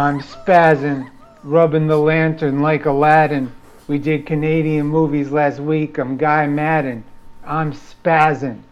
I'm 0.00 0.20
spazzing, 0.22 1.10
rubbing 1.42 1.86
the 1.86 1.98
lantern 1.98 2.62
like 2.62 2.86
Aladdin. 2.86 3.52
We 3.86 3.98
did 3.98 4.24
Canadian 4.24 4.86
movies 4.86 5.30
last 5.30 5.60
week. 5.60 5.98
I'm 5.98 6.16
Guy 6.16 6.46
Maddin. 6.46 7.04
I'm 7.44 7.74
spazzing. 7.74 8.62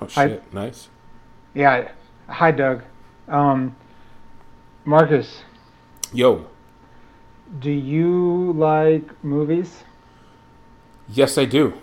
Oh 0.00 0.06
I- 0.16 0.28
shit! 0.28 0.54
nice. 0.54 0.88
Yeah. 1.52 1.90
Hi, 2.28 2.52
Doug. 2.52 2.84
Um, 3.26 3.74
Marcus, 4.84 5.42
Yo, 6.12 6.46
do 7.58 7.72
you 7.72 8.52
like 8.52 9.24
movies? 9.24 9.82
yes, 11.08 11.36
I 11.38 11.44
do. 11.44 11.74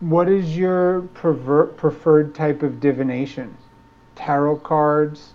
What 0.00 0.28
is 0.28 0.54
your 0.56 1.02
prefer- 1.14 1.66
preferred 1.66 2.34
type 2.34 2.62
of 2.62 2.78
divination? 2.78 3.56
Tarot 4.16 4.56
cards, 4.56 5.32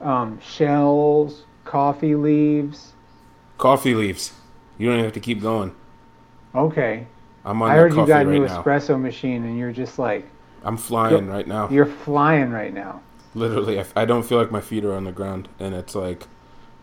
um, 0.00 0.38
shells, 0.40 1.44
coffee 1.64 2.14
leaves. 2.14 2.92
Coffee 3.58 3.94
leaves. 3.94 4.32
You 4.78 4.86
don't 4.86 4.94
even 4.96 5.04
have 5.04 5.14
to 5.14 5.20
keep 5.20 5.40
going. 5.42 5.74
Okay. 6.54 7.06
I'm 7.44 7.60
on 7.62 7.70
I 7.70 7.74
heard 7.76 7.92
you 7.94 8.06
got 8.06 8.22
a 8.22 8.26
right 8.26 8.26
new 8.40 8.46
now. 8.46 8.62
espresso 8.62 9.00
machine 9.00 9.44
and 9.44 9.58
you're 9.58 9.72
just 9.72 9.98
like, 9.98 10.28
I'm 10.64 10.76
flying 10.76 11.28
right 11.28 11.46
now. 11.46 11.68
you're 11.70 11.86
flying 11.86 12.50
right 12.50 12.72
now. 12.74 13.00
Literally, 13.34 13.80
I, 13.80 13.84
I 13.96 14.04
don't 14.04 14.22
feel 14.24 14.38
like 14.38 14.50
my 14.50 14.60
feet 14.60 14.84
are 14.84 14.92
on 14.94 15.04
the 15.04 15.12
ground, 15.12 15.48
and 15.60 15.74
it's 15.74 15.94
like, 15.94 16.26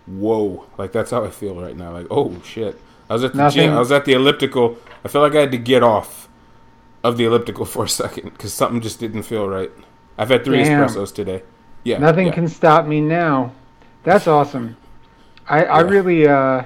whoa, 0.06 0.66
like 0.78 0.92
that's 0.94 1.12
how 1.12 1.26
I 1.26 1.30
feel 1.30 1.60
right 1.60 1.76
now. 1.76 1.92
Like, 1.92 2.08
oh 2.10 2.40
shit. 2.44 2.80
I 3.10 3.14
was 3.14 3.24
at 3.24 3.32
the 3.34 3.38
Nothing- 3.40 3.62
gym. 3.64 3.74
I 3.74 3.80
was 3.80 3.92
at 3.92 4.06
the 4.06 4.14
elliptical. 4.14 4.78
I 5.04 5.08
felt 5.10 5.24
like 5.24 5.36
I 5.36 5.42
had 5.42 5.52
to 5.52 5.58
get 5.58 5.84
off 5.84 6.30
of 7.04 7.18
the 7.18 7.26
elliptical 7.26 7.66
for 7.74 7.84
a 7.86 7.90
second 7.90 8.30
because 8.32 8.54
something 8.54 8.82
just 8.82 9.00
didn't 9.00 9.24
feel 9.24 9.48
right. 9.48 9.72
I've 10.18 10.30
had 10.30 10.46
three 10.46 10.64
Damn. 10.64 10.88
espressos 10.88 11.14
today. 11.14 11.44
Yeah, 11.86 12.00
Nothing 12.00 12.28
yeah. 12.28 12.34
can 12.34 12.48
stop 12.50 12.86
me 12.86 13.00
now. 13.00 13.54
That's 14.04 14.28
awesome. 14.28 14.76
I, 15.48 15.64
I 15.66 15.80
really, 15.82 16.28
uh, 16.28 16.64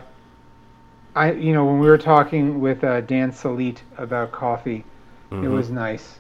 I 1.16 1.32
you 1.34 1.54
know 1.54 1.66
when 1.66 1.80
we 1.80 1.88
were 1.88 1.98
talking 1.98 2.60
with 2.62 2.84
uh, 2.84 3.02
Dan 3.02 3.32
Salit 3.32 3.78
about 3.98 4.32
coffee, 4.32 4.86
it 5.32 5.36
Mhm. 5.36 5.52
was 5.52 5.70
nice. 5.70 6.18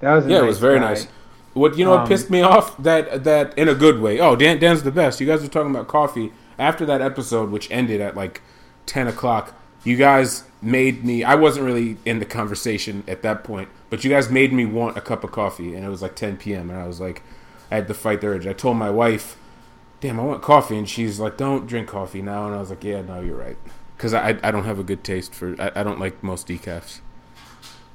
That 0.00 0.14
was 0.14 0.26
a 0.26 0.30
Yeah, 0.30 0.38
it 0.42 0.46
was 0.46 0.58
very 0.58 0.78
guy. 0.80 0.88
nice. 0.90 1.06
What 1.54 1.78
you 1.78 1.84
know? 1.84 1.92
Um, 1.92 2.00
what 2.00 2.08
pissed 2.08 2.30
me 2.30 2.42
off 2.42 2.76
that 2.82 3.24
that 3.24 3.56
in 3.56 3.68
a 3.68 3.74
good 3.74 4.00
way. 4.00 4.18
Oh, 4.18 4.34
Dan, 4.36 4.58
Dan's 4.58 4.82
the 4.82 4.90
best. 4.90 5.20
You 5.20 5.26
guys 5.26 5.42
were 5.42 5.48
talking 5.48 5.70
about 5.70 5.86
coffee 5.86 6.32
after 6.58 6.84
that 6.86 7.00
episode, 7.00 7.50
which 7.50 7.70
ended 7.70 8.00
at 8.00 8.16
like 8.16 8.40
ten 8.86 9.06
o'clock. 9.06 9.54
You 9.84 9.96
guys 9.96 10.44
made 10.60 11.04
me. 11.04 11.22
I 11.24 11.34
wasn't 11.36 11.66
really 11.66 11.96
in 12.04 12.18
the 12.18 12.24
conversation 12.24 13.04
at 13.06 13.22
that 13.22 13.44
point, 13.44 13.68
but 13.90 14.02
you 14.02 14.10
guys 14.10 14.30
made 14.30 14.52
me 14.52 14.64
want 14.64 14.96
a 14.96 15.00
cup 15.00 15.22
of 15.24 15.30
coffee, 15.32 15.74
and 15.74 15.84
it 15.84 15.88
was 15.88 16.02
like 16.02 16.16
ten 16.16 16.36
p.m. 16.36 16.70
And 16.70 16.78
I 16.80 16.86
was 16.86 17.00
like, 17.00 17.22
I 17.72 17.76
had 17.76 17.88
to 17.88 17.94
fight 17.94 18.20
the 18.20 18.26
urge. 18.28 18.46
I 18.46 18.52
told 18.52 18.76
my 18.76 18.90
wife, 18.90 19.36
"Damn, 20.00 20.20
I 20.20 20.24
want 20.24 20.42
coffee," 20.42 20.76
and 20.76 20.88
she's 20.88 21.18
like, 21.18 21.36
"Don't 21.38 21.66
drink 21.66 21.88
coffee 21.88 22.20
now." 22.22 22.46
And 22.46 22.54
I 22.54 22.58
was 22.58 22.70
like, 22.70 22.84
"Yeah, 22.84 23.00
no, 23.00 23.20
you're 23.20 23.36
right." 23.36 23.56
Because 23.96 24.12
I, 24.12 24.36
I 24.42 24.50
don't 24.50 24.64
have 24.64 24.78
a 24.78 24.84
good 24.84 25.02
taste 25.02 25.34
for. 25.34 25.56
I, 25.58 25.80
I 25.80 25.82
don't 25.82 25.98
like 25.98 26.22
most 26.22 26.46
decafs. 26.46 27.00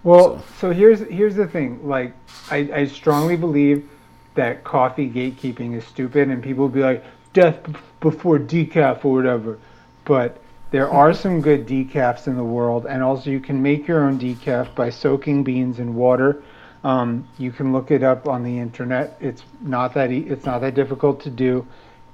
Well, 0.03 0.39
So- 0.39 0.44
so 0.59 0.72
here's 0.72 1.02
here's 1.02 1.36
the 1.36 1.47
thing. 1.47 1.88
Like, 1.88 2.14
I, 2.50 2.58
I 2.73 2.86
strongly 2.88 3.36
believe 3.38 3.88
that 4.36 4.64
coffee 4.64 5.09
gatekeeping 5.09 5.75
is 5.75 5.84
stupid, 5.86 6.30
and 6.30 6.41
people 6.41 6.64
will 6.64 6.69
be 6.69 6.81
like, 6.81 7.03
"Death 7.34 7.59
b- 7.66 7.75
before 8.00 8.39
decaf" 8.39 9.06
or 9.06 9.13
whatever. 9.13 9.59
But 10.06 10.41
there 10.72 10.90
are 10.90 11.13
some 11.23 11.40
good 11.41 11.68
decafs 11.68 12.25
in 12.28 12.35
the 12.35 12.44
world, 12.44 12.88
and 12.88 13.03
also 13.03 13.29
you 13.29 13.40
can 13.40 13.62
make 13.62 13.88
your 13.88 14.03
own 14.06 14.18
decaf 14.19 14.73
by 14.73 14.90
soaking 14.90 15.44
beans 15.44 15.78
in 15.78 15.94
water. 15.96 16.41
Um, 16.84 17.28
you 17.38 17.52
can 17.52 17.74
look 17.74 17.92
it 17.92 18.04
up 18.04 18.28
on 18.28 18.44
the 18.44 18.60
internet. 18.60 19.18
It's 19.20 19.44
not 19.62 19.94
that 19.96 20.12
e- 20.12 20.26
it's 20.28 20.46
not 20.46 20.62
that 20.62 20.76
difficult 20.76 21.22
to 21.22 21.30
do, 21.30 21.66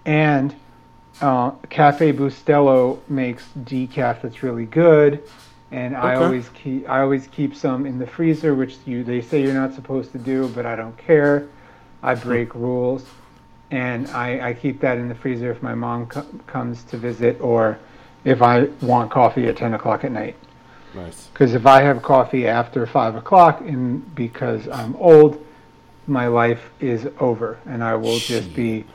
and 0.05 0.55
uh, 1.21 1.51
Cafe 1.69 2.13
Bustelo 2.13 2.99
makes 3.09 3.47
decaf 3.65 4.21
that's 4.21 4.41
really 4.41 4.65
good 4.65 5.23
and 5.73 5.97
I 5.97 6.15
always 6.15 6.49
keep 6.49 6.87
I 6.87 7.01
always 7.01 7.27
keep 7.27 7.55
some 7.55 7.87
in 7.87 7.97
the 7.97 8.05
freezer, 8.05 8.53
which 8.53 8.77
you 8.85 9.03
they 9.03 9.21
say 9.21 9.41
you're 9.41 9.55
not 9.55 9.73
supposed 9.73 10.11
to 10.11 10.19
do, 10.19 10.47
but 10.49 10.67
I 10.67 10.75
don't 10.75 10.95
care. 10.97 11.47
I 12.03 12.13
break 12.15 12.53
rules, 12.53 13.05
and 13.71 14.07
I, 14.09 14.49
I 14.49 14.53
keep 14.53 14.79
that 14.81 14.99
in 14.99 15.09
the 15.09 15.15
freezer 15.15 15.49
if 15.51 15.63
my 15.63 15.73
mom 15.73 16.05
co- 16.05 16.25
comes 16.45 16.83
to 16.85 16.97
visit 16.97 17.41
or 17.41 17.79
if 18.23 18.41
I 18.43 18.65
want 18.81 19.09
coffee 19.09 19.47
at 19.47 19.57
ten 19.57 19.73
o'clock 19.73 20.03
at 20.03 20.11
night. 20.11 20.35
Nice. 20.95 21.27
Because 21.27 21.53
if 21.53 21.65
I 21.65 21.81
have 21.81 22.01
coffee 22.01 22.47
after 22.47 22.85
five 22.85 23.15
o'clock, 23.15 23.61
and 23.61 24.13
because 24.15 24.67
I'm 24.67 24.95
old, 24.97 25.43
my 26.07 26.27
life 26.27 26.71
is 26.79 27.07
over, 27.19 27.59
and 27.65 27.83
I 27.83 27.95
will 27.95 28.19
just 28.19 28.53
be 28.53 28.85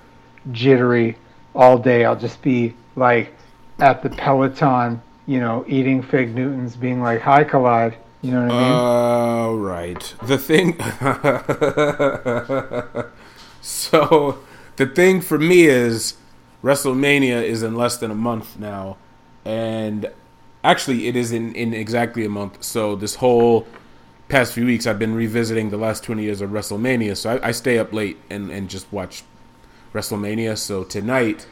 jittery 0.53 1.17
all 1.55 1.79
day. 1.79 2.05
I'll 2.05 2.19
just 2.19 2.43
be 2.43 2.75
like 2.97 3.35
at 3.79 4.03
the 4.03 4.11
Peloton, 4.11 5.01
you 5.27 5.41
know, 5.41 5.65
eating 5.67 6.03
fig 6.03 6.35
Newtons, 6.35 6.77
being 6.77 7.01
like, 7.03 7.23
"Hi, 7.23 7.45
Collide." 7.45 7.97
You 8.21 8.33
know 8.33 8.47
what 8.47 8.53
I 8.53 8.63
mean? 8.63 8.73
Uh, 8.73 9.53
right. 9.69 10.15
The 10.25 10.39
thing. 10.39 10.73
so, 13.61 14.39
the 14.77 14.87
thing 14.87 15.21
for 15.21 15.39
me 15.39 15.67
is 15.67 16.15
WrestleMania 16.63 17.43
is 17.43 17.63
in 17.63 17.77
less 17.77 17.97
than 17.97 18.11
a 18.11 18.17
month 18.17 18.59
now, 18.59 18.97
and 19.45 20.11
actually, 20.71 21.09
it 21.09 21.17
is 21.17 21.33
in 21.33 21.55
in 21.55 21.75
exactly 21.75 22.25
a 22.25 22.29
month. 22.29 22.63
So 22.63 22.97
this 22.97 23.17
whole 23.17 23.67
past 24.29 24.53
few 24.53 24.67
weeks, 24.67 24.87
I've 24.87 24.99
been 24.99 25.15
revisiting 25.15 25.71
the 25.71 25.79
last 25.87 26.05
twenty 26.05 26.23
years 26.25 26.41
of 26.41 26.51
WrestleMania. 26.51 27.17
So 27.17 27.31
I, 27.31 27.49
I 27.49 27.53
stay 27.53 27.79
up 27.79 27.93
late 27.93 28.17
and 28.31 28.51
and 28.51 28.71
just 28.71 28.93
watch 28.93 29.23
WrestleMania. 29.93 30.57
So 30.57 30.85
tonight. 30.85 31.47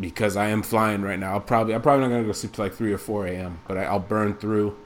Because 0.00 0.36
I 0.36 0.48
am 0.48 0.62
flying 0.64 1.02
right 1.02 1.20
now, 1.20 1.34
I'll 1.34 1.40
probably 1.40 1.72
I'm 1.72 1.80
probably 1.80 2.02
not 2.02 2.10
gonna 2.10 2.26
go 2.26 2.32
sleep 2.32 2.52
till 2.52 2.64
like 2.64 2.74
three 2.74 2.92
or 2.92 2.98
four 2.98 3.28
a.m. 3.28 3.60
But 3.68 3.78
I, 3.78 3.84
I'll 3.84 4.00
burn 4.00 4.34
through 4.34 4.76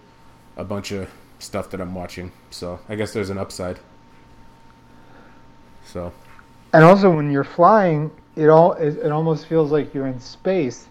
a 0.54 0.64
bunch 0.64 0.92
of 0.92 1.08
stuff 1.38 1.70
that 1.70 1.80
I'm 1.80 1.94
watching. 1.94 2.30
So 2.50 2.78
I 2.90 2.94
guess 2.94 3.14
there's 3.14 3.30
an 3.30 3.38
upside. 3.38 3.78
So 5.82 6.12
And 6.74 6.84
also, 6.84 7.10
when 7.10 7.30
you're 7.32 7.42
flying, 7.44 8.10
it 8.36 8.48
all 8.48 8.72
it, 8.74 8.98
it 8.98 9.10
almost 9.10 9.46
feels 9.46 9.72
like 9.72 9.94
you're 9.94 10.06
in 10.06 10.20
space. 10.20 10.88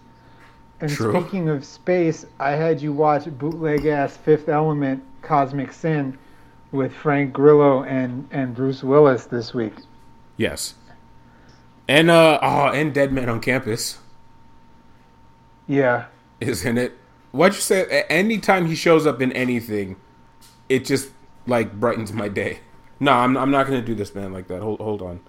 And 0.80 0.90
True. 0.90 1.12
speaking 1.12 1.48
of 1.48 1.64
space, 1.64 2.24
I 2.40 2.50
had 2.52 2.80
you 2.82 2.92
watch 2.92 3.26
bootleg 3.38 3.86
ass 3.86 4.16
Fifth 4.16 4.48
Element 4.48 5.02
Cosmic 5.22 5.72
Sin 5.72 6.18
with 6.72 6.92
Frank 6.94 7.32
Grillo 7.32 7.82
and 7.84 8.28
and 8.30 8.54
Bruce 8.54 8.82
Willis 8.82 9.26
this 9.26 9.54
week. 9.54 9.74
yes, 10.36 10.74
and 11.88 12.10
uh 12.10 12.38
oh, 12.42 12.68
and 12.68 12.92
Dead 12.94 13.12
Man 13.12 13.28
on 13.28 13.40
Campus 13.40 13.98
Yeah, 15.66 16.06
is 16.40 16.64
in 16.64 16.78
it. 16.78 16.96
What'd 17.32 17.56
you 17.56 17.60
say? 17.62 17.82
A- 17.82 18.10
Anytime 18.10 18.66
he 18.66 18.74
shows 18.74 19.06
up 19.06 19.20
in 19.20 19.32
anything, 19.32 19.96
it 20.68 20.84
just 20.84 21.10
like 21.46 21.72
brightens 21.78 22.12
my 22.12 22.28
day. 22.28 22.60
No, 23.00 23.12
I'm 23.12 23.36
I'm 23.36 23.50
not 23.50 23.66
gonna 23.66 23.82
do 23.82 23.94
this 23.94 24.14
man 24.14 24.32
like 24.32 24.48
that. 24.48 24.62
Hold 24.62 24.80
hold 24.80 25.02
on. 25.02 25.20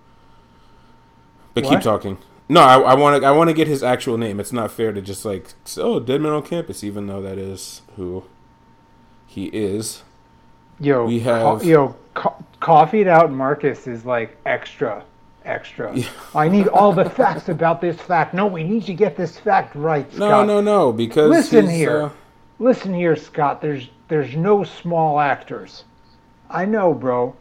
But 1.53 1.63
keep 1.65 1.81
talking. 1.81 2.17
No, 2.51 2.61
I 2.61 2.95
want 2.95 3.21
to 3.21 3.27
I 3.27 3.31
want 3.31 3.49
to 3.49 3.53
get 3.53 3.67
his 3.67 3.83
actual 3.83 4.17
name. 4.17 4.39
It's 4.39 4.51
not 4.51 4.71
fair 4.71 4.91
to 4.91 5.01
just 5.01 5.23
like 5.23 5.53
oh 5.77 5.99
Dead 5.99 6.19
Man 6.21 6.31
on 6.31 6.41
Campus, 6.43 6.83
even 6.83 7.05
though 7.07 7.21
that 7.21 7.37
is 7.37 7.83
who 7.95 8.23
he 9.27 9.45
is. 9.47 10.01
yo, 10.79 11.05
We 11.05 11.21
co- 11.21 11.57
have- 11.57 11.63
yo, 11.63 11.95
co- 12.15 12.43
coffeeed 12.59 13.07
out 13.07 13.31
Marcus 13.31 13.85
is 13.85 14.03
like 14.05 14.35
extra, 14.47 15.03
extra. 15.45 15.95
I 16.33 16.49
need 16.49 16.67
all 16.67 16.91
the 16.91 17.07
facts 17.09 17.49
about 17.49 17.81
this 17.81 18.01
fact. 18.01 18.33
No, 18.33 18.47
we 18.47 18.63
need 18.63 18.83
to 18.85 18.93
get 18.95 19.15
this 19.15 19.37
fact 19.37 19.75
right, 19.75 20.09
No, 20.17 20.27
Scott. 20.27 20.47
no, 20.47 20.59
no. 20.61 20.91
Because 20.91 21.29
Listen 21.29 21.69
here. 21.69 22.03
uh, 22.05 22.09
Listen 22.57 22.93
here, 22.93 23.15
Scott. 23.15 23.61
There's 23.61 23.89
there's 24.07 24.35
no 24.35 24.63
small 24.63 25.19
actors. 25.19 25.83
I 26.49 26.65
know, 26.65 26.95
bro. 26.95 27.35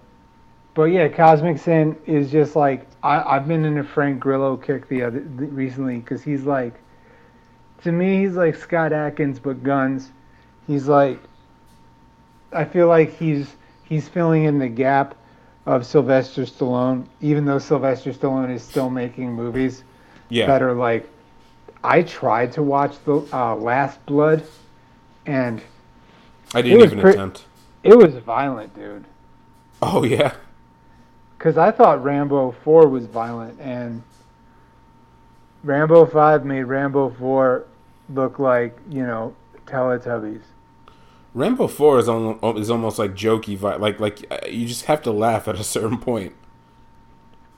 But 0.75 0.85
yeah, 0.85 1.09
Cosmic 1.09 1.57
Sin 1.59 1.97
is 2.07 2.31
just 2.31 2.55
like 2.55 2.87
I, 3.03 3.37
I've 3.37 3.47
been 3.47 3.65
in 3.65 3.79
a 3.79 3.85
Frank 3.85 4.21
Grillo 4.21 4.57
kick 4.57 4.89
the 4.89 5.03
other 5.03 5.21
the, 5.21 5.47
recently 5.47 5.99
because 5.99 6.23
he's 6.23 6.45
like, 6.45 6.75
to 7.83 7.93
me, 7.93 8.21
he's 8.21 8.37
like 8.37 8.57
Scott 8.57 8.93
Adkins 8.93 9.39
but 9.39 9.63
guns. 9.63 10.11
He's 10.67 10.89
like, 10.89 11.21
I 12.53 12.65
feel 12.65 12.89
like 12.89 13.17
he's 13.17 13.55
he's 13.85 14.09
filling 14.09 14.45
in 14.45 14.59
the 14.59 14.69
gap 14.69 15.15
of 15.67 15.87
Sylvester 15.87 16.43
Stallone, 16.43 17.07
even 17.21 17.45
though 17.45 17.59
Sylvester 17.59 18.13
Stallone 18.13 18.55
is 18.55 18.63
still 18.63 18.91
making 18.91 19.33
movies 19.33 19.85
yeah. 20.29 20.47
that 20.47 20.63
are 20.63 20.75
like 20.75 21.09
I 21.85 22.03
tried 22.03 22.53
to 22.53 22.63
watch 22.63 22.97
the 23.05 23.27
uh, 23.33 23.55
Last 23.55 24.05
Blood, 24.07 24.45
and 25.27 25.63
I 26.55 26.63
didn't 26.63 26.81
even 26.81 27.01
pre- 27.01 27.13
attempt. 27.13 27.45
it 27.83 27.97
was 27.97 28.15
violent, 28.17 28.75
dude. 28.75 29.05
Oh 29.81 30.03
yeah. 30.03 30.35
Because 31.39 31.57
I 31.57 31.71
thought 31.71 32.03
Rambo 32.03 32.51
Four 32.65 32.89
was 32.89 33.07
violent, 33.07 33.61
and 33.61 34.03
Rambo 35.65 36.07
Five 36.07 36.45
made 36.45 36.65
Rambo 36.65 37.11
Four 37.11 37.65
look 38.13 38.39
like 38.39 38.77
you 38.91 39.07
know 39.07 39.35
Teletubbies. 39.67 40.43
Rambo 41.35 41.69
Four 41.69 41.99
is 41.99 42.09
almost, 42.09 42.59
is 42.59 42.71
almost 42.71 42.99
like 42.99 43.13
jokey, 43.15 43.57
vi- 43.57 43.77
like 43.77 44.01
like 44.01 44.25
uh, 44.31 44.39
you 44.49 44.67
just 44.67 44.87
have 44.87 45.03
to 45.03 45.13
laugh 45.13 45.47
at 45.49 45.57
a 45.57 45.65
certain 45.65 45.99
point. 45.99 46.33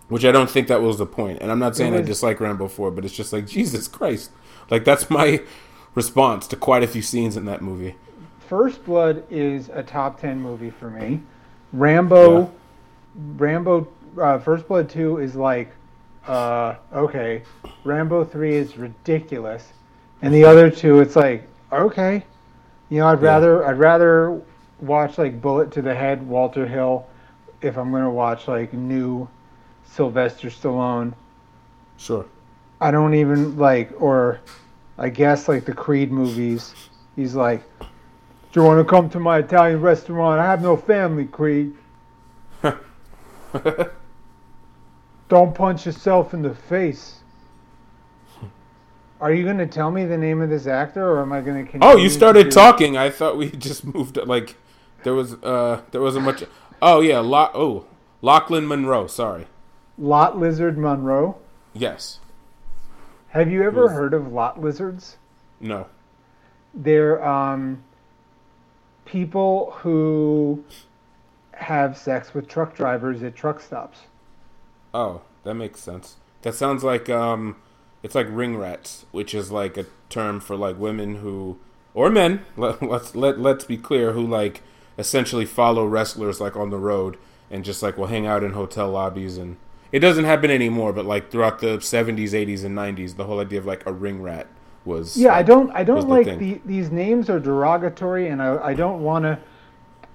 which 0.09 0.25
I 0.25 0.33
don't 0.33 0.51
think 0.51 0.67
that 0.69 0.83
was 0.83 0.99
the 0.99 1.07
point. 1.07 1.39
And 1.41 1.51
I'm 1.53 1.61
not 1.61 1.77
saying 1.77 1.93
was- 1.93 2.03
I 2.03 2.05
dislike 2.05 2.41
Rambo 2.41 2.67
4, 2.69 2.91
but 2.91 3.05
it's 3.05 3.15
just 3.15 3.33
like 3.33 3.47
Jesus 3.47 3.87
Christ. 3.87 4.33
Like 4.69 4.85
that's 4.85 5.09
my 5.09 5.43
response 5.95 6.47
to 6.49 6.57
quite 6.57 6.83
a 6.83 6.89
few 6.89 7.01
scenes 7.03 7.37
in 7.37 7.45
that 7.47 7.63
movie. 7.63 7.95
First 8.49 8.85
Blood 8.85 9.23
is 9.31 9.69
a 9.73 9.83
top 9.85 10.21
ten 10.21 10.41
movie 10.41 10.71
for 10.71 10.91
me. 10.91 11.21
Rambo, 11.73 12.41
Yeah. 12.41 12.49
Rambo, 13.15 13.89
uh, 14.21 14.39
First 14.39 14.69
Blood 14.69 14.89
two 14.89 15.19
is 15.19 15.35
like, 15.35 15.73
uh, 16.27 16.77
okay. 16.93 17.43
Rambo 17.85 18.25
three 18.25 18.55
is 18.55 18.77
ridiculous, 18.77 19.73
and 20.23 20.35
the 20.35 20.45
other 20.45 20.71
two, 20.71 21.01
it's 21.01 21.17
like, 21.17 21.47
okay. 21.73 22.25
You 22.89 22.99
know, 22.99 23.07
I'd 23.07 23.23
rather 23.23 23.65
I'd 23.67 23.79
rather 23.79 24.41
watch 24.81 25.19
like 25.19 25.41
Bullet 25.41 25.71
to 25.73 25.83
the 25.83 25.95
Head, 25.95 26.27
Walter 26.27 26.67
Hill, 26.67 27.07
if 27.63 27.77
I'm 27.77 27.91
gonna 27.93 28.11
watch 28.11 28.49
like 28.49 28.73
new 28.73 29.29
Sylvester 29.85 30.49
Stallone. 30.49 31.15
Sure. 31.97 32.27
I 32.81 32.91
don't 32.91 33.15
even 33.15 33.59
like, 33.59 33.93
or 34.01 34.41
I 34.99 35.09
guess 35.09 35.49
like 35.49 35.65
the 35.65 35.73
Creed 35.73 36.11
movies. 36.11 36.75
He's 37.15 37.35
like, 37.35 37.63
"Do 37.81 37.87
you 38.61 38.63
want 38.63 38.85
to 38.85 38.91
come 38.91 39.11
to 39.11 39.21
my 39.21 39.39
Italian 39.39 39.81
restaurant? 39.81 40.41
I 40.41 40.47
have 40.47 40.63
no 40.63 40.77
family, 40.77 41.27
Creed. 41.27 41.75
Don't 45.29 45.55
punch 45.55 45.87
yourself 45.87 46.35
in 46.35 46.43
the 46.43 46.55
face." 46.55 47.17
Are 49.21 49.33
you 49.35 49.45
going 49.45 49.59
to 49.59 49.67
tell 49.67 49.91
me 49.91 50.07
the 50.07 50.17
name 50.17 50.41
of 50.41 50.49
this 50.49 50.67
actor, 50.67 51.07
or 51.07 51.21
am 51.21 51.31
I 51.33 51.43
going 51.43 51.67
to? 51.69 51.79
Oh, 51.83 51.97
you 51.99 52.09
started 52.09 52.51
talking. 52.51 52.97
I 52.97 53.11
thought 53.11 53.37
we 53.37 53.51
just 53.69 53.85
moved. 53.85 54.17
Like 54.17 54.57
there 55.03 55.15
was 55.15 55.35
uh 55.43 55.83
there 55.91 56.01
wasn't 56.01 56.25
much. 56.25 56.45
Oh 56.83 57.01
yeah, 57.03 57.19
Lo- 57.19 57.51
oh 57.53 57.85
Lochlyn 58.23 58.65
Munro. 58.67 59.07
Sorry. 59.07 59.47
Lot 59.99 60.39
Lizard 60.39 60.79
Monroe. 60.79 61.37
Yes. 61.75 62.21
Have 63.29 63.51
you 63.53 63.63
ever 63.63 63.85
Yes. 63.85 63.93
heard 63.93 64.15
of 64.15 64.33
lot 64.33 64.63
lizards? 64.63 65.19
No. 65.61 65.89
They're 66.73 67.23
um, 67.23 67.83
people 69.05 69.73
who 69.81 70.65
have 71.61 71.97
sex 71.97 72.35
with 72.35 72.49
truck 72.49 72.75
drivers 72.75 73.23
at 73.23 73.37
truck 73.37 73.61
stops. 73.61 74.01
Oh, 74.93 75.23
that 75.45 75.55
makes 75.55 75.81
sense. 75.81 76.17
That 76.43 76.55
sounds 76.55 76.83
like 76.83 77.09
um, 77.09 77.57
it's 78.03 78.15
like 78.15 78.27
ring 78.31 78.57
rats, 78.57 79.07
which 79.13 79.35
is 79.35 79.51
like 79.51 79.77
a 79.77 79.87
term 80.09 80.41
for 80.41 80.57
like 80.57 80.79
women 80.79 81.17
who 81.17 81.59
or 81.95 82.11
men. 82.11 82.45
Let, 82.57 82.83
let's 82.83 83.15
let 83.15 83.39
let's 83.39 83.65
be 83.65 83.77
clear, 83.77 84.13
who 84.13 84.27
like 84.27 84.63
essentially 84.99 85.45
follow 85.45 85.87
wrestlers 85.87 86.41
like 86.41 86.57
on 86.57 86.71
the 86.71 86.79
road 86.79 87.17
and 87.51 87.65
just 87.65 87.83
like 87.83 87.97
will 87.97 88.07
hang 88.07 88.27
out 88.27 88.45
in 88.45 88.53
hotel 88.53 88.91
lobbies 88.91 89.39
and 89.39 89.57
it 89.93 89.99
doesn't 90.01 90.25
happen 90.25 90.51
anymore. 90.51 90.93
But 90.93 91.05
like 91.05 91.31
throughout 91.31 91.59
the 91.61 91.81
seventies, 91.81 92.35
eighties, 92.35 92.65
and 92.65 92.75
nineties, 92.75 93.15
the 93.15 93.25
whole 93.25 93.41
idea 93.41 93.59
of 93.59 93.67
like 93.67 93.85
a 93.87 93.93
ring 93.93 94.23
rat 94.23 94.47
was 94.85 95.17
Yeah, 95.17 95.35
I 95.35 95.43
don't. 95.43 95.71
I 95.73 95.85
don't 95.85 96.03
the 96.03 96.07
like 96.07 96.39
the, 96.39 96.61
these 96.65 96.91
names 96.91 97.29
are 97.29 97.41
derogatory, 97.41 98.29
and 98.29 98.41
I, 98.43 98.57
I 98.63 98.75
don't 98.75 99.03
want 99.03 99.25
to. 99.25 99.39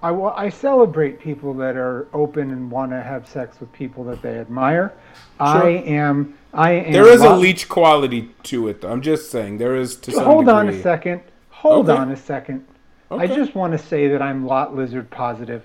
I, 0.06 0.46
I 0.46 0.50
celebrate 0.50 1.20
people 1.20 1.56
that 1.56 1.76
are 1.76 2.08
open 2.14 2.52
and 2.52 2.70
want 2.70 2.92
to 2.92 3.02
have 3.02 3.28
sex 3.28 3.60
with 3.60 3.72
people 3.74 4.04
that 4.04 4.22
they 4.22 4.38
admire. 4.38 4.94
I 5.40 5.68
am. 5.70 6.38
I 6.54 6.74
am. 6.74 6.92
There 6.92 7.08
is 7.08 7.22
a 7.22 7.36
leech 7.36 7.68
quality 7.68 8.30
to 8.44 8.68
it. 8.68 8.82
though. 8.82 8.92
I'm 8.92 9.02
just 9.02 9.32
saying 9.32 9.58
there 9.58 9.76
is 9.76 9.96
to 9.98 10.12
some 10.12 10.24
Hold 10.24 10.48
on 10.48 10.70
a 10.70 10.82
second. 10.82 11.22
Hold 11.50 11.90
Okay. 11.90 12.00
on 12.00 12.12
a 12.12 12.16
second. 12.16 12.64
Okay. 13.10 13.24
I 13.24 13.28
just 13.36 13.56
want 13.56 13.74
to 13.74 13.80
say 13.80 14.08
that 14.10 14.22
I'm 14.22 14.46
lot 14.46 14.76
lizard 14.76 15.10
positive, 15.10 15.64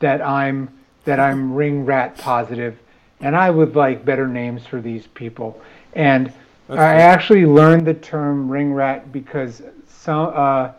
that 0.00 0.20
I'm 0.20 0.68
that 1.04 1.20
I'm 1.20 1.54
ring 1.62 1.84
rat 1.86 2.18
positive, 2.18 2.76
and 3.20 3.36
I 3.36 3.50
would 3.50 3.76
like 3.76 4.04
better 4.04 4.26
names 4.26 4.66
for 4.66 4.80
these 4.80 5.06
people. 5.06 5.60
And 5.92 6.26
That's 6.66 6.80
I 6.80 6.94
good. 6.94 7.00
actually 7.02 7.46
learned 7.46 7.86
the 7.86 7.94
term 7.94 8.48
ring 8.50 8.72
rat 8.74 9.12
because 9.12 9.62
some 9.86 10.32
uh, 10.34 10.72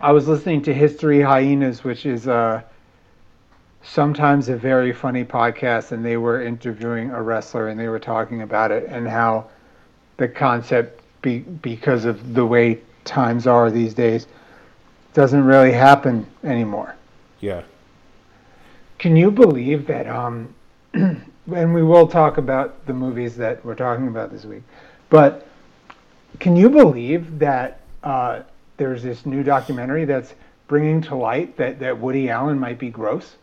I 0.00 0.12
was 0.12 0.28
listening 0.28 0.62
to 0.62 0.72
History 0.72 1.20
Hyenas, 1.20 1.82
which 1.82 2.06
is 2.06 2.28
uh, 2.28 2.62
sometimes 3.82 4.48
a 4.48 4.56
very 4.56 4.92
funny 4.92 5.24
podcast, 5.24 5.90
and 5.90 6.04
they 6.04 6.16
were 6.16 6.40
interviewing 6.40 7.10
a 7.10 7.20
wrestler, 7.20 7.68
and 7.68 7.80
they 7.80 7.88
were 7.88 7.98
talking 7.98 8.42
about 8.42 8.70
it 8.70 8.86
and 8.88 9.08
how 9.08 9.48
the 10.16 10.28
concept, 10.28 11.02
be, 11.20 11.40
because 11.40 12.04
of 12.04 12.34
the 12.34 12.46
way 12.46 12.78
times 13.04 13.48
are 13.48 13.72
these 13.72 13.92
days, 13.92 14.28
doesn't 15.14 15.44
really 15.44 15.72
happen 15.72 16.24
anymore. 16.44 16.94
Yeah. 17.40 17.62
Can 18.98 19.16
you 19.16 19.32
believe 19.32 19.88
that? 19.88 20.06
Um, 20.06 20.54
and 20.94 21.74
we 21.74 21.82
will 21.82 22.06
talk 22.06 22.38
about 22.38 22.86
the 22.86 22.94
movies 22.94 23.36
that 23.36 23.64
we're 23.64 23.74
talking 23.74 24.06
about 24.06 24.30
this 24.30 24.44
week, 24.44 24.62
but 25.10 25.48
can 26.38 26.54
you 26.54 26.70
believe 26.70 27.40
that 27.40 27.80
uh, 28.04 28.42
there's 28.78 29.02
this 29.02 29.26
new 29.26 29.42
documentary 29.42 30.06
that's 30.06 30.34
bringing 30.66 31.02
to 31.02 31.14
light 31.14 31.56
that, 31.58 31.78
that 31.80 31.98
Woody 31.98 32.30
Allen 32.30 32.58
might 32.58 32.78
be 32.78 32.88
gross? 32.88 33.36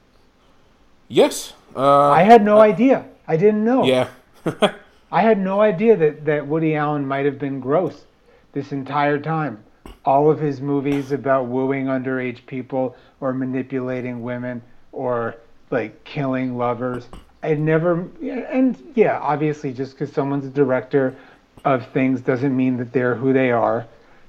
Yes. 1.07 1.53
Uh, 1.75 2.09
I 2.09 2.23
had 2.23 2.43
no 2.43 2.59
idea. 2.59 3.05
I 3.27 3.37
didn't 3.37 3.63
know. 3.63 3.85
yeah. 3.85 4.09
I 5.11 5.21
had 5.21 5.39
no 5.39 5.61
idea 5.61 5.95
that, 5.95 6.25
that 6.25 6.47
Woody 6.47 6.75
Allen 6.75 7.07
might 7.07 7.25
have 7.25 7.39
been 7.39 7.59
gross 7.59 8.05
this 8.53 8.71
entire 8.71 9.19
time. 9.19 9.63
All 10.03 10.31
of 10.31 10.39
his 10.39 10.61
movies 10.61 11.11
about 11.11 11.45
wooing 11.47 11.85
underage 11.85 12.45
people 12.45 12.95
or 13.19 13.33
manipulating 13.33 14.23
women 14.23 14.61
or 14.91 15.35
like 15.71 16.03
killing 16.03 16.57
lovers. 16.57 17.07
I 17.43 17.53
never, 17.53 18.07
and 18.21 18.91
yeah, 18.95 19.19
obviously, 19.19 19.73
just 19.73 19.91
because 19.91 20.11
someone's 20.11 20.45
a 20.45 20.49
director 20.49 21.15
of 21.63 21.87
things 21.89 22.21
doesn't 22.21 22.55
mean 22.55 22.77
that 22.77 22.91
they're 22.91 23.15
who 23.15 23.33
they 23.33 23.51
are. 23.51 23.85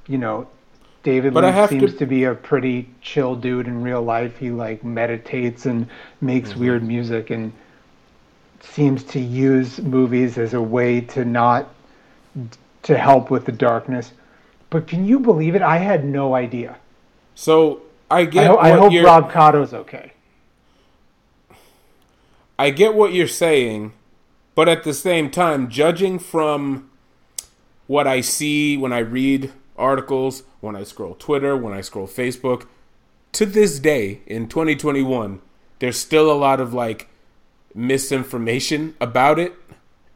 You 0.06 0.18
know, 0.18 0.48
David 1.06 1.32
But 1.32 1.44
I 1.44 1.56
Lynch 1.56 1.70
seems 1.70 1.92
to- 1.92 1.98
to... 2.00 2.06
be 2.06 2.24
a 2.24 2.34
pretty 2.34 2.90
chill 3.00 3.36
dude 3.36 3.68
in 3.68 3.80
real 3.80 4.02
life. 4.02 4.36
He 4.38 4.50
like 4.50 4.82
meditates 4.82 5.64
and 5.64 5.86
makes 6.20 6.50
Mm-hmm. 6.50 6.60
weird 6.60 6.82
music 6.82 7.30
and 7.30 7.52
seems 8.60 9.04
to 9.04 9.20
use 9.20 9.78
movies 9.80 10.36
as 10.36 10.52
a 10.52 10.60
way 10.60 11.00
to 11.00 11.24
not 11.24 11.72
to 12.82 12.98
help 12.98 13.30
with 13.30 13.44
the 13.44 13.52
darkness. 13.52 14.10
But 14.68 14.88
can 14.88 15.06
you 15.06 15.20
believe 15.20 15.54
it? 15.54 15.62
I 15.62 15.76
had 15.76 16.04
no 16.04 16.34
idea. 16.34 16.76
So 17.36 17.82
I 18.10 18.20
I, 18.20 18.24
get. 18.24 18.46
ho- 18.48 18.58
I 18.58 18.70
hope 18.72 18.92
you're, 18.92 19.04
Rob 19.04 19.30
Cotto's 19.30 19.72
okay. 19.72 20.12
I 22.58 22.70
get 22.70 22.94
what 22.94 23.12
you're 23.12 23.28
saying, 23.28 23.92
but 24.56 24.68
at 24.68 24.82
the 24.82 24.92
same 24.94 25.30
time, 25.30 25.68
judging 25.70 26.18
from 26.18 26.90
what 27.86 28.08
I 28.08 28.22
see 28.22 28.76
when 28.76 28.92
I 28.92 28.98
read 28.98 29.52
articles, 29.78 30.42
when 30.60 30.76
I 30.76 30.84
scroll 30.84 31.14
Twitter, 31.14 31.56
when 31.56 31.72
I 31.72 31.80
scroll 31.80 32.06
Facebook, 32.06 32.66
to 33.32 33.46
this 33.46 33.78
day 33.78 34.20
in 34.26 34.48
2021, 34.48 35.40
there's 35.78 35.98
still 35.98 36.30
a 36.30 36.34
lot 36.34 36.60
of 36.60 36.72
like 36.72 37.08
misinformation 37.74 38.94
about 39.00 39.38
it. 39.38 39.54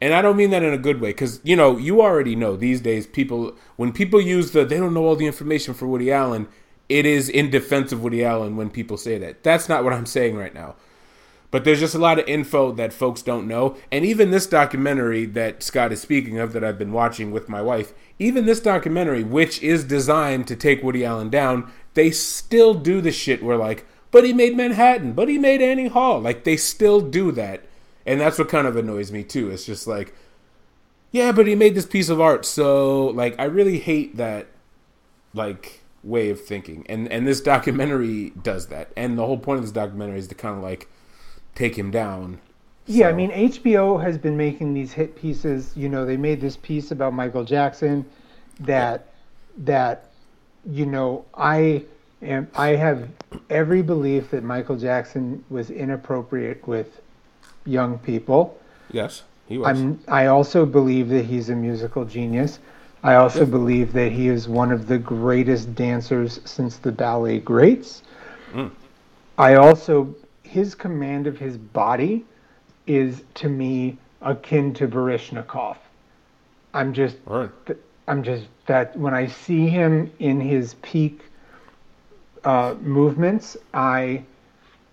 And 0.01 0.13
I 0.13 0.23
don't 0.23 0.35
mean 0.35 0.49
that 0.49 0.63
in 0.63 0.73
a 0.73 0.79
good 0.79 0.99
way 0.99 1.09
because, 1.09 1.39
you 1.43 1.55
know, 1.55 1.77
you 1.77 2.01
already 2.01 2.35
know 2.35 2.55
these 2.55 2.81
days 2.81 3.05
people, 3.05 3.55
when 3.75 3.93
people 3.93 4.19
use 4.19 4.51
the, 4.51 4.65
they 4.65 4.77
don't 4.77 4.95
know 4.95 5.05
all 5.05 5.15
the 5.15 5.27
information 5.27 5.75
for 5.75 5.87
Woody 5.87 6.11
Allen, 6.11 6.47
it 6.89 7.05
is 7.05 7.29
in 7.29 7.51
defense 7.51 7.91
of 7.91 8.01
Woody 8.01 8.25
Allen 8.25 8.57
when 8.57 8.71
people 8.71 8.97
say 8.97 9.19
that. 9.19 9.43
That's 9.43 9.69
not 9.69 9.83
what 9.83 9.93
I'm 9.93 10.07
saying 10.07 10.35
right 10.35 10.53
now. 10.53 10.75
But 11.51 11.65
there's 11.65 11.81
just 11.81 11.95
a 11.95 11.99
lot 11.99 12.17
of 12.17 12.27
info 12.27 12.71
that 12.71 12.93
folks 12.93 13.21
don't 13.21 13.47
know. 13.47 13.75
And 13.91 14.05
even 14.05 14.31
this 14.31 14.47
documentary 14.47 15.25
that 15.25 15.61
Scott 15.61 15.91
is 15.91 16.01
speaking 16.01 16.39
of 16.39 16.53
that 16.53 16.63
I've 16.63 16.79
been 16.79 16.93
watching 16.93 17.31
with 17.31 17.49
my 17.49 17.61
wife, 17.61 17.93
even 18.17 18.45
this 18.45 18.61
documentary, 18.61 19.23
which 19.23 19.61
is 19.61 19.83
designed 19.83 20.47
to 20.47 20.55
take 20.55 20.81
Woody 20.81 21.03
Allen 21.03 21.29
down, 21.29 21.69
they 21.93 22.09
still 22.09 22.73
do 22.73 23.01
the 23.01 23.11
shit 23.11 23.43
where 23.43 23.57
like, 23.57 23.85
but 24.11 24.23
he 24.23 24.33
made 24.33 24.55
Manhattan, 24.55 25.11
but 25.11 25.27
he 25.27 25.37
made 25.37 25.61
Annie 25.61 25.87
Hall. 25.87 26.21
Like 26.21 26.45
they 26.45 26.55
still 26.55 27.01
do 27.01 27.33
that. 27.33 27.65
And 28.05 28.19
that's 28.19 28.39
what 28.39 28.49
kind 28.49 28.65
of 28.65 28.77
annoys 28.77 29.11
me 29.11 29.23
too. 29.23 29.51
It's 29.51 29.65
just 29.65 29.87
like, 29.87 30.15
yeah, 31.11 31.33
but 31.33 31.47
he 31.47 31.55
made 31.55 31.75
this 31.75 31.85
piece 31.85 32.07
of 32.07 32.21
art. 32.21 32.45
So 32.45 33.07
like 33.07 33.35
I 33.37 33.43
really 33.43 33.79
hate 33.79 34.15
that 34.15 34.47
like 35.33 35.81
way 36.01 36.29
of 36.29 36.39
thinking. 36.39 36.85
And 36.87 37.11
and 37.11 37.27
this 37.27 37.41
documentary 37.41 38.29
does 38.41 38.67
that. 38.67 38.91
And 38.95 39.17
the 39.17 39.25
whole 39.25 39.37
point 39.37 39.59
of 39.59 39.65
this 39.65 39.73
documentary 39.73 40.19
is 40.19 40.29
to 40.29 40.35
kind 40.35 40.55
of 40.55 40.63
like 40.63 40.87
take 41.55 41.77
him 41.77 41.91
down. 41.91 42.39
Yeah, 42.87 43.07
I 43.07 43.13
mean 43.13 43.31
HBO 43.31 44.01
has 44.01 44.17
been 44.17 44.35
making 44.35 44.73
these 44.73 44.91
hit 44.91 45.15
pieces. 45.15 45.71
You 45.75 45.87
know, 45.87 46.05
they 46.05 46.17
made 46.17 46.41
this 46.41 46.57
piece 46.57 46.91
about 46.91 47.13
Michael 47.13 47.45
Jackson 47.45 48.05
that 48.61 49.07
that 49.57 50.05
you 50.69 50.85
know, 50.85 51.25
I 51.33 51.83
am 52.21 52.47
I 52.55 52.69
have 52.69 53.07
every 53.49 53.81
belief 53.81 54.31
that 54.31 54.43
Michael 54.43 54.77
Jackson 54.77 55.43
was 55.49 55.69
inappropriate 55.69 56.67
with 56.67 57.01
young 57.65 57.97
people. 57.99 58.57
Yes, 58.91 59.23
he 59.47 59.57
was. 59.57 59.67
I'm 59.67 59.99
I 60.07 60.25
also 60.27 60.65
believe 60.65 61.09
that 61.09 61.25
he's 61.25 61.49
a 61.49 61.55
musical 61.55 62.05
genius. 62.05 62.59
I 63.03 63.15
also 63.15 63.39
Yeah. 63.39 63.45
believe 63.45 63.93
that 63.93 64.11
he 64.11 64.27
is 64.27 64.47
one 64.47 64.71
of 64.71 64.87
the 64.87 64.97
greatest 64.97 65.73
dancers 65.75 66.39
since 66.45 66.77
the 66.77 66.91
ballet 66.91 67.39
greats. 67.39 68.03
Mm. 68.53 68.71
I 69.37 69.55
also 69.55 70.13
his 70.51 70.75
command 70.75 71.27
of 71.27 71.39
his 71.39 71.57
body 71.57 72.25
is 72.85 73.23
to 73.35 73.47
me 73.47 73.97
akin 74.21 74.73
to 74.73 74.85
Baryshnikov. 74.87 75.77
I'm 76.73 76.93
just 76.93 77.15
right. 77.25 77.49
I'm 78.07 78.21
just 78.21 78.47
that 78.65 78.97
when 78.97 79.13
I 79.13 79.27
see 79.27 79.69
him 79.69 80.11
in 80.19 80.41
his 80.41 80.73
peak 80.81 81.21
uh, 82.43 82.75
movements, 82.81 83.55
I 83.73 84.23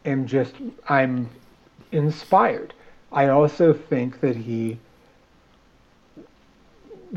am 0.05 0.27
just 0.29 0.55
I'm 0.89 1.29
inspired. 1.91 2.73
I 3.11 3.29
also 3.29 3.73
think 3.73 4.21
that 4.21 4.37
he 4.37 4.79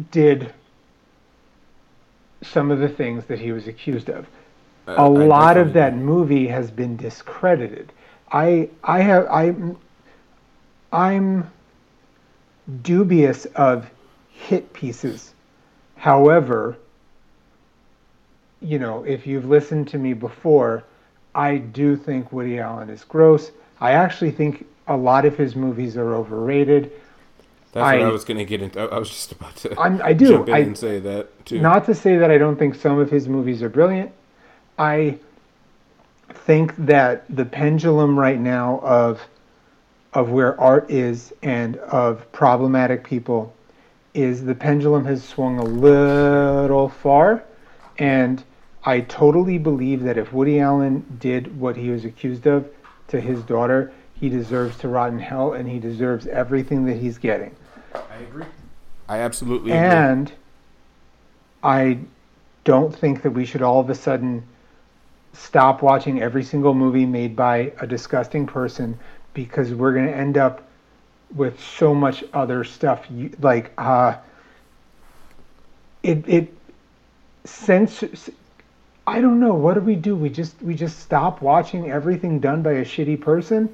did 0.10 0.51
some 2.41 2.71
of 2.71 2.79
the 2.79 2.89
things 2.89 3.25
that 3.25 3.38
he 3.39 3.51
was 3.51 3.67
accused 3.67 4.10
of. 4.10 4.25
I- 4.88 4.93
A 4.93 4.95
I 4.95 5.05
lot 5.05 5.57
of 5.57 5.74
that 5.74 5.95
movie 5.95 6.48
has 6.48 6.71
been 6.71 6.98
discredited. 6.98 7.91
I 8.31 8.69
I 8.83 9.01
have 9.01 9.27
I 9.27 9.53
I'm 10.91 11.50
dubious 12.81 13.45
of 13.55 13.89
hit 14.29 14.71
pieces. 14.73 15.33
However, 15.95 16.77
you 18.61 18.79
know, 18.79 19.03
if 19.03 19.25
you've 19.27 19.45
listened 19.45 19.88
to 19.89 19.97
me 19.97 20.13
before, 20.13 20.83
I 21.35 21.57
do 21.57 21.95
think 21.95 22.31
Woody 22.31 22.59
Allen 22.59 22.89
is 22.89 23.03
gross. 23.03 23.51
I 23.79 23.91
actually 23.93 24.31
think 24.31 24.65
a 24.88 24.95
lot 24.95 25.25
of 25.25 25.38
his 25.38 25.55
movies 25.55 25.97
are 25.97 26.13
overrated. 26.15 26.91
That's 27.73 27.83
what 27.83 27.95
I 27.95 28.01
I- 28.01 28.11
was 28.11 28.25
going 28.25 28.38
to 28.38 28.45
get 28.45 28.61
into. 28.61 28.79
I 28.81 29.00
was 29.00 29.09
just 29.09 29.31
about 29.31 29.55
to 29.57 29.79
I'm, 29.79 30.01
I 30.03 30.13
do. 30.13 30.27
jump 30.27 30.50
in 30.50 30.53
I, 30.53 30.59
and 30.59 30.77
say 30.77 31.00
that 31.00 31.45
too. 31.45 31.59
not 31.61 31.85
to 31.85 31.95
say 31.95 32.17
that 32.17 32.29
I 32.29 32.38
don't 32.38 32.57
think 32.57 32.75
some 32.75 33.00
of 33.00 33.09
his 33.09 33.27
movies 33.27 33.63
are 33.63 33.69
brilliant. 33.69 34.11
I 34.77 35.17
think 36.33 36.75
that 36.77 37.23
the 37.29 37.45
pendulum 37.45 38.17
right 38.17 38.39
now 38.39 38.79
of 38.83 39.21
of 40.13 40.29
where 40.29 40.59
art 40.59 40.91
is 40.91 41.33
and 41.41 41.77
of 41.77 42.29
problematic 42.33 43.03
people 43.03 43.53
is 44.13 44.43
the 44.43 44.55
pendulum 44.55 45.05
has 45.05 45.23
swung 45.23 45.57
a 45.57 45.63
little 45.63 46.89
far 46.89 47.43
and 47.97 48.43
I 48.83 49.01
totally 49.01 49.57
believe 49.57 50.03
that 50.03 50.17
if 50.17 50.33
Woody 50.33 50.59
Allen 50.59 51.05
did 51.19 51.59
what 51.59 51.77
he 51.77 51.89
was 51.89 52.03
accused 52.03 52.47
of 52.47 52.67
to 53.09 53.21
his 53.21 53.43
daughter, 53.43 53.91
he 54.15 54.27
deserves 54.27 54.77
to 54.79 54.88
rot 54.88 55.11
in 55.11 55.19
hell 55.19 55.53
and 55.53 55.69
he 55.69 55.79
deserves 55.79 56.25
everything 56.27 56.85
that 56.85 56.97
he's 56.97 57.17
getting. 57.17 57.55
I 57.93 58.17
agree. 58.27 58.45
I 59.07 59.19
absolutely 59.19 59.71
agree. 59.71 59.83
And 59.83 60.31
I 61.63 62.00
don't 62.63 62.95
think 62.95 63.21
that 63.21 63.31
we 63.31 63.45
should 63.45 63.61
all 63.61 63.79
of 63.79 63.89
a 63.89 63.95
sudden 63.95 64.47
stop 65.33 65.81
watching 65.81 66.21
every 66.21 66.43
single 66.43 66.73
movie 66.73 67.05
made 67.05 67.35
by 67.35 67.71
a 67.79 67.88
disgusting 67.88 68.45
person 68.45 68.97
because 69.33 69.73
we're 69.73 69.93
going 69.93 70.07
to 70.07 70.15
end 70.15 70.38
up 70.38 70.67
with 71.35 71.61
so 71.61 71.95
much 71.95 72.23
other 72.33 72.63
stuff. 72.63 73.05
You, 73.09 73.31
like 73.39 73.71
uh 73.77 74.17
it 76.03 76.27
it 76.27 76.53
censors 77.45 78.29
I 79.07 79.19
don't 79.19 79.39
know. 79.39 79.53
What 79.53 79.73
do 79.73 79.81
we 79.81 79.95
do? 79.95 80.15
We 80.15 80.29
just 80.29 80.61
we 80.61 80.75
just 80.75 81.00
stop 81.00 81.41
watching 81.41 81.89
everything 81.89 82.39
done 82.39 82.61
by 82.61 82.73
a 82.73 82.85
shitty 82.85 83.19
person? 83.19 83.69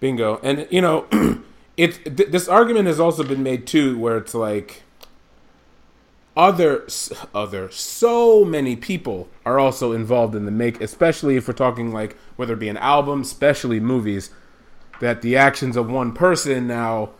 Bingo. 0.00 0.40
And 0.42 0.66
you 0.70 0.80
know, 0.80 1.06
it's 1.76 1.98
th- 1.98 2.30
this 2.30 2.48
argument 2.48 2.86
has 2.86 2.98
also 2.98 3.22
been 3.22 3.42
made 3.42 3.66
too, 3.66 3.98
where 3.98 4.16
it's 4.16 4.34
like 4.34 4.82
other 6.36 6.86
other 7.34 7.70
so 7.70 8.44
many 8.44 8.76
people 8.76 9.28
are 9.44 9.58
also 9.58 9.92
involved 9.92 10.34
in 10.34 10.44
the 10.44 10.50
make, 10.50 10.80
especially 10.80 11.36
if 11.36 11.48
we're 11.48 11.54
talking 11.54 11.92
like 11.92 12.16
whether 12.36 12.54
it 12.54 12.58
be 12.60 12.68
an 12.68 12.76
album, 12.76 13.22
especially 13.22 13.80
movies, 13.80 14.30
that 15.00 15.22
the 15.22 15.36
actions 15.36 15.76
of 15.76 15.90
one 15.90 16.12
person 16.12 16.66
now 16.66 17.10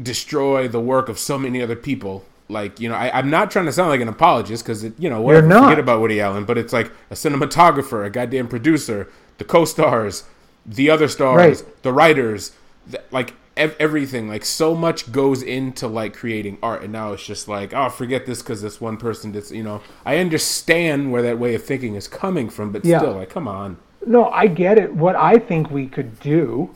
destroy 0.00 0.68
the 0.68 0.80
work 0.80 1.08
of 1.08 1.18
so 1.18 1.38
many 1.38 1.62
other 1.62 1.76
people. 1.76 2.24
Like 2.48 2.78
you 2.78 2.88
know, 2.88 2.94
I, 2.94 3.16
I'm 3.18 3.30
not 3.30 3.50
trying 3.50 3.64
to 3.66 3.72
sound 3.72 3.90
like 3.90 4.00
an 4.00 4.08
apologist 4.08 4.62
because 4.64 4.84
you 4.98 5.10
know 5.10 5.20
whatever, 5.20 5.46
not. 5.48 5.64
forget 5.64 5.78
about 5.80 6.00
Woody 6.00 6.20
Allen, 6.20 6.44
but 6.44 6.56
it's 6.58 6.72
like 6.72 6.92
a 7.10 7.14
cinematographer, 7.14 8.06
a 8.06 8.10
goddamn 8.10 8.46
producer, 8.46 9.08
the 9.38 9.44
co-stars, 9.44 10.24
the 10.64 10.88
other 10.90 11.08
stars, 11.08 11.62
Right. 11.62 11.82
the 11.82 11.92
writers, 11.92 12.52
th- 12.88 13.02
like 13.10 13.32
ev- 13.56 13.76
everything. 13.78 14.28
Like 14.28 14.44
so 14.44 14.74
much 14.74 15.10
goes 15.12 15.42
into 15.42 15.86
like 15.88 16.14
creating 16.14 16.58
art, 16.62 16.82
and 16.82 16.92
now 16.92 17.12
it's 17.12 17.24
just 17.26 17.48
like 17.48 17.72
oh, 17.74 17.88
forget 17.88 18.26
this 18.26 18.42
because 18.42 18.62
this 18.62 18.80
one 18.80 18.96
person 18.96 19.32
did. 19.32 19.50
You 19.50 19.62
know, 19.62 19.80
I 20.04 20.18
understand 20.18 21.12
where 21.12 21.22
that 21.22 21.38
way 21.38 21.54
of 21.54 21.64
thinking 21.64 21.94
is 21.94 22.08
coming 22.08 22.48
from, 22.50 22.72
but 22.72 22.84
Yeah. 22.84 22.98
still, 22.98 23.12
like, 23.14 23.30
come 23.30 23.48
on. 23.48 23.76
No, 24.06 24.26
I 24.30 24.46
get 24.46 24.78
it. 24.78 24.94
What 24.94 25.16
I 25.16 25.38
think 25.38 25.70
we 25.70 25.86
could 25.86 26.18
do 26.20 26.70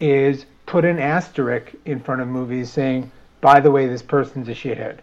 is 0.00 0.46
put 0.66 0.84
an 0.84 0.98
asterisk 0.98 1.72
in 1.84 2.00
front 2.00 2.20
of 2.20 2.28
movies 2.28 2.70
saying, 2.70 3.10
by 3.40 3.60
the 3.60 3.70
way, 3.70 3.86
this 3.86 4.02
person's 4.02 4.48
a 4.48 4.52
shithead. 4.52 4.98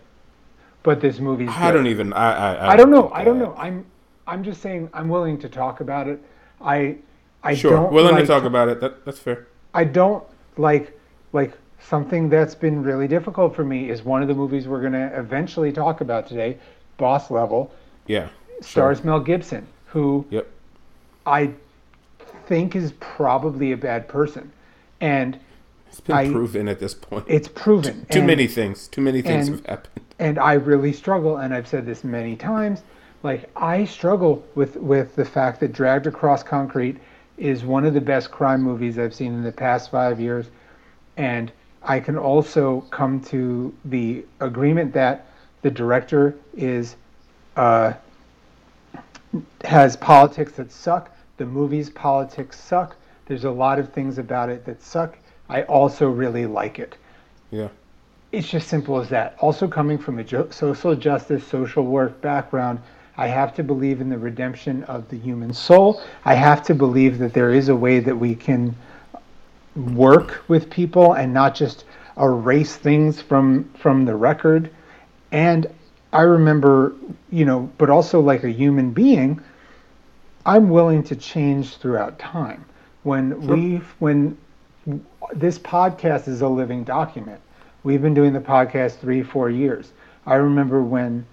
But 0.83 1.01
this 1.01 1.19
movie's 1.19 1.49
I 1.49 1.67
good." 1.71 1.77
don't 1.77 1.87
even. 1.87 2.13
I 2.13 2.55
I, 2.55 2.73
I 2.73 2.75
don't 2.75 2.91
know. 2.91 3.09
I 3.13 3.23
don't 3.23 3.39
know. 3.39 3.53
I'm 3.57 3.85
I'm 4.27 4.43
just 4.43 4.61
saying 4.61 4.89
I'm 4.93 5.09
willing 5.09 5.37
to 5.39 5.49
talk 5.49 5.79
about 5.81 6.07
it. 6.07 6.21
I 6.61 6.97
I 7.43 7.55
Sure, 7.55 7.71
don't 7.71 7.91
willing 7.93 8.13
like 8.15 8.23
to 8.23 8.27
talk 8.27 8.43
about 8.43 8.67
it. 8.69 8.81
That 8.81 9.05
that's 9.05 9.19
fair. 9.19 9.47
I 9.73 9.83
don't 9.85 10.23
like 10.57 10.98
like 11.33 11.53
something 11.79 12.29
that's 12.29 12.55
been 12.55 12.83
really 12.83 13.07
difficult 13.07 13.55
for 13.55 13.63
me 13.63 13.89
is 13.89 14.03
one 14.03 14.21
of 14.21 14.27
the 14.27 14.33
movies 14.33 14.67
we're 14.67 14.81
going 14.81 14.93
to 14.93 15.17
eventually 15.17 15.71
talk 15.71 16.01
about 16.01 16.27
today, 16.27 16.57
Boss 16.97 17.31
Level, 17.31 17.71
Yeah. 18.07 18.27
stars 18.61 19.03
Mel 19.03 19.19
Gibson, 19.19 19.65
who 19.87 20.25
Yep. 20.29 20.47
I 21.25 21.51
think 22.47 22.75
is 22.75 22.91
probably 22.99 23.71
a 23.71 23.77
bad 23.77 24.07
person. 24.07 24.51
And 24.99 25.39
It's 25.87 25.99
been 26.01 26.15
I- 26.15 26.31
proven 26.31 26.67
at 26.67 26.79
this 26.79 26.93
point. 26.93 27.25
it's 27.27 27.47
proven. 27.47 28.05
Too 28.09 28.19
And- 28.19 28.27
many 28.27 28.47
things. 28.47 28.87
Too 28.87 29.01
many 29.01 29.21
things 29.21 29.47
and- 29.47 29.57
have 29.57 29.65
happened. 29.65 30.05
and 30.19 30.37
I 30.39 30.53
really 30.53 30.91
struggle, 30.93 31.37
and 31.37 31.53
I've 31.53 31.67
said 31.67 31.85
this 31.85 32.03
many 32.03 32.35
times. 32.35 32.81
Like 33.23 33.49
I 33.55 33.85
struggle 33.85 34.43
with 34.55 34.75
with 34.77 35.15
the 35.15 35.25
fact 35.25 35.59
that 35.61 35.71
Dragged 35.73 36.07
Across 36.07 36.43
Concrete 36.43 36.97
is 37.37 37.63
one 37.65 37.85
of 37.85 37.93
the 37.93 38.01
best 38.01 38.31
crime 38.31 38.61
movies 38.61 38.97
I've 38.99 39.13
seen 39.13 39.33
in 39.33 39.43
the 39.43 39.51
past 39.51 39.91
five 39.91 40.19
years, 40.19 40.47
and 41.19 41.51
I 41.83 41.99
can 41.99 42.17
also 42.17 42.81
come 42.91 43.19
to 43.25 43.73
the 43.85 44.23
agreement 44.39 44.93
that 44.93 45.25
the 45.61 45.69
director 45.69 46.33
is 46.55 46.95
uh, 47.57 47.93
has 49.65 49.97
politics 49.97 50.53
that 50.53 50.71
suck. 50.71 51.11
The 51.37 51.45
movie's 51.45 51.89
politics 51.89 52.57
suck. 52.57 52.95
There's 53.25 53.43
a 53.43 53.51
lot 53.51 53.79
of 53.79 53.91
things 53.91 54.17
about 54.17 54.49
it 54.49 54.65
that 54.65 54.81
suck. 54.81 55.17
I 55.49 55.63
also 55.63 56.09
really 56.09 56.45
like 56.45 56.79
it 56.79 56.95
Yeah. 57.51 57.67
it's 58.31 58.47
just 58.47 58.69
simple 58.69 58.97
as 58.99 59.09
that. 59.09 59.35
Also, 59.39 59.67
coming 59.67 59.97
from 59.97 60.19
a 60.19 60.23
jo- 60.23 60.49
social 60.51 60.95
justice, 60.95 61.45
social 61.45 61.83
work 61.83 62.21
background, 62.21 62.79
I 63.17 63.27
have 63.27 63.53
to 63.55 63.63
believe 63.63 63.99
in 63.99 64.09
the 64.09 64.17
redemption 64.17 64.83
of 64.83 65.09
the 65.09 65.17
human 65.17 65.53
soul. 65.53 66.01
I 66.23 66.35
have 66.35 66.63
to 66.63 66.73
believe 66.73 67.17
that 67.17 67.33
there 67.33 67.51
is 67.51 67.67
a 67.67 67.75
way 67.75 67.99
that 67.99 68.15
we 68.15 68.35
can 68.35 68.73
work 69.75 70.43
with 70.47 70.69
people 70.69 71.13
and 71.13 71.33
not 71.33 71.55
just 71.55 71.85
erase 72.17 72.75
things 72.75 73.21
from 73.21 73.69
from 73.75 74.05
the 74.05 74.15
record. 74.15 74.69
And 75.31 75.67
I 76.11 76.21
remember, 76.21 76.95
you 77.29 77.45
know, 77.45 77.71
but 77.77 77.89
also 77.89 78.19
like 78.19 78.43
a 78.43 78.51
human 78.51 78.91
being, 78.91 79.41
I'm 80.45 80.69
willing 80.69 81.03
to 81.03 81.15
change 81.15 81.77
throughout 81.77 82.17
time. 82.19 82.65
When 83.03 83.47
we 83.47 83.77
when 83.99 84.37
this 85.33 85.59
podcast 85.59 86.27
is 86.27 86.41
a 86.41 86.47
living 86.47 86.83
document. 86.83 87.39
We've 87.83 88.01
been 88.01 88.13
doing 88.13 88.33
the 88.33 88.39
podcast 88.39 88.97
three, 88.97 89.23
four 89.23 89.49
years. 89.49 89.91
I 90.25 90.35
remember 90.35 90.81
when 90.81 91.25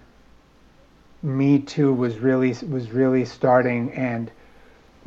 Me 1.23 1.59
Too 1.59 1.93
was 1.93 2.19
really 2.19 2.55
was 2.69 2.91
really 2.91 3.25
starting, 3.25 3.91
and 3.93 4.31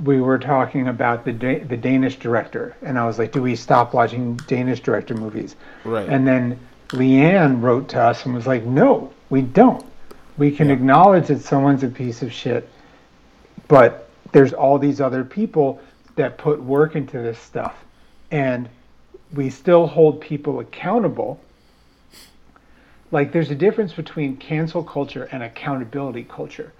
we 0.02 0.20
were 0.20 0.38
talking 0.38 0.88
about 0.88 1.24
the 1.24 1.32
Da- 1.32 1.64
the 1.64 1.76
Danish 1.76 2.18
director, 2.18 2.74
and 2.82 2.98
I 2.98 3.06
was 3.06 3.18
like, 3.18 3.32
"Do 3.32 3.42
we 3.42 3.56
stop 3.56 3.92
watching 3.92 4.36
Danish 4.46 4.80
director 4.80 5.14
movies?" 5.14 5.56
Right. 5.84 6.08
And 6.08 6.26
then 6.26 6.58
Leanne 6.88 7.62
wrote 7.62 7.88
to 7.90 8.00
us 8.00 8.24
and 8.24 8.34
was 8.34 8.46
like, 8.46 8.64
"No, 8.64 9.10
we 9.28 9.42
don't. 9.42 9.84
We 10.38 10.50
can 10.50 10.68
Yeah. 10.68 10.74
acknowledge 10.74 11.26
that 11.26 11.40
someone's 11.40 11.82
a 11.84 11.88
piece 11.88 12.22
of 12.22 12.32
shit, 12.32 12.68
but 13.68 14.08
there's 14.32 14.52
all 14.52 14.78
these 14.78 15.00
other 15.00 15.24
people 15.24 15.80
that 16.16 16.38
put 16.38 16.62
work 16.62 16.96
into 16.96 17.18
this 17.18 17.38
stuff, 17.38 17.84
and 18.30 18.68
we 19.34 19.50
still 19.50 19.86
hold 19.86 20.20
people 20.20 20.60
accountable." 20.60 21.40
Like, 23.12 23.32
there's 23.32 23.50
a 23.50 23.56
difference 23.56 23.92
between 23.92 24.36
cancel 24.36 24.82
culture 24.84 25.28
and 25.32 25.42
accountability 25.42 26.24
culture. 26.24 26.72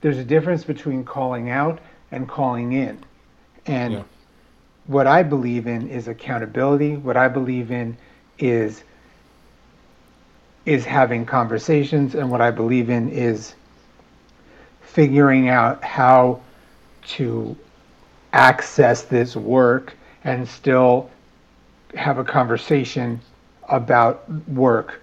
There's 0.00 0.18
a 0.18 0.24
difference 0.24 0.64
between 0.64 1.02
calling 1.02 1.50
out 1.50 1.80
and 2.10 2.28
calling 2.28 2.72
in. 2.72 2.98
And 3.66 3.92
Yeah. 3.94 4.02
what 4.86 5.06
I 5.06 5.22
believe 5.22 5.66
in 5.66 5.88
is 5.88 6.08
accountability. 6.08 6.96
What 6.96 7.16
I 7.16 7.28
believe 7.28 7.70
in 7.70 7.96
is 8.38 8.82
is 10.66 10.84
having 10.84 11.24
conversations 11.24 12.14
and 12.14 12.30
what 12.30 12.40
I 12.42 12.50
believe 12.50 12.90
in 12.90 13.08
is 13.08 13.54
figuring 14.82 15.48
out 15.48 15.82
how 15.82 16.40
to 17.06 17.56
access 18.32 19.02
this 19.02 19.34
work 19.34 19.94
and 20.24 20.46
still 20.46 21.08
have 21.94 22.18
a 22.18 22.24
conversation 22.24 23.20
about 23.68 24.28
work. 24.48 25.00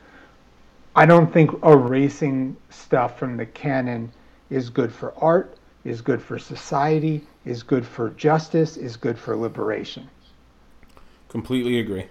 I 0.96 1.06
don't 1.06 1.32
think 1.32 1.52
erasing 1.64 2.56
stuff 2.70 3.18
from 3.18 3.38
the 3.38 3.46
canon 3.46 4.12
is 4.50 4.70
good 4.70 4.92
for 4.94 5.14
art, 5.18 5.58
is 5.86 6.02
good 6.02 6.22
for 6.22 6.38
society, 6.38 7.22
is 7.46 7.64
good 7.64 7.86
for 7.86 8.10
justice, 8.10 8.76
is 8.76 8.98
good 8.98 9.18
for 9.18 9.38
liberation. 9.38 10.10
Completely 11.30 11.80
agree. 11.80 12.08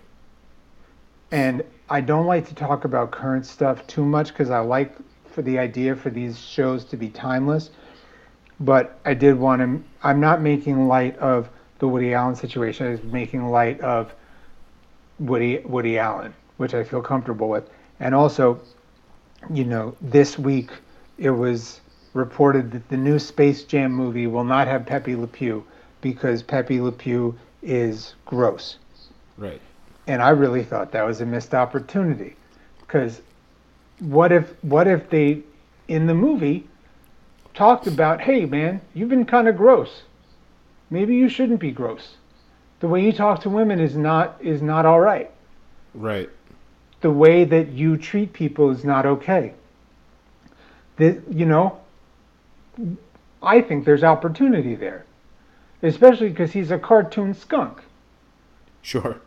And 1.32 1.64
I 1.90 2.00
don't 2.00 2.26
like 2.26 2.46
to 2.48 2.54
talk 2.54 2.84
about 2.84 3.10
current 3.10 3.44
stuff 3.44 3.86
too 3.86 4.04
much 4.04 4.28
because 4.28 4.50
I 4.50 4.60
like 4.60 4.96
for 5.26 5.42
the 5.42 5.58
idea 5.58 5.96
for 5.96 6.08
these 6.08 6.38
shows 6.38 6.84
to 6.86 6.96
be 6.96 7.08
timeless. 7.08 7.70
But 8.60 9.00
I 9.04 9.14
did 9.14 9.36
want 9.36 9.60
to. 9.60 9.82
I'm 10.04 10.20
not 10.20 10.40
making 10.40 10.86
light 10.86 11.18
of 11.18 11.50
the 11.80 11.88
Woody 11.88 12.14
Allen 12.14 12.36
situation. 12.36 12.86
I'm 12.86 13.10
making 13.10 13.50
light 13.50 13.80
of 13.80 14.14
Woody 15.18 15.58
Woody 15.58 15.98
Allen, 15.98 16.32
which 16.58 16.72
I 16.72 16.84
feel 16.84 17.02
comfortable 17.02 17.48
with. 17.48 17.68
And 17.98 18.14
also, 18.14 18.60
you 19.52 19.64
know, 19.64 19.96
this 20.00 20.38
week 20.38 20.70
it 21.18 21.30
was 21.30 21.80
reported 22.14 22.70
that 22.70 22.88
the 22.88 22.96
new 22.96 23.18
Space 23.18 23.64
Jam 23.64 23.92
movie 23.92 24.26
will 24.26 24.44
not 24.44 24.66
have 24.66 24.86
Pepe 24.86 25.14
Le 25.14 25.26
Pew 25.26 25.64
because 26.00 26.42
Pepe 26.42 26.80
Le 26.80 26.92
Pew 26.92 27.36
is 27.62 28.14
gross. 28.24 28.78
Right. 29.36 29.60
And 30.06 30.22
I 30.22 30.30
really 30.30 30.62
thought 30.62 30.92
that 30.92 31.04
was 31.04 31.20
a 31.20 31.26
missed 31.26 31.54
opportunity 31.54 32.36
because 32.80 33.20
what 33.98 34.32
if 34.32 34.52
what 34.62 34.86
if 34.86 35.10
they 35.10 35.42
in 35.88 36.06
the 36.06 36.14
movie 36.14 36.66
talked 37.54 37.86
about, 37.86 38.20
hey 38.20 38.44
man, 38.44 38.80
you've 38.92 39.08
been 39.08 39.24
kind 39.24 39.48
of 39.48 39.56
gross. 39.56 40.02
Maybe 40.90 41.16
you 41.16 41.28
shouldn't 41.28 41.60
be 41.60 41.70
gross. 41.70 42.16
The 42.80 42.88
way 42.88 43.02
you 43.02 43.12
talk 43.12 43.40
to 43.42 43.50
women 43.50 43.80
is 43.80 43.96
not 43.96 44.36
is 44.40 44.60
not 44.60 44.86
all 44.86 45.00
right. 45.00 45.30
Right. 45.94 46.28
The 47.00 47.10
way 47.10 47.44
that 47.44 47.68
you 47.68 47.96
treat 47.96 48.32
people 48.32 48.70
is 48.70 48.84
not 48.84 49.06
okay. 49.06 49.54
The, 50.96 51.20
you 51.30 51.46
know, 51.46 51.80
I 53.42 53.60
think 53.60 53.84
there's 53.84 54.04
opportunity 54.04 54.74
there, 54.74 55.04
especially 55.82 56.30
because 56.30 56.52
he's 56.52 56.70
a 56.70 56.78
cartoon 56.78 57.34
skunk. 57.34 57.82
Sure. 58.82 59.20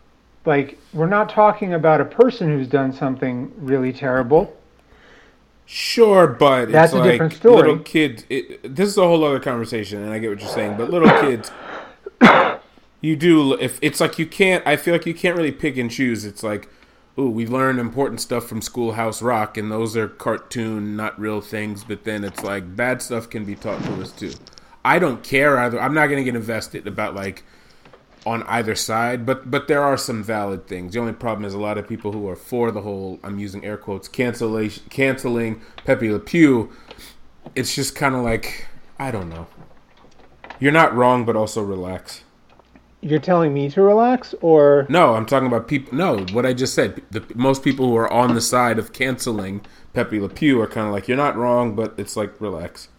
Like 0.46 0.80
we're 0.94 1.08
not 1.08 1.30
talking 1.30 1.74
about 1.74 2.00
a 2.02 2.06
person 2.06 2.48
who's 2.48 2.68
done 2.68 2.94
something 2.94 3.52
really 3.58 3.92
terrible. 3.92 4.56
Sure, 5.66 6.28
but 6.28 6.72
That's 6.72 6.94
it's 6.94 6.98
a 6.98 7.00
like 7.02 7.12
different 7.12 7.34
story. 7.34 7.56
little 7.58 7.80
kids. 7.80 8.24
It, 8.30 8.74
this 8.76 8.88
is 8.88 8.98
a 8.98 9.02
whole 9.02 9.22
other 9.26 9.42
conversation, 9.42 10.02
and 10.02 10.14
I 10.14 10.20
get 10.20 10.30
what 10.30 10.40
you're 10.40 10.50
saying. 10.50 10.78
But 10.78 10.90
little 10.90 11.10
kids, 11.20 11.52
you 13.02 13.18
do. 13.18 13.54
If 13.56 13.78
it's 13.82 14.00
like 14.00 14.18
you 14.18 14.26
can't, 14.26 14.66
I 14.66 14.78
feel 14.78 14.94
like 14.94 15.06
you 15.06 15.14
can't 15.14 15.36
really 15.36 15.52
pick 15.52 15.76
and 15.76 15.92
choose. 15.92 16.24
It's 16.24 16.42
like, 16.42 16.70
ooh, 17.20 17.30
we 17.30 17.48
learn 17.48 17.80
important 17.80 18.22
stuff 18.22 18.48
from 18.48 18.62
Schoolhouse 18.62 19.22
Rock, 19.22 19.58
and 19.58 19.72
those 19.72 19.98
are 19.98 20.08
cartoon, 20.08 20.96
not 20.96 21.20
real 21.20 21.42
things. 21.42 21.84
But 21.84 22.04
then 22.04 22.24
it's 22.24 22.44
like 22.44 22.76
bad 22.76 23.02
stuff 23.02 23.30
can 23.30 23.46
be 23.46 23.56
taught 23.56 23.84
to 23.84 24.02
us 24.02 24.12
too. 24.12 24.34
I 24.86 25.00
don't 25.00 25.24
care 25.24 25.58
either. 25.58 25.80
I'm 25.82 25.94
not 25.94 26.08
gonna 26.08 26.24
get 26.24 26.36
invested 26.36 26.88
about 26.88 27.16
like 27.16 27.44
on 28.26 28.44
either 28.44 28.76
side, 28.76 29.26
but 29.26 29.50
but 29.50 29.68
there 29.68 29.82
are 29.82 29.98
some 29.98 30.24
valid 30.24 30.68
things. 30.68 30.94
The 30.94 31.00
only 31.00 31.14
problem 31.14 31.46
is 31.46 31.54
a 31.54 31.60
lot 31.60 31.78
of 31.78 31.88
people 31.88 32.12
who 32.12 32.28
are 32.30 32.36
for 32.36 32.72
the 32.72 32.82
whole 32.82 33.20
I'm 33.24 33.40
using 33.40 33.64
air 33.64 33.78
quotes 33.78 34.08
cancellation 34.08 34.84
canceling 34.90 35.62
Pepe 35.86 36.12
Le 36.12 36.20
Pew. 36.20 36.72
It's 37.56 37.74
just 37.74 37.96
kind 37.96 38.16
of 38.16 38.22
like 38.22 38.68
I 39.00 39.12
don't 39.12 39.30
know. 39.30 39.48
You're 40.60 40.72
not 40.72 40.96
wrong, 40.96 41.24
but 41.24 41.36
also 41.36 41.62
relax. 41.62 42.24
You're 43.02 43.20
telling 43.20 43.54
me 43.54 43.70
to 43.70 43.82
relax, 43.82 44.34
or 44.42 44.88
No, 44.90 45.14
I'm 45.14 45.26
talking 45.26 45.48
about 45.48 45.68
people. 45.68 45.96
No, 45.96 46.26
what 46.34 46.46
I 46.46 46.54
just 46.54 46.74
said. 46.74 47.02
The 47.12 47.24
most 47.36 47.64
people 47.64 47.88
who 47.88 47.96
are 47.96 48.12
on 48.12 48.34
the 48.34 48.42
side 48.42 48.80
of 48.80 48.92
canceling 48.92 49.62
Pepe 49.94 50.20
Le 50.20 50.30
Pew 50.30 50.60
are 50.62 50.68
kind 50.68 50.88
of 50.88 50.94
like 50.94 51.08
you're 51.08 51.18
not 51.18 51.36
wrong, 51.36 51.76
but 51.76 51.94
it's 51.98 52.16
like 52.16 52.40
relax. 52.42 52.90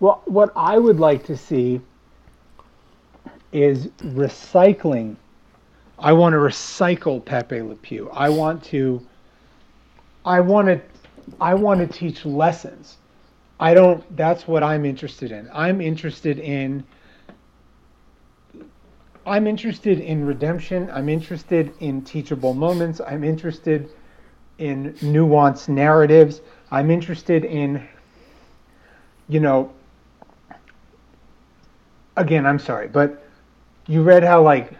well, 0.00 0.22
what 0.24 0.52
I 0.56 0.78
would 0.78 0.98
like 0.98 1.24
to 1.26 1.36
see 1.36 1.80
is 3.52 3.88
recycling. 4.02 5.16
I 5.98 6.12
want 6.12 6.32
to 6.32 6.38
recycle 6.38 7.24
Pepe 7.24 7.62
Le 7.62 7.76
Pew. 7.76 8.10
I 8.10 8.28
want 8.30 8.64
to. 8.64 9.06
I 10.24 10.40
want 10.40 10.68
to. 10.68 10.80
I 11.40 11.54
want 11.54 11.80
to 11.80 11.86
teach 11.86 12.24
lessons. 12.24 12.96
I 13.60 13.74
don't. 13.74 14.16
That's 14.16 14.48
what 14.48 14.62
I'm 14.62 14.84
interested 14.84 15.30
in. 15.30 15.48
I'm 15.52 15.80
interested 15.80 16.38
in. 16.38 16.84
I'm 19.26 19.46
interested 19.46 20.00
in 20.00 20.26
redemption. 20.26 20.90
I'm 20.92 21.08
interested 21.08 21.72
in 21.80 22.02
teachable 22.02 22.54
moments. 22.54 23.00
I'm 23.00 23.22
interested 23.22 23.88
in 24.58 24.94
nuanced 24.94 25.68
narratives. 25.68 26.40
I'm 26.70 26.90
interested 26.90 27.44
in, 27.44 27.86
you 29.28 29.40
know, 29.40 29.72
again, 32.16 32.46
I'm 32.46 32.58
sorry, 32.58 32.88
but 32.88 33.24
you 33.86 34.02
read 34.02 34.24
how 34.24 34.42
like 34.42 34.72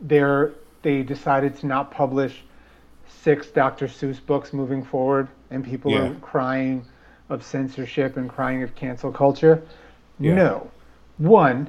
they're 0.00 0.52
they 0.82 1.02
decided 1.02 1.56
to 1.56 1.66
not 1.66 1.90
publish 1.90 2.42
six 3.06 3.48
Dr. 3.48 3.86
Seuss 3.86 4.24
books 4.24 4.52
moving 4.54 4.82
forward, 4.82 5.28
and 5.50 5.62
people 5.62 5.90
Yeah. 5.90 6.08
are 6.10 6.14
crying 6.16 6.86
of 7.28 7.42
censorship 7.44 8.16
and 8.16 8.30
crying 8.30 8.62
of 8.62 8.74
cancel 8.74 9.12
culture. 9.12 9.62
Yeah. 10.18 10.34
No, 10.34 10.70
one, 11.18 11.68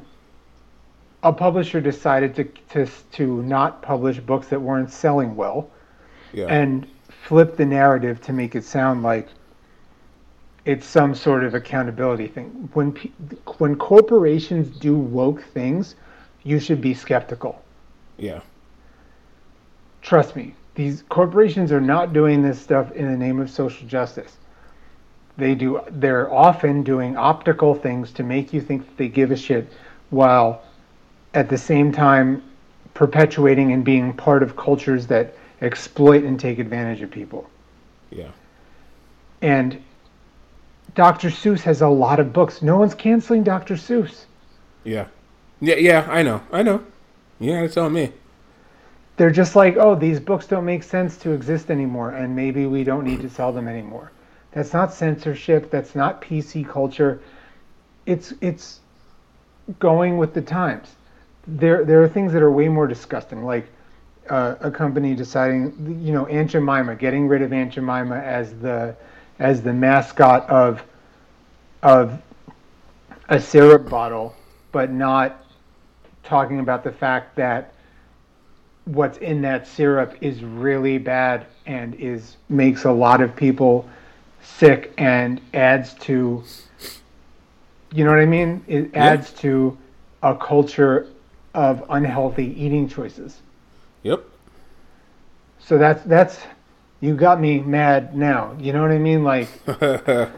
a 1.23 1.31
publisher 1.33 1.79
decided 1.81 2.35
to 2.35 2.43
to 2.69 2.87
to 3.13 3.41
not 3.43 3.81
publish 3.81 4.19
books 4.19 4.47
that 4.47 4.59
weren't 4.61 4.91
selling 4.91 5.35
well 5.35 5.69
Yeah. 6.33 6.47
and 6.47 6.87
flip 7.09 7.55
the 7.57 7.65
narrative 7.65 8.21
to 8.21 8.33
make 8.33 8.55
it 8.55 8.63
sound 8.63 9.03
like 9.03 9.27
it's 10.65 10.85
some 10.85 11.15
sort 11.15 11.43
of 11.43 11.53
accountability 11.55 12.27
thing. 12.27 12.69
When 12.73 12.91
when 13.57 13.75
corporations 13.75 14.67
do 14.77 14.95
woke 14.95 15.43
things, 15.43 15.95
you 16.43 16.59
should 16.59 16.81
be 16.81 16.93
skeptical. 16.93 17.61
yeah. 18.17 18.41
Trust 20.01 20.35
me, 20.35 20.55
these 20.73 21.03
corporations 21.09 21.71
are 21.71 21.81
not 21.81 22.11
doing 22.13 22.41
this 22.41 22.59
stuff 22.59 22.91
in 22.93 23.05
the 23.11 23.17
name 23.17 23.39
of 23.39 23.49
social 23.51 23.87
justice. 23.87 24.37
They 25.37 25.53
do 25.55 25.79
they're 25.91 26.31
often 26.33 26.81
doing 26.83 27.15
optical 27.17 27.75
things 27.75 28.11
to 28.13 28.23
make 28.23 28.51
you 28.53 28.61
think 28.61 28.85
that 28.85 28.97
they 28.97 29.07
give 29.07 29.29
a 29.31 29.37
shit 29.37 29.71
while 30.09 30.63
at 31.33 31.49
the 31.49 31.57
same 31.57 31.91
time 31.91 32.43
perpetuating 32.93 33.71
and 33.71 33.83
being 33.83 34.13
part 34.13 34.43
of 34.43 34.55
cultures 34.55 35.07
that 35.07 35.35
exploit 35.61 36.23
and 36.23 36.39
take 36.39 36.59
advantage 36.59 37.01
of 37.01 37.11
people. 37.11 37.49
Yeah. 38.09 38.31
And 39.41 39.81
Dr. 40.95 41.29
Seuss 41.29 41.61
has 41.61 41.81
a 41.81 41.87
lot 41.87 42.19
of 42.19 42.33
books. 42.33 42.61
No 42.61 42.77
one's 42.77 42.95
canceling 42.95 43.43
Dr. 43.43 43.75
Seuss. 43.75 44.25
Yeah. 44.83 45.07
Yeah. 45.59 45.75
Yeah. 45.75 46.07
I 46.09 46.23
know. 46.23 46.41
I 46.51 46.63
know. 46.63 46.83
You 47.39 47.53
gotta 47.53 47.69
tell 47.69 47.89
me. 47.89 48.11
They're 49.17 49.31
just 49.31 49.55
like, 49.55 49.77
oh, 49.77 49.95
these 49.95 50.19
books 50.19 50.47
don't 50.47 50.65
make 50.65 50.83
sense 50.83 51.17
to 51.17 51.31
exist 51.31 51.69
anymore, 51.69 52.11
and 52.11 52.35
maybe 52.35 52.65
we 52.65 52.83
don't 52.83 53.03
need 53.03 53.21
to 53.21 53.29
sell 53.29 53.51
them 53.51 53.67
anymore. 53.67 54.11
That's 54.51 54.73
not 54.73 54.93
censorship. 54.93 55.69
That's 55.69 55.95
not 55.95 56.21
PC 56.21 56.67
culture. 56.67 57.21
It's 58.05 58.33
it's 58.41 58.79
going 59.79 60.17
with 60.17 60.33
the 60.33 60.41
times. 60.41 60.95
There 61.47 61.83
there 61.83 62.03
are 62.03 62.07
things 62.07 62.33
that 62.33 62.41
are 62.41 62.51
way 62.51 62.67
more 62.67 62.87
disgusting, 62.87 63.43
like 63.43 63.67
uh, 64.29 64.55
a 64.61 64.71
company 64.71 65.15
deciding, 65.15 65.99
you 66.01 66.13
know, 66.13 66.25
Aunt 66.27 66.51
Jemima, 66.51 66.95
getting 66.95 67.27
rid 67.27 67.41
of 67.41 67.51
Aunt 67.51 67.73
Jemima 67.73 68.17
as 68.17 68.53
the 68.59 68.95
as 69.39 69.61
the 69.61 69.73
mascot 69.73 70.49
of 70.49 70.83
of 71.83 72.21
a 73.29 73.39
syrup 73.39 73.89
bottle, 73.89 74.35
but 74.71 74.91
not 74.91 75.45
talking 76.23 76.59
about 76.59 76.83
the 76.83 76.91
fact 76.91 77.35
that 77.35 77.73
what's 78.85 79.17
in 79.19 79.41
that 79.41 79.67
syrup 79.67 80.15
is 80.21 80.43
really 80.43 80.97
bad 80.97 81.45
and 81.65 81.95
is 81.95 82.37
makes 82.49 82.85
a 82.85 82.91
lot 82.91 83.21
of 83.21 83.35
people 83.35 83.87
sick 84.43 84.93
and 84.97 85.41
adds 85.53 85.93
to 85.95 86.43
you 87.93 88.05
know 88.05 88.11
what 88.11 88.19
I 88.19 88.25
mean? 88.25 88.63
It 88.67 88.95
adds 88.95 89.31
to 89.33 89.77
a 90.23 90.35
culture 90.35 91.07
of 91.53 91.83
unhealthy 91.89 92.47
eating 92.61 92.87
choices. 92.87 93.41
Yep. 94.03 94.23
So 95.59 95.77
that's 95.77 96.03
that's 96.03 96.39
you 96.99 97.15
got 97.15 97.39
me 97.39 97.59
mad 97.59 98.15
now. 98.15 98.55
You 98.59 98.73
know 98.73 98.81
what 98.81 98.91
I 98.91 98.97
mean? 98.97 99.23
Like 99.23 99.49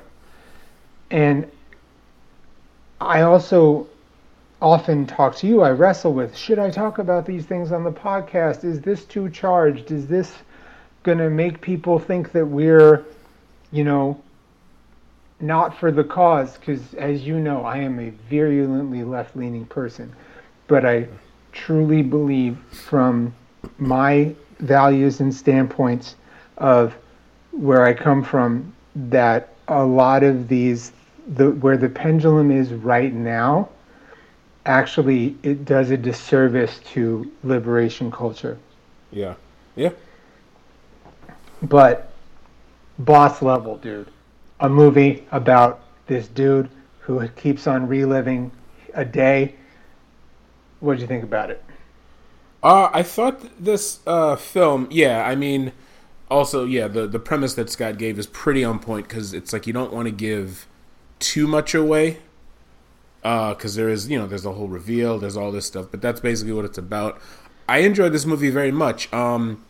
and 1.11 1.49
I 2.99 3.21
also 3.21 3.87
often 4.61 5.05
talk 5.05 5.35
to 5.35 5.47
you. 5.47 5.61
I 5.61 5.71
wrestle 5.71 6.13
with 6.13 6.35
should 6.35 6.57
I 6.57 6.69
talk 6.69 6.97
about 6.97 7.25
these 7.25 7.45
things 7.45 7.71
on 7.71 7.83
the 7.83 7.91
podcast? 7.91 8.63
Is 8.63 8.81
this 8.81 9.05
too 9.05 9.29
charged? 9.29 9.91
Is 9.91 10.07
this 10.07 10.33
going 11.03 11.17
to 11.17 11.29
make 11.29 11.59
people 11.59 11.99
think 11.99 12.31
that 12.31 12.45
we're, 12.45 13.03
you 13.71 13.83
know, 13.83 14.21
not 15.41 15.77
for 15.77 15.91
the 15.91 16.03
cause? 16.03 16.57
Because 16.57 16.93
as 16.93 17.23
you 17.23 17.39
know, 17.39 17.65
I 17.65 17.77
am 17.79 17.99
a 17.99 18.11
virulently 18.29 19.03
left 19.03 19.35
leaning 19.35 19.65
person. 19.65 20.15
But 20.73 20.87
I 20.87 21.07
truly 21.51 22.01
believe 22.01 22.57
from 22.71 23.35
my 23.77 24.33
values 24.57 25.19
and 25.19 25.31
standpoints 25.31 26.15
of 26.57 26.95
where 27.51 27.85
I 27.85 27.93
come 27.93 28.23
from 28.23 28.73
that 28.95 29.53
a 29.67 29.85
lot 29.85 30.23
of 30.23 30.47
these 30.47 30.91
the 31.27 31.51
where 31.51 31.77
the 31.77 31.89
pendulum 31.89 32.49
is 32.49 32.73
right 32.73 33.13
now 33.13 33.69
actually 34.65 35.37
it 35.43 35.63
does 35.63 35.91
a 35.91 35.97
disservice 35.97 36.79
to 36.93 37.31
liberation 37.43 38.11
culture. 38.11 38.57
Yeah. 39.11 39.35
Yeah. 39.75 39.91
But 41.61 42.11
boss 42.97 43.43
level, 43.43 43.77
dude. 43.77 44.09
A 44.59 44.69
movie 44.69 45.27
about 45.31 45.81
this 46.07 46.27
dude 46.29 46.67
who 46.97 47.27
keeps 47.27 47.67
on 47.67 47.87
reliving 47.87 48.51
a 48.95 49.05
day. 49.05 49.53
What 50.83 50.95
did 50.95 51.01
you 51.01 51.07
think 51.07 51.23
about 51.23 51.49
it? 51.49 51.63
Uh, 52.61 52.89
I 52.91 53.03
thought 53.03 53.41
this 53.57 54.01
uh, 54.05 54.35
film, 54.35 54.89
yeah, 54.91 55.25
I 55.25 55.33
mean, 55.33 55.71
also, 56.29 56.65
yeah, 56.65 56.89
the, 56.89 57.07
the 57.07 57.19
premise 57.19 57.53
that 57.53 57.69
Scott 57.69 57.97
gave 57.97 58.19
is 58.19 58.27
pretty 58.27 58.65
on 58.65 58.79
point 58.79 59.07
because 59.07 59.33
it's 59.33 59.53
like 59.53 59.65
you 59.65 59.71
don't 59.71 59.93
want 59.93 60.07
to 60.07 60.11
give 60.11 60.67
too 61.19 61.47
much 61.47 61.73
away 61.73 62.17
because 63.21 63.77
uh, 63.77 63.79
there 63.79 63.87
is, 63.87 64.09
you 64.09 64.19
know, 64.19 64.27
there's 64.27 64.45
a 64.45 64.51
whole 64.51 64.67
reveal, 64.67 65.17
there's 65.19 65.37
all 65.37 65.53
this 65.53 65.65
stuff, 65.65 65.87
but 65.89 66.01
that's 66.01 66.19
basically 66.19 66.51
what 66.51 66.65
it's 66.65 66.77
about. 66.77 67.17
I 67.69 67.77
enjoyed 67.77 68.11
this 68.11 68.25
movie 68.25 68.49
very 68.49 68.71
much. 68.71 69.11
Um, 69.13 69.63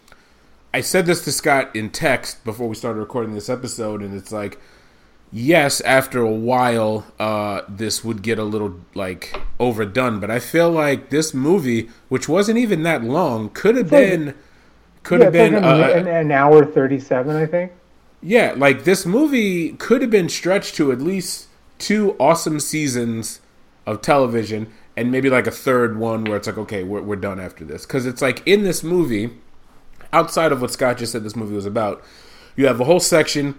I 0.74 0.82
said 0.82 1.06
this 1.06 1.24
to 1.26 1.32
Scott 1.32 1.76
in 1.76 1.92
text 1.92 2.44
before 2.44 2.68
we 2.68 2.74
started 2.74 3.00
recording 3.00 3.36
this 3.36 3.50
episode, 3.50 4.02
and 4.02 4.16
it's 4.16 4.32
like, 4.32 4.60
yes, 5.34 5.82
after 5.82 6.22
a 6.22 6.32
while, 6.32 7.06
uh, 7.20 7.62
this 7.68 8.04
would 8.04 8.22
get 8.22 8.40
a 8.40 8.44
little 8.44 8.80
like 8.94 9.36
overdone. 9.60 10.20
But 10.20 10.32
I 10.32 10.40
feel 10.40 10.72
like 10.72 11.10
this 11.10 11.34
movie, 11.34 11.90
which 12.10 12.30
wasn't 12.30 12.60
even 12.60 12.84
that 12.84 13.04
long, 13.04 13.50
could 13.50 13.76
have 13.76 13.90
been, 13.90 14.36
could 15.04 15.22
Yeah, 15.22 15.26
have 15.26 15.36
like 15.38 15.52
been 15.52 15.56
a 15.56 15.60
uh, 15.62 15.90
an, 15.96 16.08
an 16.08 16.32
hour 16.32 16.66
thirty-seven, 16.66 17.36
I 17.36 17.46
think. 17.46 17.72
yeah, 18.22 18.54
like 18.56 18.84
this 18.84 19.06
movie 19.06 19.74
could 19.74 20.02
have 20.02 20.12
been 20.12 20.30
stretched 20.30 20.76
to 20.76 20.92
at 20.92 21.02
least 21.02 21.48
two 21.78 22.16
awesome 22.20 22.60
seasons 22.60 23.42
of 23.86 24.02
television 24.02 24.72
and 24.96 25.12
maybe 25.12 25.30
like 25.30 25.48
a 25.48 25.52
third 25.52 25.98
one 25.98 26.28
where 26.28 26.38
it's 26.38 26.48
like, 26.48 26.58
okay, 26.58 26.84
we're, 26.84 27.02
we're 27.02 27.16
done 27.18 27.40
after 27.40 27.66
this. 27.66 27.86
Because 27.86 28.06
it's 28.06 28.22
like 28.22 28.42
in 28.48 28.64
this 28.64 28.84
movie, 28.84 29.32
outside 30.14 30.52
of 30.52 30.62
what 30.62 30.72
Scott 30.72 30.98
just 31.00 31.12
said 31.12 31.24
this 31.24 31.36
movie 31.36 31.56
was 31.56 31.66
about, 31.66 32.04
you 32.56 32.68
have 32.68 32.80
a 32.80 32.86
whole 32.86 33.00
section 33.00 33.58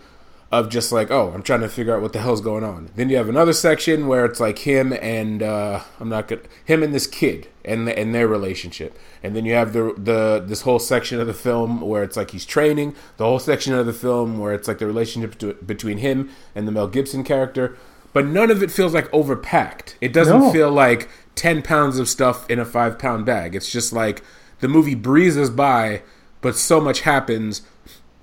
of 0.58 0.68
just 0.68 0.92
like, 0.92 1.10
oh, 1.10 1.32
I'm 1.34 1.42
trying 1.42 1.60
to 1.60 1.68
figure 1.68 1.94
out 1.94 2.02
what 2.02 2.12
the 2.12 2.20
hell's 2.20 2.40
going 2.40 2.64
on. 2.64 2.90
Then 2.96 3.08
you 3.08 3.16
have 3.16 3.28
another 3.28 3.52
section 3.52 4.06
where 4.06 4.24
it's 4.24 4.40
like 4.40 4.60
him 4.60 4.92
and 5.00 5.42
uh, 5.42 5.80
I'm 6.00 6.08
not 6.08 6.28
good, 6.28 6.48
him 6.64 6.82
and 6.82 6.94
this 6.94 7.06
kid 7.06 7.48
and 7.64 7.88
and 7.88 8.14
their 8.14 8.28
relationship. 8.28 8.96
And 9.22 9.34
then 9.34 9.44
you 9.44 9.54
have 9.54 9.72
the 9.72 9.94
the 9.96 10.42
this 10.46 10.62
whole 10.62 10.78
section 10.78 11.20
of 11.20 11.26
the 11.26 11.34
film 11.34 11.80
where 11.80 12.02
it's 12.02 12.16
like 12.16 12.30
he's 12.32 12.44
training. 12.46 12.94
The 13.16 13.24
whole 13.24 13.38
section 13.38 13.74
of 13.74 13.86
the 13.86 13.92
film 13.92 14.38
where 14.38 14.52
it's 14.54 14.68
like 14.68 14.78
the 14.78 14.86
relationship 14.86 15.38
to, 15.38 15.54
between 15.54 15.98
him 15.98 16.30
and 16.54 16.66
the 16.68 16.72
Mel 16.72 16.88
Gibson 16.88 17.24
character. 17.24 17.76
But 18.12 18.26
none 18.26 18.50
of 18.50 18.62
it 18.62 18.70
feels 18.70 18.94
like 18.94 19.10
overpacked. 19.10 19.94
It 20.00 20.12
doesn't 20.12 20.38
No. 20.40 20.52
feel 20.52 20.70
like 20.70 21.08
ten 21.34 21.62
pounds 21.62 21.98
of 21.98 22.08
stuff 22.08 22.48
in 22.48 22.58
a 22.60 22.64
five 22.64 22.98
pound 22.98 23.26
bag. 23.26 23.54
It's 23.56 23.70
just 23.72 23.92
like 23.92 24.22
the 24.60 24.68
movie 24.68 24.94
breezes 24.94 25.50
by, 25.50 26.02
but 26.40 26.54
so 26.54 26.80
much 26.80 27.00
happens 27.00 27.62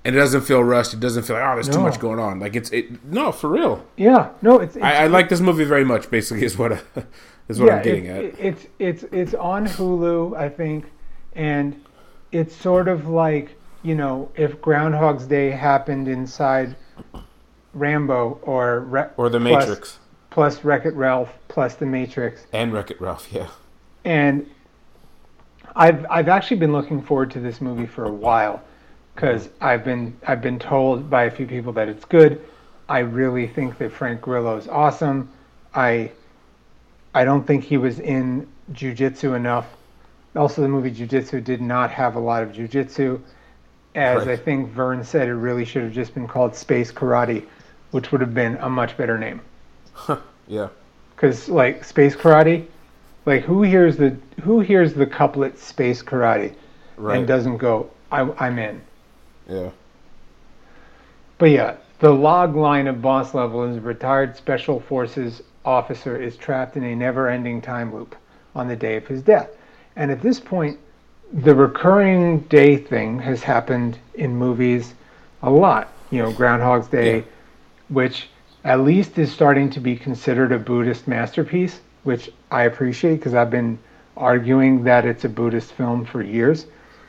and 0.04 0.14
it 0.16 0.18
doesn't 0.18 0.42
feel 0.42 0.62
rushed. 0.64 0.94
It 0.94 1.00
doesn't 1.00 1.22
feel 1.24 1.36
like 1.36 1.44
oh, 1.46 1.54
there's 1.54 1.68
too 1.68 1.80
much 1.80 1.98
going 2.00 2.18
on. 2.18 2.40
Like 2.40 2.56
it's 2.56 2.70
it. 2.70 3.04
No, 3.04 3.32
for 3.32 3.48
real. 3.50 3.84
Yeah, 3.96 4.30
no, 4.42 4.58
it's, 4.58 4.76
it's 4.76 4.84
I, 4.84 5.04
I 5.04 5.06
like 5.06 5.28
this 5.28 5.40
movie 5.40 5.64
very 5.64 5.84
much. 5.84 6.10
Basically, 6.10 6.44
is 6.44 6.56
what 6.58 6.72
I, 6.72 6.80
uh, 6.96 7.02
is 7.48 7.60
what 7.60 7.72
I'm 7.72 7.82
getting 7.82 8.06
it- 8.06 8.34
at. 8.34 8.40
It's 8.40 8.66
it's 8.78 9.04
it's 9.12 9.34
on 9.34 9.66
Hulu, 9.66 10.36
I 10.36 10.48
think, 10.48 10.86
and 11.34 11.80
it's 12.32 12.54
sort 12.54 12.88
of 12.88 13.08
like 13.08 13.56
you 13.82 13.94
know 13.94 14.30
if 14.36 14.60
Groundhog's 14.60 15.26
Day 15.26 15.50
happened 15.50 16.08
inside 16.08 16.74
Rambo 17.74 18.38
or 18.42 18.80
Re- 18.80 19.08
or 19.16 19.28
The 19.28 19.38
plus- 19.40 19.66
Matrix 19.68 19.98
plus 20.30 20.64
Wreck 20.64 20.86
It 20.86 20.94
Ralph 20.94 21.30
plus 21.48 21.74
The 21.74 21.84
Matrix, 21.86 22.46
and 22.52 22.72
Wreck 22.72 22.90
It 22.90 23.00
Ralph. 23.00 23.28
Yeah. 23.30 23.48
and 24.04 24.48
I've 25.76 26.04
I've 26.10 26.28
actually 26.28 26.56
been 26.58 26.72
looking 26.72 27.00
forward 27.02 27.30
to 27.32 27.40
this 27.40 27.60
movie 27.60 27.86
for 27.86 28.04
a 28.04 28.12
while 28.12 28.62
because 29.14 29.48
I've 29.60 29.84
been 29.84 30.16
I've 30.26 30.42
been 30.42 30.58
told 30.58 31.08
by 31.10 31.24
a 31.24 31.30
few 31.30 31.46
people 31.46 31.72
that 31.74 31.88
it's 31.88 32.04
good. 32.04 32.40
I 32.88 33.00
really 33.00 33.46
think 33.46 33.78
that 33.78 33.92
Frank 33.92 34.20
Grillo 34.20 34.56
is 34.56 34.68
awesome. 34.68 35.30
I 35.74 36.10
I 37.14 37.24
don't 37.24 37.46
think 37.46 37.64
he 37.64 37.76
was 37.76 38.00
in 38.00 38.48
jujitsu 38.72 39.36
enough. 39.36 39.66
Also, 40.34 40.62
the 40.62 40.68
movie 40.68 40.90
Jiu 40.90 41.06
Jitsu 41.06 41.40
did 41.42 41.60
not 41.60 41.90
have 41.90 42.16
a 42.16 42.18
lot 42.18 42.42
of 42.42 42.52
jujitsu. 42.52 43.20
As. 43.94 44.26
I 44.26 44.36
think 44.36 44.70
Vern 44.70 45.04
said, 45.04 45.28
it 45.28 45.34
really 45.34 45.66
should 45.66 45.82
have 45.82 45.92
just 45.92 46.14
been 46.14 46.26
called 46.26 46.56
Space 46.56 46.90
Karate, 46.90 47.44
which 47.90 48.10
would 48.10 48.22
have 48.22 48.32
been 48.32 48.56
a 48.56 48.68
much 48.70 48.96
better 48.96 49.18
name. 49.18 49.42
Yeah. 50.48 50.68
Because 51.14 51.50
like 51.50 51.84
Space 51.84 52.16
Karate, 52.16 52.66
like 53.26 53.42
who 53.42 53.62
hears 53.62 53.98
the 53.98 54.16
who 54.42 54.60
hears 54.60 54.94
the 54.94 55.06
couplet 55.06 55.58
Space 55.58 56.02
Karate 56.02 56.54
Right. 56.96 57.18
and 57.18 57.26
doesn't 57.28 57.58
go, 57.58 57.90
I, 58.10 58.22
I'm 58.38 58.58
in. 58.58 58.80
Yeah. 59.52 59.70
But 61.38 61.50
yeah, 61.50 61.76
the 61.98 62.10
log 62.10 62.56
line 62.56 62.86
of 62.86 63.02
boss 63.02 63.34
level 63.34 63.64
is 63.64 63.76
a 63.76 63.80
retired 63.80 64.36
special 64.36 64.80
forces 64.80 65.42
officer 65.64 66.16
is 66.16 66.36
trapped 66.36 66.76
in 66.76 66.84
a 66.84 66.94
never-ending 66.94 67.62
time 67.62 67.94
loop 67.94 68.16
on 68.54 68.68
the 68.68 68.76
day 68.76 68.96
of 68.96 69.06
his 69.06 69.22
death. 69.22 69.50
And 69.96 70.10
at 70.10 70.20
this 70.20 70.40
point, 70.40 70.78
the 71.32 71.54
recurring 71.54 72.40
day 72.40 72.76
thing 72.76 73.18
has 73.20 73.42
happened 73.42 73.98
in 74.14 74.36
movies 74.36 74.94
a 75.42 75.50
lot. 75.50 75.92
You 76.10 76.22
know, 76.22 76.32
Groundhog's 76.32 76.88
Day, 76.88 77.16
Yeah. 77.18 77.22
which 77.88 78.28
at 78.64 78.80
least 78.80 79.18
is 79.18 79.32
starting 79.32 79.70
to 79.70 79.80
be 79.80 79.96
considered 79.96 80.52
a 80.52 80.58
Buddhist 80.58 81.08
masterpiece, 81.08 81.80
which 82.04 82.30
I 82.50 82.64
appreciate 82.64 83.16
because 83.16 83.34
I've 83.34 83.50
been 83.50 83.78
arguing 84.16 84.84
that 84.84 85.04
it's 85.06 85.24
a 85.24 85.28
Buddhist 85.28 85.72
film 85.72 86.04
for 86.04 86.22
years 86.22 86.66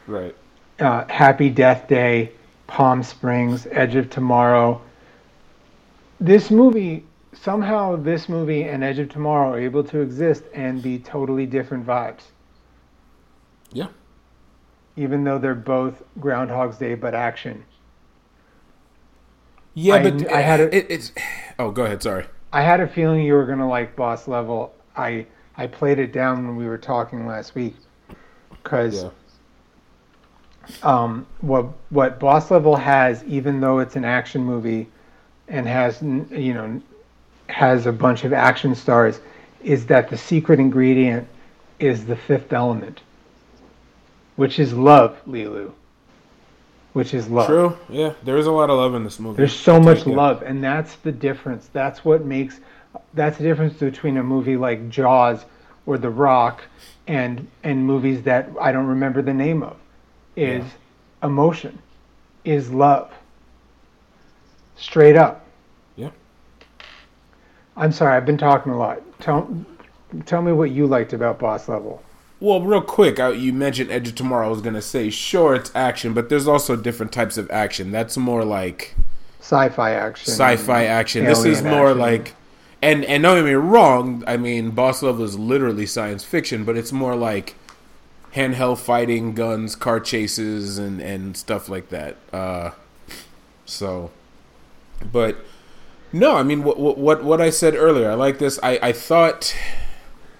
Right. 0.08 0.36
Uh, 0.80 1.06
Happy 1.08 1.50
Death 1.50 1.88
Day, 1.88 2.32
Palm 2.68 3.04
Springs, 3.04 3.68
Edge 3.72 3.96
of 3.96 4.10
Tomorrow. 4.10 4.82
This 6.20 6.50
movie, 6.52 7.06
somehow, 7.34 7.96
this 7.96 8.30
movie 8.30 8.64
and 8.64 8.84
Edge 8.84 9.00
of 9.00 9.10
Tomorrow 9.10 9.54
are 9.54 9.60
able 9.60 9.84
to 9.86 10.00
exist 10.00 10.44
and 10.54 10.82
be 10.82 11.00
totally 11.00 11.46
different 11.46 11.86
vibes, 11.86 12.24
Yeah. 13.72 13.88
even 14.96 15.24
though 15.24 15.38
they're 15.38 15.56
both 15.56 16.04
Groundhog's 16.20 16.78
Day 16.78 16.96
but 16.96 17.14
action. 17.14 17.66
Yeah, 19.74 19.96
I- 19.96 20.10
but 20.12 20.32
I 20.32 20.42
had 20.42 20.60
a- 20.60 20.76
it, 20.76 20.86
it's. 20.90 21.12
Oh, 21.58 21.72
go 21.72 21.84
ahead. 21.86 22.04
Sorry. 22.04 22.26
I 22.52 22.62
had 22.62 22.80
a 22.80 22.88
feeling 22.88 23.24
you 23.24 23.34
were 23.34 23.46
gonna 23.46 23.68
like 23.68 23.96
Boss 23.96 24.28
Level. 24.28 24.74
I 24.96 25.26
I 25.58 25.66
played 25.68 25.98
it 26.00 26.14
down 26.14 26.46
when 26.48 26.56
we 26.56 26.68
were 26.68 26.78
talking 26.78 27.26
last 27.26 27.56
week 27.56 27.76
because 28.52 29.04
Yeah. 29.04 29.10
Um, 30.82 31.26
what 31.42 31.68
what 31.90 32.20
Boss 32.20 32.50
Level 32.50 32.76
has, 32.76 33.24
even 33.26 33.60
though 33.60 33.80
it's 33.80 33.96
an 33.96 34.06
action 34.06 34.44
movie 34.44 34.88
and 35.48 35.68
has 35.68 36.02
you 36.02 36.54
know 36.54 36.82
has 37.50 37.86
a 37.86 37.92
bunch 37.92 38.24
of 38.24 38.34
action 38.34 38.74
stars, 38.76 39.20
is 39.62 39.86
that 39.88 40.10
the 40.10 40.18
secret 40.18 40.60
ingredient 40.60 41.28
is 41.80 42.06
the 42.06 42.16
fifth 42.16 42.54
element, 42.54 43.02
which 44.36 44.60
is 44.60 44.74
love, 44.74 45.20
Leeloo. 45.28 45.72
Which 46.94 47.14
is 47.14 47.28
love. 47.28 47.48
True. 47.48 47.78
Yeah. 47.90 48.14
There 48.24 48.38
is 48.38 48.46
a 48.46 48.52
lot 48.52 48.70
of 48.70 48.78
love 48.78 48.94
in 48.94 49.04
this 49.04 49.20
movie. 49.20 49.38
There's 49.38 49.56
so 49.56 49.80
much 49.80 50.06
love, 50.06 50.44
and 50.44 50.64
that's 50.64 50.96
the 50.98 51.12
difference. 51.12 51.68
That's 51.74 52.06
what 52.06 52.24
makes 52.24 52.60
that's 53.14 53.38
the 53.38 53.44
difference 53.44 53.74
between 53.74 54.18
a 54.18 54.24
movie 54.24 54.58
like 54.58 54.90
Jaws 54.90 55.46
or 55.86 55.98
The 55.98 56.10
Rock 56.10 56.64
and 57.08 57.48
and 57.64 57.86
movies 57.86 58.22
that 58.24 58.50
I 58.62 58.72
don't 58.72 58.88
remember 58.88 59.22
the 59.22 59.34
name 59.34 59.64
of. 59.64 59.78
Is 60.36 60.64
emotion, 61.22 61.80
is 62.44 62.72
love. 62.72 63.12
Straight 64.76 65.16
up. 65.16 65.46
Yeah. 65.96 66.10
I'm 67.78 67.92
sorry, 67.92 68.18
I've 68.18 68.26
been 68.26 68.38
talking 68.38 68.72
a 68.72 68.78
lot. 68.78 69.02
Tell 69.20 69.48
tell 70.26 70.42
me 70.42 70.52
what 70.52 70.72
you 70.72 70.88
liked 70.88 71.14
about 71.14 71.40
Boss 71.40 71.68
Level. 71.70 72.02
Well, 72.40 72.62
real 72.62 72.82
quick, 72.82 73.20
I, 73.20 73.30
you 73.30 73.54
mentioned 73.54 73.90
Edge 73.90 74.10
of 74.10 74.16
Tomorrow. 74.16 74.48
I 74.48 74.50
was 74.50 74.62
gonna 74.62 74.82
say, 74.82 75.10
sure, 75.10 75.56
it's 75.56 75.72
action, 75.76 76.14
but 76.14 76.30
there's 76.30 76.48
also 76.48 76.76
different 76.76 77.12
types 77.12 77.38
of 77.38 77.50
action. 77.52 77.92
That's 77.92 78.18
more 78.18 78.44
like 78.44 78.96
Sci-fi 79.40 79.92
action. 79.92 80.32
sci-fi 80.32 80.86
action. 80.86 81.26
This 81.26 81.46
is 81.46 81.62
more 81.62 81.90
action. 81.90 82.00
like, 82.00 82.34
and 82.82 83.06
and 83.06 83.24
don't 83.24 83.38
get 83.38 83.46
me 83.46 83.54
wrong. 83.54 84.24
I 84.28 84.38
mean, 84.38 84.72
Boss 84.72 85.04
Level 85.04 85.24
is 85.24 85.38
literally 85.38 85.86
science 85.86 86.24
fiction, 86.24 86.66
but 86.66 86.76
it's 86.76 86.92
more 86.92 87.16
like 87.16 87.56
handheld 88.36 88.80
fighting, 88.80 89.34
guns, 89.34 89.76
car 89.76 90.00
chases, 90.00 90.78
and 90.78 91.02
and 91.02 91.36
stuff 91.38 91.70
like 91.70 91.90
that. 91.90 92.18
Uh, 92.32 92.72
so, 93.66 94.12
but 95.12 95.38
no, 96.12 96.36
I 96.36 96.44
mean, 96.44 96.64
what 96.64 96.80
what 96.80 97.24
what 97.24 97.42
I 97.42 97.50
said 97.50 97.76
earlier. 97.76 98.10
I 98.10 98.14
like 98.16 98.40
this. 98.40 98.60
I 98.64 98.80
I 98.82 98.92
thought 98.92 99.56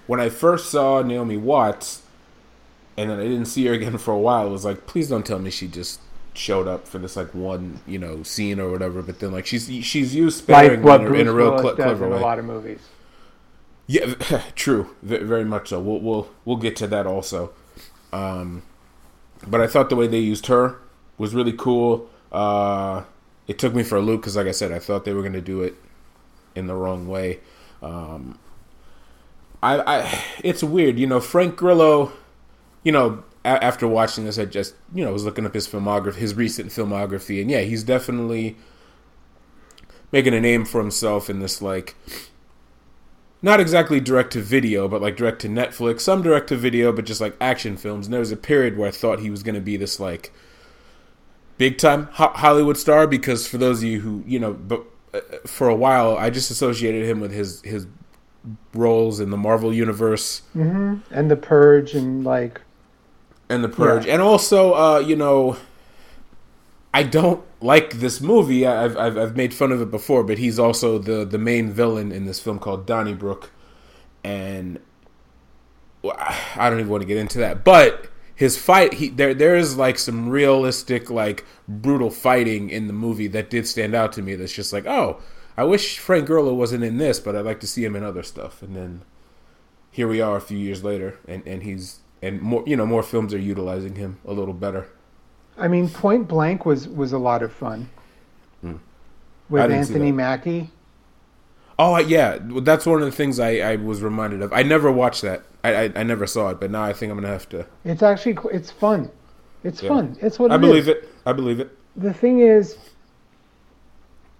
when 0.06 0.20
I 0.20 0.28
first 0.28 0.70
saw 0.70 1.02
Naomi 1.02 1.36
Watts, 1.36 2.02
and 2.96 3.10
then 3.10 3.18
I 3.18 3.22
didn't 3.24 3.46
see 3.46 3.66
her 3.66 3.72
again 3.72 3.98
for 3.98 4.12
a 4.12 4.18
while. 4.18 4.46
It 4.46 4.50
was 4.50 4.64
like, 4.64 4.86
please 4.86 5.08
don't 5.08 5.24
tell 5.26 5.38
me 5.38 5.50
she 5.50 5.66
just 5.68 6.00
showed 6.36 6.66
up 6.66 6.88
for 6.88 6.98
this 6.98 7.14
like 7.14 7.32
one 7.32 7.78
you 7.86 7.96
know 7.98 8.22
scene 8.24 8.58
or 8.58 8.70
whatever. 8.70 9.02
But 9.02 9.20
then 9.20 9.32
like 9.32 9.46
she's 9.46 9.66
she's 9.84 10.14
used 10.14 10.38
sparingly 10.38 10.84
Like 10.84 11.00
in, 11.02 11.06
a, 11.06 11.14
in 11.14 11.28
a 11.28 11.32
real 11.32 11.50
Willis 11.50 11.62
cle- 11.62 11.74
clever 11.76 12.08
way. 12.08 12.16
a 12.16 12.20
lot 12.20 12.38
of 12.38 12.44
movies. 12.44 12.80
Yeah, 13.86 14.14
true. 14.54 14.94
Very 15.02 15.44
much 15.44 15.68
so. 15.68 15.80
We'll 15.80 16.00
we'll 16.00 16.28
we'll 16.44 16.56
get 16.56 16.74
to 16.76 16.86
that 16.88 17.06
also. 17.06 17.52
Um, 18.14 18.62
but 19.46 19.60
I 19.60 19.66
thought 19.66 19.90
the 19.90 19.96
way 19.96 20.06
they 20.06 20.20
used 20.20 20.46
her 20.46 20.78
was 21.18 21.34
really 21.34 21.52
cool. 21.52 22.08
Uh, 22.30 23.02
it 23.46 23.58
took 23.58 23.74
me 23.74 23.82
for 23.82 23.96
a 23.96 24.00
loop 24.00 24.20
because, 24.20 24.36
like 24.36 24.46
I 24.46 24.52
said, 24.52 24.72
I 24.72 24.78
thought 24.78 25.04
they 25.04 25.12
were 25.12 25.20
going 25.22 25.34
to 25.34 25.40
do 25.40 25.62
it 25.62 25.74
in 26.54 26.66
the 26.66 26.74
wrong 26.74 27.08
way. 27.08 27.40
Um, 27.82 28.38
I, 29.62 29.80
I, 29.80 30.24
it's 30.42 30.62
weird, 30.62 30.98
you 30.98 31.06
know. 31.06 31.20
Frank 31.20 31.56
Grillo, 31.56 32.12
you 32.82 32.92
know, 32.92 33.24
a- 33.44 33.62
after 33.62 33.86
watching 33.88 34.24
this, 34.24 34.38
I 34.38 34.44
just, 34.44 34.74
you 34.94 35.04
know, 35.04 35.12
was 35.12 35.24
looking 35.24 35.44
up 35.46 35.54
his 35.54 35.66
filmography, 35.66 36.14
his 36.16 36.34
recent 36.34 36.70
filmography, 36.70 37.40
and 37.40 37.50
yeah, 37.50 37.60
he's 37.60 37.82
definitely 37.82 38.56
making 40.12 40.34
a 40.34 40.40
name 40.40 40.64
for 40.64 40.80
himself 40.80 41.28
in 41.28 41.40
this 41.40 41.60
like 41.60 41.94
not 43.44 43.60
exactly 43.60 44.00
direct 44.00 44.32
to 44.32 44.40
video, 44.40 44.88
but 44.88 45.02
like 45.02 45.16
direct 45.16 45.40
to 45.42 45.48
Netflix, 45.48 46.00
some 46.00 46.22
direct 46.22 46.48
to 46.48 46.56
video, 46.56 46.92
but 46.92 47.04
just 47.04 47.20
like 47.20 47.36
action 47.42 47.76
films. 47.76 48.06
And 48.06 48.12
there 48.12 48.20
was 48.20 48.32
a 48.32 48.38
period 48.38 48.78
where 48.78 48.88
I 48.88 48.90
thought 48.90 49.20
he 49.20 49.28
was 49.28 49.42
going 49.42 49.54
to 49.54 49.60
be 49.60 49.76
this 49.76 50.00
like 50.00 50.32
big 51.58 51.76
time 51.76 52.08
Ho- 52.12 52.32
Hollywood 52.34 52.78
star 52.78 53.06
because 53.06 53.46
for 53.46 53.58
those 53.58 53.82
of 53.82 53.88
you 53.90 54.00
who, 54.00 54.24
you 54.26 54.38
know, 54.38 54.54
but 54.54 54.82
uh, 55.12 55.20
for 55.46 55.68
a 55.68 55.74
while 55.74 56.16
I 56.16 56.30
just 56.30 56.50
associated 56.50 57.04
him 57.04 57.20
with 57.20 57.32
his 57.32 57.60
his 57.62 57.86
roles 58.72 59.20
in 59.20 59.28
the 59.30 59.36
Marvel 59.36 59.72
universe 59.72 60.40
hmm 60.54 60.96
And 61.10 61.30
the 61.30 61.36
Purge 61.36 61.94
and 61.94 62.24
like 62.24 62.62
and 63.50 63.62
the 63.62 63.68
Purge, 63.68 64.06
Yeah. 64.06 64.14
and 64.14 64.22
also, 64.22 64.72
uh, 64.72 64.98
you 65.00 65.16
know, 65.16 65.58
I 66.94 67.02
don't 67.02 67.44
like 67.60 67.94
this 67.94 68.20
movie. 68.20 68.64
I've, 68.64 68.96
I've 68.96 69.18
I've 69.18 69.36
made 69.36 69.52
fun 69.52 69.72
of 69.72 69.82
it 69.82 69.90
before, 69.90 70.22
but 70.22 70.38
he's 70.38 70.60
also 70.60 70.96
the 70.96 71.24
the 71.24 71.38
main 71.38 71.72
villain 71.72 72.12
in 72.12 72.24
this 72.24 72.38
film 72.38 72.60
called 72.60 72.86
Donnybrook, 72.86 73.50
and 74.22 74.78
I 76.04 76.70
don't 76.70 76.78
even 76.78 76.90
want 76.90 77.02
to 77.02 77.08
get 77.08 77.16
into 77.16 77.38
that. 77.38 77.64
But 77.64 78.06
his 78.36 78.56
fight, 78.56 78.94
he 78.94 79.08
there 79.08 79.34
there 79.34 79.56
is 79.56 79.76
like 79.76 79.98
some 79.98 80.28
realistic, 80.28 81.10
like 81.10 81.44
brutal 81.66 82.10
fighting 82.10 82.70
in 82.70 82.86
the 82.86 82.92
movie 82.92 83.26
that 83.26 83.50
did 83.50 83.66
stand 83.66 83.96
out 83.96 84.12
to 84.12 84.22
me. 84.22 84.36
That's 84.36 84.52
just 84.52 84.72
like, 84.72 84.86
oh, 84.86 85.20
I 85.56 85.64
wish 85.64 85.98
Frank 85.98 86.26
Grillo 86.26 86.54
wasn't 86.54 86.84
in 86.84 86.98
this, 86.98 87.18
but 87.18 87.34
I'd 87.34 87.44
like 87.44 87.58
to 87.60 87.66
see 87.66 87.84
him 87.84 87.96
in 87.96 88.04
other 88.04 88.22
stuff. 88.22 88.62
And 88.62 88.76
then 88.76 89.02
here 89.90 90.06
we 90.06 90.20
are 90.20 90.36
a 90.36 90.40
few 90.40 90.58
years 90.58 90.84
later, 90.84 91.18
and 91.26 91.44
and 91.44 91.64
he's 91.64 92.02
and 92.22 92.40
more 92.40 92.62
you 92.68 92.76
know 92.76 92.86
more 92.86 93.02
films 93.02 93.34
are 93.34 93.38
utilizing 93.38 93.96
him 93.96 94.20
a 94.24 94.32
little 94.32 94.54
better. 94.54 94.90
I 95.56 95.68
mean, 95.68 95.88
Point 95.88 96.28
Blank 96.28 96.66
was 96.66 96.88
was 96.88 97.12
a 97.12 97.18
lot 97.18 97.42
of 97.42 97.52
fun 97.52 97.88
Hmm. 98.60 98.74
With 99.48 99.70
Anthony. 99.70 100.10
Mackie. 100.12 100.70
Oh 101.78 101.96
yeah, 101.98 102.38
that's 102.62 102.86
one 102.86 103.00
of 103.02 103.04
the 103.06 103.12
things 103.16 103.38
I, 103.40 103.56
I 103.58 103.76
was 103.76 104.00
reminded 104.02 104.42
of. 104.42 104.52
I 104.52 104.62
never 104.62 104.90
watched 104.92 105.22
that. 105.22 105.42
I, 105.64 105.74
I 105.74 105.92
I 105.96 106.02
never 106.02 106.26
saw 106.26 106.50
it, 106.50 106.60
but 106.60 106.70
now 106.70 106.82
I 106.82 106.92
think 106.92 107.10
I'm 107.10 107.16
gonna 107.18 107.28
have 107.32 107.48
to. 107.50 107.66
It's 107.84 108.02
actually 108.02 108.38
it's 108.52 108.70
fun. 108.70 109.10
It's 109.64 109.82
Yeah. 109.82 109.88
fun. 109.88 110.16
It's 110.20 110.38
what 110.38 110.52
I 110.52 110.56
it 110.56 110.58
believe 110.58 110.82
is. 110.82 110.88
it. 110.88 111.08
I 111.26 111.32
believe 111.32 111.58
it. 111.60 111.76
The 111.96 112.12
thing 112.12 112.40
is, 112.40 112.76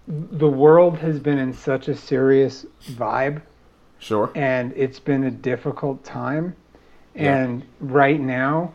the 0.07 0.47
world 0.47 0.97
has 0.99 1.19
been 1.19 1.37
in 1.37 1.53
such 1.53 1.87
a 1.87 1.95
serious 1.95 2.65
vibe, 2.91 3.41
Sure. 3.99 4.31
and 4.35 4.71
it's 4.75 4.99
been 4.99 5.23
a 5.23 5.31
difficult 5.31 6.03
time. 6.03 6.55
Yeah. 7.15 7.35
And 7.37 7.63
right 7.79 8.19
now, 8.19 8.73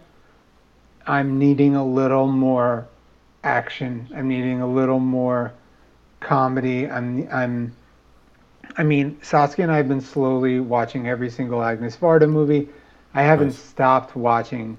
I'm 1.11 1.39
needing 1.41 1.75
a 1.75 1.85
little 1.85 2.29
more 2.29 2.87
action. 3.43 4.09
I'm 4.15 4.29
needing 4.29 4.61
a 4.61 4.67
little 4.67 5.01
more 5.01 5.53
comedy. 6.21 6.89
I'm 6.89 7.29
I'm 7.33 7.75
I 8.79 8.85
mean, 8.85 9.19
Saskia 9.21 9.65
and 9.65 9.73
I 9.73 9.77
have 9.79 9.89
been 9.89 10.01
slowly 10.01 10.61
watching 10.61 11.09
every 11.09 11.29
single 11.29 11.63
Agnes 11.63 11.97
Varda 11.97 12.31
movie. 12.31 12.69
I 13.13 13.23
haven't 13.23 13.49
Nice. 13.49 13.59
stopped 13.59 14.15
watching 14.15 14.77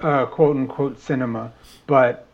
uh, 0.00 0.26
quote 0.26 0.56
unquote 0.56 1.00
cinema, 1.00 1.52
but 1.88 2.26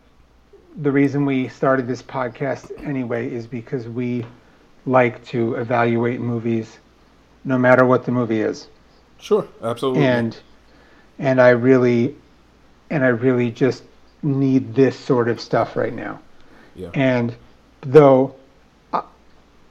the 0.77 0.93
reason 0.93 1.25
we 1.25 1.49
started 1.49 1.87
this 1.87 2.03
podcast 2.03 2.71
anyway 2.85 3.33
is 3.33 3.47
because 3.47 3.89
we 3.89 4.27
like 4.85 5.25
to 5.25 5.55
evaluate 5.55 6.21
movies 6.21 6.79
no 7.45 7.57
matter 7.57 7.87
what 7.87 8.05
the 8.05 8.13
movie 8.13 8.41
is 8.41 8.69
Sure. 9.19 9.47
Absolutely. 9.63 10.05
and 10.05 10.39
and 11.19 11.41
I 11.41 11.51
really 11.51 12.15
and 12.91 13.05
I 13.05 13.09
really 13.09 13.51
just 13.51 13.83
need 14.23 14.75
this 14.75 14.99
sort 14.99 15.29
of 15.29 15.41
stuff 15.41 15.77
right 15.77 15.93
now. 15.93 16.21
Yeah. 16.75 16.91
And 16.95 17.35
though 17.83 18.35
uh, 18.93 19.03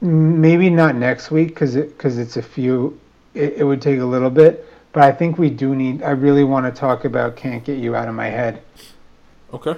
maybe 0.00 0.70
not 0.70 0.94
next 0.94 1.30
week 1.30 1.48
because 1.48 1.76
it 1.76 1.96
because 1.96 2.18
it's 2.18 2.36
a 2.36 2.42
few 2.42 2.98
it, 3.34 3.54
it 3.58 3.64
would 3.64 3.82
take 3.82 4.00
a 4.00 4.04
little 4.04 4.30
bit, 4.30 4.66
but 4.92 5.02
I 5.02 5.12
think 5.12 5.38
we 5.38 5.50
do 5.50 5.74
need. 5.74 6.02
I 6.02 6.10
really 6.10 6.44
want 6.44 6.72
to 6.72 6.80
talk 6.80 7.04
about 7.04 7.36
"Can't 7.36 7.64
Get 7.64 7.78
You 7.78 7.94
Out 7.96 8.08
of 8.08 8.14
My 8.14 8.28
Head." 8.28 8.62
okay. 9.52 9.76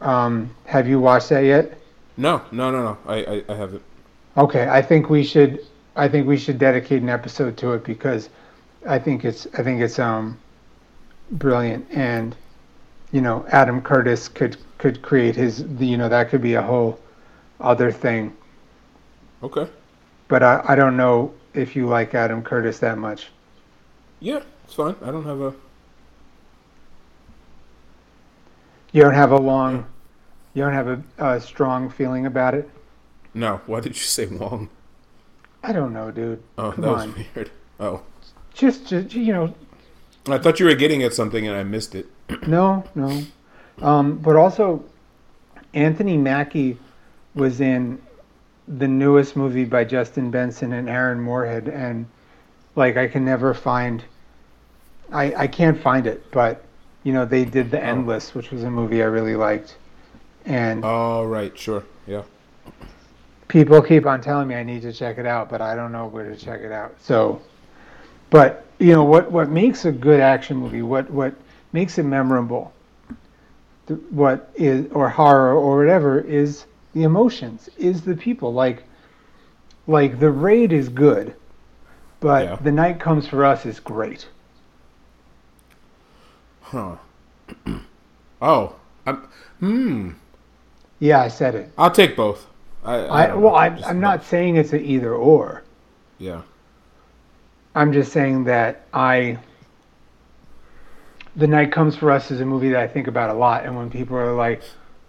Um, 0.00 0.54
have 0.64 0.86
you 0.86 1.00
watched 1.00 1.28
that 1.30 1.40
yet? 1.40 1.76
No, 2.16 2.42
no, 2.52 2.70
no, 2.70 2.82
no. 2.82 2.98
I 3.06 3.16
I, 3.16 3.44
I 3.48 3.54
haven't. 3.54 3.82
Okay, 4.36 4.68
I 4.68 4.80
think 4.80 5.10
we 5.10 5.24
should. 5.24 5.66
I 5.96 6.08
think 6.08 6.28
we 6.28 6.38
should 6.38 6.58
dedicate 6.58 7.02
an 7.02 7.08
episode 7.08 7.56
to 7.58 7.72
it 7.72 7.84
because 7.84 8.28
I 8.86 8.98
think 8.98 9.24
it's. 9.24 9.46
I 9.58 9.62
think 9.62 9.80
it's 9.80 9.98
um, 9.98 10.38
brilliant, 11.30 11.86
and 11.90 12.34
you 13.12 13.20
know, 13.20 13.46
Adam 13.50 13.80
Curtis 13.80 14.28
could 14.28 14.56
could 14.78 15.02
create 15.02 15.34
his. 15.36 15.64
The, 15.78 15.86
you 15.86 15.96
know, 15.96 16.08
that 16.08 16.28
could 16.28 16.42
be 16.42 16.54
a 16.54 16.62
whole 16.62 16.98
other 17.60 17.90
thing. 17.92 18.36
Okay. 19.42 19.68
But 20.28 20.42
I, 20.42 20.62
I 20.68 20.74
don't 20.74 20.96
know 20.96 21.32
if 21.54 21.74
you 21.74 21.86
like 21.86 22.14
Adam 22.14 22.42
Curtis 22.42 22.78
that 22.80 22.98
much. 22.98 23.28
Yeah, 24.20 24.42
it's 24.64 24.74
fine. 24.74 24.96
I 25.02 25.10
don't 25.10 25.24
have 25.24 25.40
a. 25.40 25.54
You 28.92 29.02
don't 29.02 29.14
have 29.14 29.32
a 29.32 29.38
long. 29.38 29.86
You 30.54 30.64
don't 30.64 30.72
have 30.72 30.88
a, 30.88 31.02
a 31.18 31.40
strong 31.40 31.88
feeling 31.90 32.26
about 32.26 32.54
it. 32.54 32.68
No. 33.34 33.60
Why 33.66 33.80
did 33.80 33.94
you 33.96 34.02
say 34.02 34.26
long? 34.26 34.68
I 35.62 35.72
don't 35.72 35.92
know, 35.92 36.10
dude. 36.10 36.42
Oh, 36.56 36.72
Come 36.72 36.82
that 36.84 36.90
was 36.90 37.02
on. 37.02 37.26
weird. 37.34 37.50
Oh, 37.80 38.02
Just, 38.54 38.86
just 38.88 39.14
you 39.14 39.32
know, 39.32 39.54
I 40.32 40.38
thought 40.38 40.60
you 40.60 40.66
were 40.66 40.74
getting 40.74 41.02
at 41.02 41.14
something 41.14 41.46
and 41.46 41.56
I 41.56 41.62
missed 41.64 41.94
it. 41.94 42.06
No, 42.46 42.84
no. 42.94 43.22
Um, 43.80 44.18
but 44.18 44.36
also, 44.36 44.84
Anthony 45.74 46.16
Mackie 46.16 46.76
was 47.34 47.60
in 47.60 48.00
the 48.66 48.88
newest 48.88 49.36
movie 49.36 49.64
by 49.64 49.84
Justin 49.84 50.30
Benson 50.30 50.72
and 50.72 50.88
Aaron 50.88 51.20
Moorhead, 51.20 51.68
and 51.68 52.06
like 52.76 52.96
I 52.96 53.06
can 53.08 53.24
never 53.24 53.54
find, 53.54 54.02
I 55.12 55.34
I 55.34 55.46
can't 55.46 55.80
find 55.80 56.06
it. 56.06 56.30
But 56.32 56.64
you 57.04 57.12
know 57.12 57.24
they 57.24 57.44
did 57.44 57.70
The 57.70 57.82
Endless, 57.82 58.34
which 58.34 58.50
was 58.50 58.64
a 58.64 58.70
movie 58.70 59.02
I 59.02 59.06
really 59.06 59.36
liked, 59.36 59.76
and 60.44 60.82
Oh, 60.84 61.24
right. 61.24 61.56
Sure. 61.56 61.84
Yeah. 62.06 62.22
people 63.48 63.80
keep 63.80 64.04
on 64.06 64.20
telling 64.20 64.48
me 64.48 64.54
I 64.54 64.62
need 64.64 64.82
to 64.82 64.92
check 64.92 65.18
it 65.18 65.26
out, 65.26 65.48
but 65.48 65.60
I 65.60 65.74
don't 65.74 65.92
know 65.92 66.06
where 66.08 66.28
to 66.28 66.36
check 66.36 66.60
it 66.60 66.72
out. 66.72 66.94
So, 67.00 67.40
but 68.30 68.66
you 68.78 68.92
know 68.92 69.04
what 69.04 69.30
what 69.30 69.48
makes 69.48 69.84
a 69.84 69.92
good 69.92 70.20
action 70.20 70.56
movie? 70.56 70.82
What 70.82 71.10
what 71.10 71.34
makes 71.72 71.98
it 71.98 72.04
memorable? 72.04 72.72
What 74.10 74.50
is 74.54 74.90
or 74.92 75.08
horror 75.08 75.54
or 75.54 75.78
whatever 75.78 76.20
is 76.20 76.66
the 76.94 77.02
emotions, 77.04 77.68
is 77.78 78.02
the 78.02 78.14
people. 78.14 78.52
Like 78.52 78.84
like 79.86 80.20
the 80.20 80.30
raid 80.30 80.72
is 80.72 80.88
good, 80.88 81.34
but 82.20 82.44
Yeah. 82.44 82.56
the 82.56 82.72
night 82.72 83.00
comes 83.00 83.26
for 83.26 83.44
us 83.44 83.64
is 83.66 83.80
great. 83.80 84.28
Huh. 86.60 86.96
oh. 88.42 88.74
I'm, 89.06 89.28
hmm. 89.58 90.10
Yeah, 90.98 91.22
I 91.22 91.28
said 91.28 91.54
it. 91.54 91.72
I'll 91.78 91.90
take 91.90 92.14
both. 92.14 92.46
I, 92.84 93.08
I, 93.08 93.26
don't 93.28 93.40
well, 93.40 93.54
I, 93.54 93.70
just 93.70 93.86
I'm 93.86 94.00
not 94.00 94.22
saying 94.24 94.56
it's 94.56 94.72
an 94.72 94.84
either 94.84 95.14
or. 95.14 95.62
Yeah. 96.18 96.42
I'm 97.78 97.92
just 97.92 98.12
saying 98.12 98.44
that 98.44 98.86
I. 98.92 99.38
The 101.36 101.46
Night 101.46 101.70
Comes 101.70 101.94
for 101.94 102.10
Us 102.10 102.32
is 102.32 102.40
a 102.40 102.44
movie 102.44 102.70
that 102.70 102.80
I 102.80 102.88
think 102.88 103.06
about 103.06 103.30
a 103.30 103.34
lot, 103.34 103.64
and 103.64 103.76
when 103.76 103.88
people 103.88 104.16
are 104.16 104.34
like, 104.34 104.62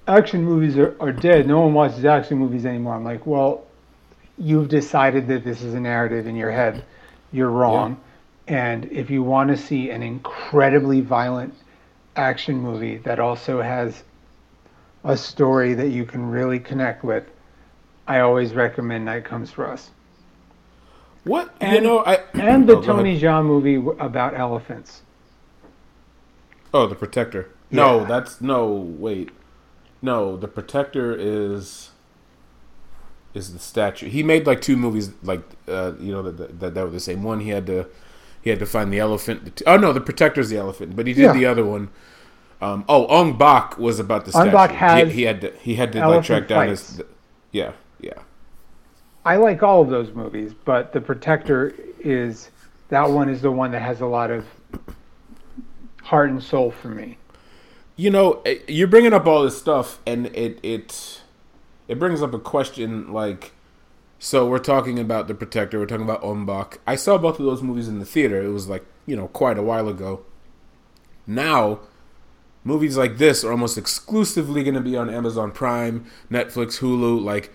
action 0.07 0.43
movies 0.45 0.77
are, 0.77 0.95
are 0.99 1.11
dead, 1.11 1.47
no 1.47 1.61
one 1.61 1.73
watches 1.73 2.05
action 2.05 2.37
movies 2.37 2.67
anymore, 2.67 2.93
I'm 2.93 3.03
like, 3.03 3.25
well, 3.25 3.65
you've 4.37 4.69
decided 4.69 5.27
that 5.29 5.43
this 5.43 5.63
is 5.63 5.73
a 5.73 5.79
narrative 5.79 6.27
in 6.27 6.35
your 6.35 6.51
head. 6.51 6.85
You're 7.31 7.49
wrong. 7.49 7.99
And 8.47 8.85
if 8.91 9.09
you 9.09 9.23
want 9.23 9.49
to 9.49 9.57
see 9.57 9.89
an 9.89 10.03
incredibly 10.03 11.01
violent 11.01 11.55
action 12.15 12.59
movie 12.59 12.97
that 12.97 13.19
also 13.19 13.63
has 13.63 14.03
a 15.03 15.17
story 15.17 15.73
that 15.73 15.89
you 15.89 16.05
can 16.05 16.29
really 16.29 16.59
connect 16.59 17.03
with, 17.03 17.23
I 18.07 18.19
always 18.19 18.53
recommend 18.53 19.05
Night 19.05 19.25
Comes 19.25 19.49
for 19.49 19.67
Us. 19.67 19.89
What? 21.23 21.53
you 21.61 21.81
know, 21.81 21.99
I 22.05 22.15
And 22.33 22.67
the 22.67 22.77
Oh. 22.77 22.81
Tony 22.81 23.19
Jaa 23.19 23.43
movie 23.45 23.75
about 23.99 24.37
elephants. 24.37 25.01
Oh, 26.73 26.87
the 26.87 26.95
Protector. 26.95 27.49
No, 27.71 27.99
Yeah. 28.01 28.05
that's 28.05 28.41
no. 28.41 28.67
Wait, 28.71 29.29
no. 30.01 30.37
The 30.37 30.47
Protector 30.47 31.15
is 31.17 31.91
is 33.33 33.53
the 33.53 33.59
statue. 33.59 34.07
He 34.09 34.23
made 34.23 34.47
like 34.47 34.61
two 34.61 34.75
movies, 34.77 35.11
like 35.23 35.41
uh, 35.67 35.93
you 35.99 36.11
know 36.11 36.21
that, 36.23 36.59
that 36.59 36.73
that 36.73 36.83
were 36.83 36.89
the 36.89 36.99
same 36.99 37.23
one. 37.23 37.41
He 37.41 37.49
had 37.49 37.65
to 37.67 37.87
he 38.41 38.49
had 38.49 38.59
to 38.59 38.65
find 38.65 38.91
the 38.93 38.99
elephant. 38.99 39.45
The 39.45 39.51
t- 39.51 39.65
oh 39.67 39.77
no, 39.77 39.93
the 39.93 40.01
Protector's 40.01 40.49
the 40.49 40.57
elephant, 40.57 40.95
but 40.95 41.05
he 41.07 41.13
did 41.13 41.23
Yeah. 41.23 41.33
the 41.33 41.45
other 41.45 41.65
one. 41.65 41.89
Um, 42.61 42.83
oh, 42.89 43.07
Ong 43.07 43.37
Bak 43.37 43.77
was 43.77 43.99
about 43.99 44.25
the 44.25 44.31
statue. 44.31 44.47
Ong 44.47 44.53
Bak 44.53 44.71
has 44.71 45.07
he, 45.09 45.13
he 45.13 45.21
had 45.23 45.41
to 45.41 45.51
he 45.61 45.75
had 45.75 45.91
to 45.93 46.07
like 46.07 46.23
track 46.23 46.47
down 46.47 46.67
fights. 46.67 46.97
his. 46.97 47.05
Yeah, 47.51 47.71
yeah. 47.99 48.13
I 49.25 49.35
like 49.35 49.63
all 49.63 49.81
of 49.81 49.89
those 49.89 50.13
movies, 50.13 50.53
but 50.65 50.93
The 50.93 51.01
Protector 51.01 51.75
is 51.99 52.49
that 52.89 53.09
one 53.09 53.29
is 53.29 53.41
the 53.41 53.51
one 53.51 53.71
that 53.71 53.81
has 53.81 54.01
a 54.01 54.05
lot 54.05 54.31
of 54.31 54.45
heart 56.03 56.29
and 56.29 56.41
soul 56.41 56.71
for 56.71 56.87
me. 56.87 57.17
You 57.95 58.09
know, 58.09 58.41
eh, 58.45 58.59
you're 58.67 58.87
bringing 58.87 59.13
up 59.13 59.27
all 59.27 59.43
this 59.43 59.57
stuff, 59.57 59.99
and 60.05 60.27
it 60.27 60.59
it 60.63 61.21
it 61.87 61.99
brings 61.99 62.21
up 62.21 62.33
a 62.33 62.39
question. 62.39 63.11
Like, 63.11 63.51
so 64.19 64.47
we're 64.47 64.59
talking 64.59 64.99
about 64.99 65.27
the 65.27 65.33
Protector. 65.33 65.79
We're 65.79 65.85
talking 65.85 66.05
about 66.05 66.23
Ong 66.23 66.45
Bak. 66.45 66.79
I 66.87 66.95
saw 66.95 67.17
both 67.17 67.39
of 67.39 67.45
those 67.45 67.61
movies 67.61 67.87
in 67.87 67.99
the 67.99 68.05
theater. 68.05 68.41
It 68.41 68.49
was 68.49 68.67
like 68.69 68.85
you 69.05 69.15
know 69.15 69.27
quite 69.27 69.57
a 69.57 69.63
while 69.63 69.89
ago. 69.89 70.25
Now, 71.27 71.81
movies 72.63 72.97
like 72.97 73.17
this 73.17 73.43
are 73.43 73.51
almost 73.51 73.77
exclusively 73.77 74.63
going 74.63 74.75
to 74.75 74.81
be 74.81 74.95
on 74.95 75.09
Amazon 75.09 75.51
Prime, 75.51 76.05
Netflix, 76.31 76.79
Hulu. 76.79 77.21
Like, 77.21 77.51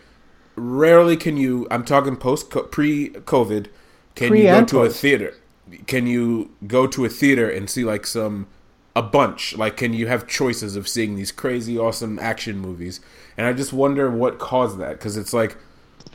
rarely 0.56 1.16
can 1.16 1.36
you. 1.36 1.66
I'm 1.70 1.84
talking 1.84 2.16
post 2.16 2.50
pre 2.50 3.10
COVID. 3.10 3.66
Can 4.14 4.28
Pre 4.28 4.42
you 4.42 4.46
go 4.46 4.64
to 4.64 4.82
a 4.82 4.90
theater? 4.90 5.34
Can 5.86 6.06
you 6.06 6.50
go 6.66 6.86
to 6.86 7.04
a 7.04 7.08
theater 7.08 7.50
and 7.50 7.68
see 7.68 7.84
like 7.84 8.06
some 8.06 8.46
a 8.94 9.02
bunch? 9.02 9.56
Like, 9.56 9.76
can 9.76 9.92
you 9.92 10.06
have 10.06 10.28
choices 10.28 10.76
of 10.76 10.88
seeing 10.88 11.16
these 11.16 11.32
crazy, 11.32 11.78
awesome 11.78 12.18
action 12.18 12.58
movies? 12.58 13.00
And 13.36 13.46
I 13.46 13.52
just 13.52 13.72
wonder 13.72 14.10
what 14.10 14.38
caused 14.38 14.78
that 14.78 14.92
because 14.92 15.16
it's 15.16 15.32
like, 15.32 15.56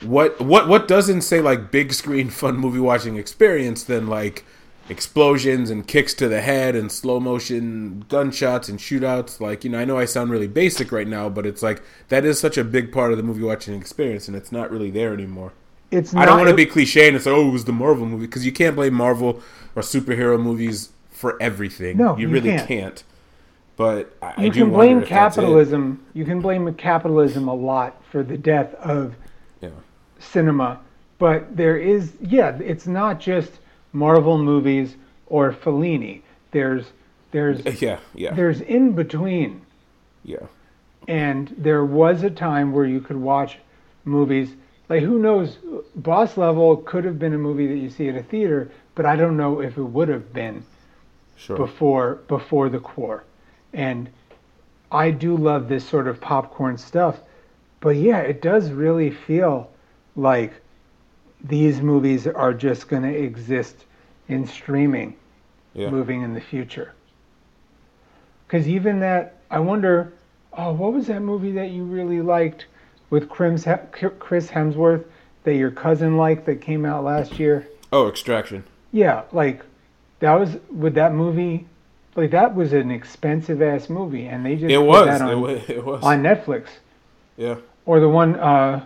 what 0.01 0.39
what 0.39 0.67
what 0.67 0.87
doesn't 0.87 1.21
say 1.21 1.41
like 1.41 1.71
big 1.71 1.93
screen 1.93 2.29
fun 2.41 2.57
movie 2.57 2.79
watching 2.79 3.17
experience 3.17 3.83
than 3.83 4.07
like 4.07 4.45
explosions 4.89 5.69
and 5.69 5.87
kicks 5.87 6.13
to 6.15 6.27
the 6.27 6.41
head 6.41 6.75
and 6.75 6.91
slow 6.91 7.19
motion 7.19 8.03
gunshots 8.09 8.67
and 8.69 8.79
shootouts 8.79 9.39
like 9.39 9.63
you 9.63 9.69
know 9.69 9.77
i 9.79 9.85
know 9.85 9.97
i 9.99 10.05
sound 10.05 10.31
really 10.31 10.47
basic 10.47 10.91
right 10.91 11.07
now 11.07 11.29
but 11.29 11.45
it's 11.45 11.61
like 11.61 11.81
that 12.09 12.25
is 12.25 12.39
such 12.39 12.57
a 12.57 12.63
big 12.63 12.91
part 12.91 13.11
of 13.11 13.17
the 13.17 13.23
movie 13.23 13.43
watching 13.43 13.75
experience 13.75 14.27
and 14.27 14.35
it's 14.35 14.51
not 14.51 14.71
really 14.71 14.89
there 14.89 15.13
anymore 15.13 15.53
It's 15.91 16.13
not, 16.13 16.23
I 16.23 16.25
don't 16.25 16.37
want 16.37 16.49
to 16.49 16.55
be 16.55 16.65
cliche 16.65 17.07
and 17.07 17.21
say, 17.21 17.31
"Oh, 17.31 17.47
it 17.49 17.51
was 17.51 17.65
the 17.65 17.71
Marvel 17.71 18.05
movie," 18.05 18.25
because 18.27 18.45
you 18.45 18.51
can't 18.51 18.75
blame 18.75 18.93
Marvel 18.93 19.41
or 19.75 19.81
superhero 19.81 20.39
movies 20.41 20.89
for 21.09 21.41
everything. 21.41 21.97
No, 21.97 22.17
you 22.17 22.27
you 22.27 22.29
really 22.29 22.41
can't. 22.41 22.67
can't. 22.67 23.03
But 23.77 24.17
I, 24.21 24.33
I 24.43 24.45
you 24.45 24.49
do 24.49 24.65
can 24.65 24.71
blame 24.71 25.03
if 25.03 25.11
that's 25.11 25.37
it. 25.37 25.65
capitalism. 25.67 26.05
You 26.13 26.25
can 26.25 26.41
blame 26.41 26.73
capitalism 26.75 27.47
a 27.47 27.53
lot 27.53 28.03
for 28.05 28.23
the 28.23 28.37
death 28.37 28.73
of 28.75 29.15
Yeah, 29.61 29.69
cinema, 30.19 30.79
but 31.17 31.55
there 31.55 31.77
is 31.77 32.13
yeah, 32.21 32.57
it's 32.59 32.87
not 32.87 33.19
just 33.19 33.59
Marvel 33.93 34.37
movies 34.37 34.95
or 35.27 35.51
Fellini. 35.51 36.21
There's 36.51 36.85
there's 37.31 37.63
yeah, 37.81 37.99
yeah, 38.13 38.33
there's 38.33 38.61
in 38.61 38.93
between, 38.93 39.61
yeah. 40.23 40.47
and 41.07 41.53
there 41.57 41.85
was 41.85 42.23
a 42.23 42.29
time 42.29 42.71
where 42.71 42.85
you 42.85 43.01
could 43.01 43.17
watch 43.17 43.57
movies 44.05 44.55
like 44.89 45.03
who 45.03 45.19
knows, 45.19 45.57
Boss 45.95 46.35
Level 46.37 46.77
could 46.77 47.05
have 47.05 47.19
been 47.19 47.33
a 47.33 47.37
movie 47.37 47.67
that 47.67 47.77
you 47.77 47.89
see 47.91 48.09
at 48.09 48.15
a 48.15 48.23
theater, 48.23 48.71
but 48.95 49.05
I 49.05 49.15
don't 49.15 49.37
know 49.37 49.61
if 49.61 49.77
it 49.77 49.83
would 49.83 50.09
have 50.09 50.33
been 50.33 50.63
Sure. 51.35 51.55
before 51.55 52.15
before 52.27 52.67
the 52.67 52.79
core 52.81 53.23
and 53.71 54.09
i 54.91 55.09
do 55.09 55.37
love 55.37 55.69
this 55.69 55.87
sort 55.87 56.05
of 56.09 56.19
popcorn 56.19 56.77
stuff 56.77 57.21
but 57.79 57.91
yeah 57.91 58.17
it 58.17 58.41
does 58.41 58.71
really 58.71 59.09
feel 59.09 59.69
like 60.17 60.51
these 61.43 61.81
movies 61.81 62.27
are 62.27 62.53
just 62.53 62.87
going 62.87 63.03
to 63.03 63.13
exist 63.15 63.85
in 64.27 64.45
streaming 64.45 65.15
yeah. 65.73 65.89
moving 65.89 66.21
in 66.21 66.33
the 66.33 66.41
future 66.41 66.93
because 68.47 68.67
even 68.67 68.99
that 68.99 69.37
i 69.49 69.59
wonder 69.59 70.11
oh 70.53 70.71
what 70.73 70.93
was 70.93 71.07
that 71.07 71.21
movie 71.21 71.51
that 71.51 71.71
you 71.71 71.83
really 71.83 72.21
liked 72.21 72.65
with 73.09 73.27
Chris 73.29 73.65
Chris 74.19 74.49
hemsworth 74.51 75.03
that 75.43 75.55
your 75.55 75.71
cousin 75.71 76.17
liked 76.17 76.45
that 76.45 76.61
came 76.61 76.85
out 76.85 77.03
last 77.03 77.39
year 77.39 77.67
Oh, 77.91 78.07
Extraction. 78.07 78.63
yeah, 78.91 79.23
like 79.31 79.63
that 80.19 80.35
was 80.35 80.57
with 80.71 80.93
that 80.93 81.11
movie, 81.13 81.65
like 82.15 82.29
that 82.31 82.53
was 82.53 82.71
an 82.71 82.91
expensive 82.91 83.63
ass 83.63 83.89
movie, 83.89 84.27
and 84.27 84.45
they 84.45 84.55
just 84.57 84.65
It 84.71 84.77
put 84.77 84.85
was. 84.85 85.07
It 85.07 85.21
on, 85.23 85.41
was. 85.41 85.69
It 85.69 85.83
was. 85.83 86.03
on 86.03 86.21
Netflix. 86.21 86.67
yeah. 87.35 87.55
Or 87.87 87.99
the 87.99 88.09
one 88.09 88.35
uh, 88.35 88.85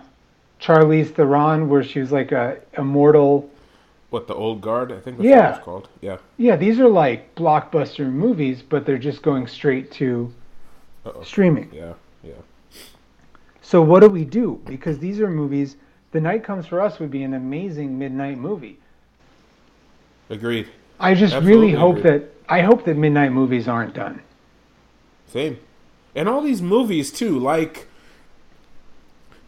Charlize 0.64 1.14
Theron 1.14 1.68
where 1.70 1.84
she 1.84 2.00
was 2.00 2.12
like 2.12 2.32
a 2.32 2.58
immortal. 2.78 3.50
What 4.12 4.28
the 4.28 4.36
old 4.36 4.62
guard? 4.62 4.92
I 4.92 5.00
think 5.00 5.18
that's 5.18 5.28
Yeah. 5.28 5.42
what 5.50 5.56
it's 5.58 5.66
called. 5.66 5.90
Yeah. 6.02 6.18
Yeah, 6.38 6.56
these 6.56 6.80
are 6.80 6.88
like 6.88 7.36
blockbuster 7.36 8.10
movies, 8.12 8.62
but 8.62 8.86
they're 8.86 8.98
just 8.98 9.22
going 9.24 9.48
straight 9.48 9.92
to 9.94 10.32
Uh-oh. 11.06 11.24
streaming. 11.24 11.70
Yeah. 11.74 11.94
Yeah. 12.24 12.34
So 13.62 13.82
what 13.82 14.02
do 14.02 14.10
we 14.10 14.24
do? 14.24 14.62
Because 14.66 15.00
these 15.00 15.20
are 15.20 15.30
movies. 15.30 15.76
The 16.12 16.22
Night 16.22 16.44
Comes 16.44 16.68
for 16.68 16.80
Us 16.80 17.00
would 17.00 17.10
be 17.12 17.24
an 17.24 17.34
amazing 17.34 17.98
midnight 17.98 18.38
movie. 18.38 18.78
Agreed. 20.30 20.68
I 21.00 21.14
just 21.16 21.34
Absolutely 21.34 21.68
really 21.74 21.74
hope 21.80 21.98
agree. 21.98 22.12
that 22.12 22.30
I 22.48 22.62
hope 22.62 22.86
that 22.86 22.96
midnight 22.98 23.32
movies 23.32 23.68
aren't 23.68 23.94
done. 23.94 24.22
Same. 25.28 25.58
And 26.16 26.30
all 26.30 26.42
these 26.42 26.62
movies 26.62 27.12
too, 27.12 27.38
like 27.40 27.88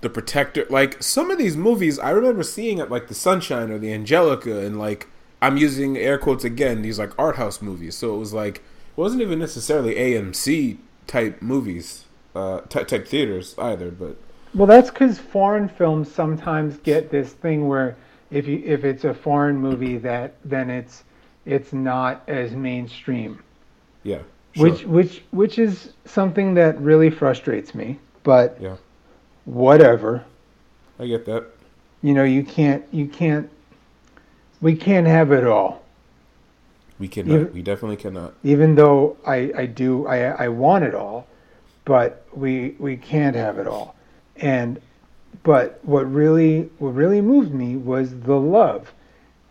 The 0.06 0.10
Protector, 0.12 0.68
like 0.70 1.02
some 1.02 1.32
of 1.32 1.40
these 1.40 1.58
movies 1.58 1.98
I 1.98 2.12
remember 2.12 2.44
seeing 2.44 2.80
at 2.80 2.92
like 2.92 3.08
The 3.08 3.16
Sunshine 3.16 3.72
or 3.72 3.80
The 3.80 3.92
Angelica 3.92 4.60
and 4.60 4.78
like 4.78 5.08
I'm 5.42 5.58
using 5.58 5.98
air 5.98 6.20
quotes 6.20 6.44
again, 6.44 6.84
these 6.84 7.00
like 7.00 7.18
art 7.18 7.38
house 7.38 7.60
movies. 7.60 7.96
So 7.96 8.14
it 8.14 8.20
was 8.20 8.32
like 8.32 8.58
it 8.58 8.98
wasn't 8.98 9.24
even 9.24 9.40
necessarily 9.40 9.96
AMC 9.96 10.78
type 11.08 11.42
movies, 11.42 12.06
uh 12.36 12.60
type, 12.70 12.88
type 12.88 13.08
theaters 13.08 13.56
either, 13.58 13.90
but 13.90 14.16
Well, 14.54 14.68
that's 14.68 14.92
because 14.92 15.18
foreign 15.18 15.68
films 15.68 16.12
sometimes 16.12 16.78
get 16.78 17.10
this 17.10 17.34
thing 17.34 17.68
where 17.68 17.96
if 18.30 18.48
you 18.48 18.62
if 18.64 18.86
it's 18.86 19.06
a 19.06 19.14
foreign 19.16 19.58
movie 19.58 19.98
that 19.98 20.36
then 20.46 20.70
it's 20.70 21.04
it's 21.48 21.74
not 21.74 22.22
as 22.28 22.52
mainstream, 22.52 23.42
yeah. 24.04 24.20
Sure. 24.52 24.70
which 24.70 24.86
which 24.86 25.24
which 25.32 25.58
is 25.58 25.94
something 26.06 26.54
that 26.54 26.80
really 26.80 27.10
frustrates 27.10 27.74
me. 27.74 27.98
But 28.22 28.58
Yeah. 28.62 28.76
Whatever, 29.46 30.24
I 31.00 31.08
get 31.08 31.26
that. 31.26 31.46
you 32.02 32.14
know, 32.14 32.24
you 32.24 32.44
can't 32.44 32.84
you 32.92 33.08
can't 33.08 33.50
we 34.62 34.76
can't 34.76 35.08
have 35.08 35.32
it 35.32 35.46
all. 35.46 35.84
We 37.00 37.08
cannot. 37.08 37.34
You- 37.34 37.52
we 37.54 37.62
definitely 37.62 37.98
cannot. 37.98 38.34
Even 38.44 38.76
though 38.76 39.18
I 39.26 39.52
I 39.56 39.66
do 39.66 40.08
I 40.08 40.46
I 40.46 40.48
want 40.50 40.84
it 40.84 40.96
all, 40.96 41.28
but 41.86 42.26
we 42.34 42.76
we 42.80 42.98
can't 42.98 43.36
have 43.36 43.58
it 43.60 43.68
all. 43.68 43.96
And 44.38 44.82
but 45.44 45.80
what 45.84 46.12
really 46.12 46.70
what 46.80 46.90
really 46.96 47.22
moved 47.22 47.54
me 47.54 47.76
was 47.76 48.18
the 48.22 48.36
love. 48.40 48.94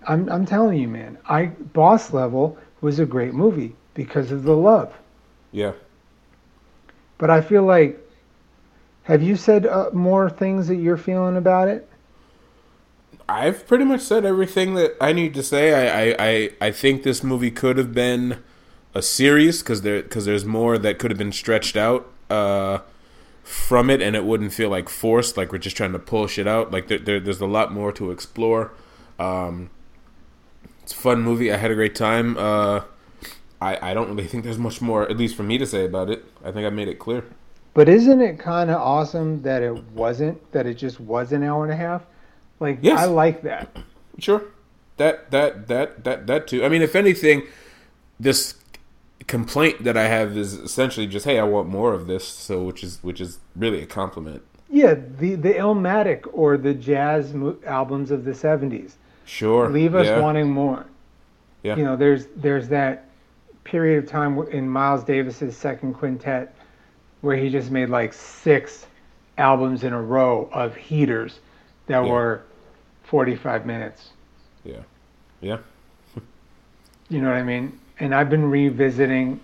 I'm 0.07 0.29
I'm 0.29 0.45
telling 0.47 0.79
you, 0.79 0.89
man. 0.89 1.19
I 1.29 1.47
Boss 1.47 2.13
Level 2.13 2.59
was 2.81 2.99
a 2.99 3.07
great 3.07 3.33
movie 3.35 3.75
because 3.95 4.33
of 4.33 4.43
the 4.43 4.57
love. 4.57 4.93
Yeah. 5.53 5.73
But 7.19 7.31
I 7.31 7.41
feel 7.41 7.63
like 7.63 8.01
have 9.05 9.23
you 9.23 9.37
said 9.37 9.67
uh, 9.67 9.91
more 9.93 10.29
things 10.29 10.69
that 10.69 10.77
you're 10.77 10.97
feeling 10.97 11.37
about 11.37 11.69
it? 11.69 11.89
I've 13.29 13.67
pretty 13.67 13.85
much 13.85 14.01
said 14.03 14.25
everything 14.25 14.75
that 14.75 14.97
I 15.01 15.13
need 15.13 15.35
to 15.35 15.43
say. 15.43 15.73
I 15.73 16.03
I, 16.03 16.17
I, 16.19 16.51
I 16.69 16.71
think 16.71 17.03
this 17.03 17.23
movie 17.23 17.51
could 17.51 17.79
have 17.79 17.95
been 17.95 18.43
a 18.95 19.03
series 19.03 19.63
because 19.63 19.83
there 19.83 20.03
because 20.03 20.25
there's 20.25 20.45
more 20.45 20.79
that 20.79 20.99
could 20.99 21.11
have 21.11 21.19
been 21.19 21.33
stretched 21.33 21.77
out 21.77 22.11
uh, 22.31 22.79
from 23.43 23.91
it, 23.91 24.01
and 24.01 24.17
it 24.17 24.25
wouldn't 24.25 24.53
feel 24.53 24.69
like 24.69 24.89
forced. 24.89 25.37
Like 25.37 25.53
we're 25.53 25.59
just 25.59 25.77
trying 25.77 25.93
to 25.93 25.99
pull 25.99 26.27
shit 26.27 26.47
out. 26.47 26.71
Like 26.71 26.89
there, 26.89 26.99
there 26.99 27.21
there's 27.21 27.41
a 27.41 27.47
lot 27.47 27.73
more 27.73 27.93
to 27.93 28.11
explore. 28.11 28.73
Um, 29.19 29.71
it's 30.83 30.93
a 30.93 30.97
fun 30.97 31.23
movie. 31.23 31.53
I 31.53 31.57
had 31.57 31.71
a 31.71 31.75
great 31.75 31.95
time. 31.95 32.37
Uh, 32.37 32.83
I 33.61 33.91
I 33.91 33.95
don't 33.95 34.09
really 34.09 34.29
think 34.29 34.45
there's 34.45 34.59
much 34.59 34.81
more, 34.81 35.09
at 35.11 35.17
least 35.17 35.35
for 35.35 35.43
me, 35.43 35.59
to 35.59 35.67
say 35.67 35.85
about 35.85 36.11
it. 36.11 36.25
I 36.45 36.53
think 36.53 36.67
I 36.67 36.71
made 36.71 36.89
it 36.89 36.99
clear. 36.99 37.25
But 37.75 37.89
isn't 37.89 38.21
it 38.21 38.39
kind 38.39 38.71
of 38.71 38.81
awesome 38.81 39.43
that 39.43 39.63
it 39.63 39.83
wasn't 39.89 40.53
that 40.53 40.67
it 40.67 40.75
just 40.75 41.01
was 41.01 41.33
an 41.33 41.43
hour 41.43 41.65
and 41.65 41.73
a 41.73 41.77
half? 41.77 42.03
Like 42.61 42.79
Yes. 42.81 43.01
I 43.01 43.07
like 43.07 43.43
that. 43.43 43.77
Sure. 44.19 44.43
That 44.97 45.31
that 45.33 45.67
that 45.67 46.05
that 46.05 46.27
that 46.29 46.47
too. 46.47 46.65
I 46.65 46.69
mean, 46.69 46.83
if 46.83 46.95
anything, 46.95 47.43
this 48.19 48.55
complaint 49.27 49.83
that 49.83 49.97
I 49.97 50.07
have 50.07 50.37
is 50.37 50.55
essentially 50.55 51.07
just, 51.07 51.25
hey, 51.25 51.39
I 51.39 51.43
want 51.43 51.69
more 51.69 51.93
of 51.93 52.07
this. 52.07 52.27
So, 52.27 52.63
which 52.63 52.85
is 52.85 53.03
which 53.03 53.21
is 53.21 53.41
really 53.57 53.83
a 53.83 53.87
compliment. 53.87 54.43
Yeah, 54.71 54.95
the 54.95 55.35
the 55.35 55.55
Illmatic 55.55 56.29
or 56.33 56.57
the 56.57 56.75
jazz 56.75 57.35
mo- 57.35 57.57
albums 57.67 58.13
of 58.13 58.25
the 58.25 58.33
'70s 58.33 58.95
Sure. 59.25 59.69
leave 59.69 59.95
us 59.95 60.07
yeah. 60.07 60.21
wanting 60.21 60.51
more. 60.51 60.87
Yeah. 61.65 61.77
You 61.77 61.85
know, 61.85 61.97
there's 61.97 62.27
there's 62.37 62.69
that 62.69 63.09
period 63.65 64.05
of 64.05 64.09
time 64.09 64.39
in 64.49 64.69
Miles 64.69 65.03
Davis's 65.03 65.57
second 65.57 65.95
quintet 65.95 66.55
where 67.25 67.37
he 67.37 67.49
just 67.49 67.71
made 67.71 67.89
like 67.89 68.13
six 68.13 68.87
albums 69.39 69.83
in 69.83 69.93
a 69.93 70.01
row 70.01 70.49
of 70.53 70.77
heaters 70.77 71.41
that 71.87 72.05
Yeah. 72.05 72.11
were 72.11 72.43
45 73.05 73.67
minutes. 73.67 74.11
Yeah. 74.65 74.83
Yeah. 75.41 75.59
You 77.09 77.21
know 77.21 77.29
what 77.29 77.37
I 77.37 77.43
mean? 77.43 77.79
And 78.01 78.15
I've 78.15 78.31
been 78.31 78.51
revisiting. 78.51 79.39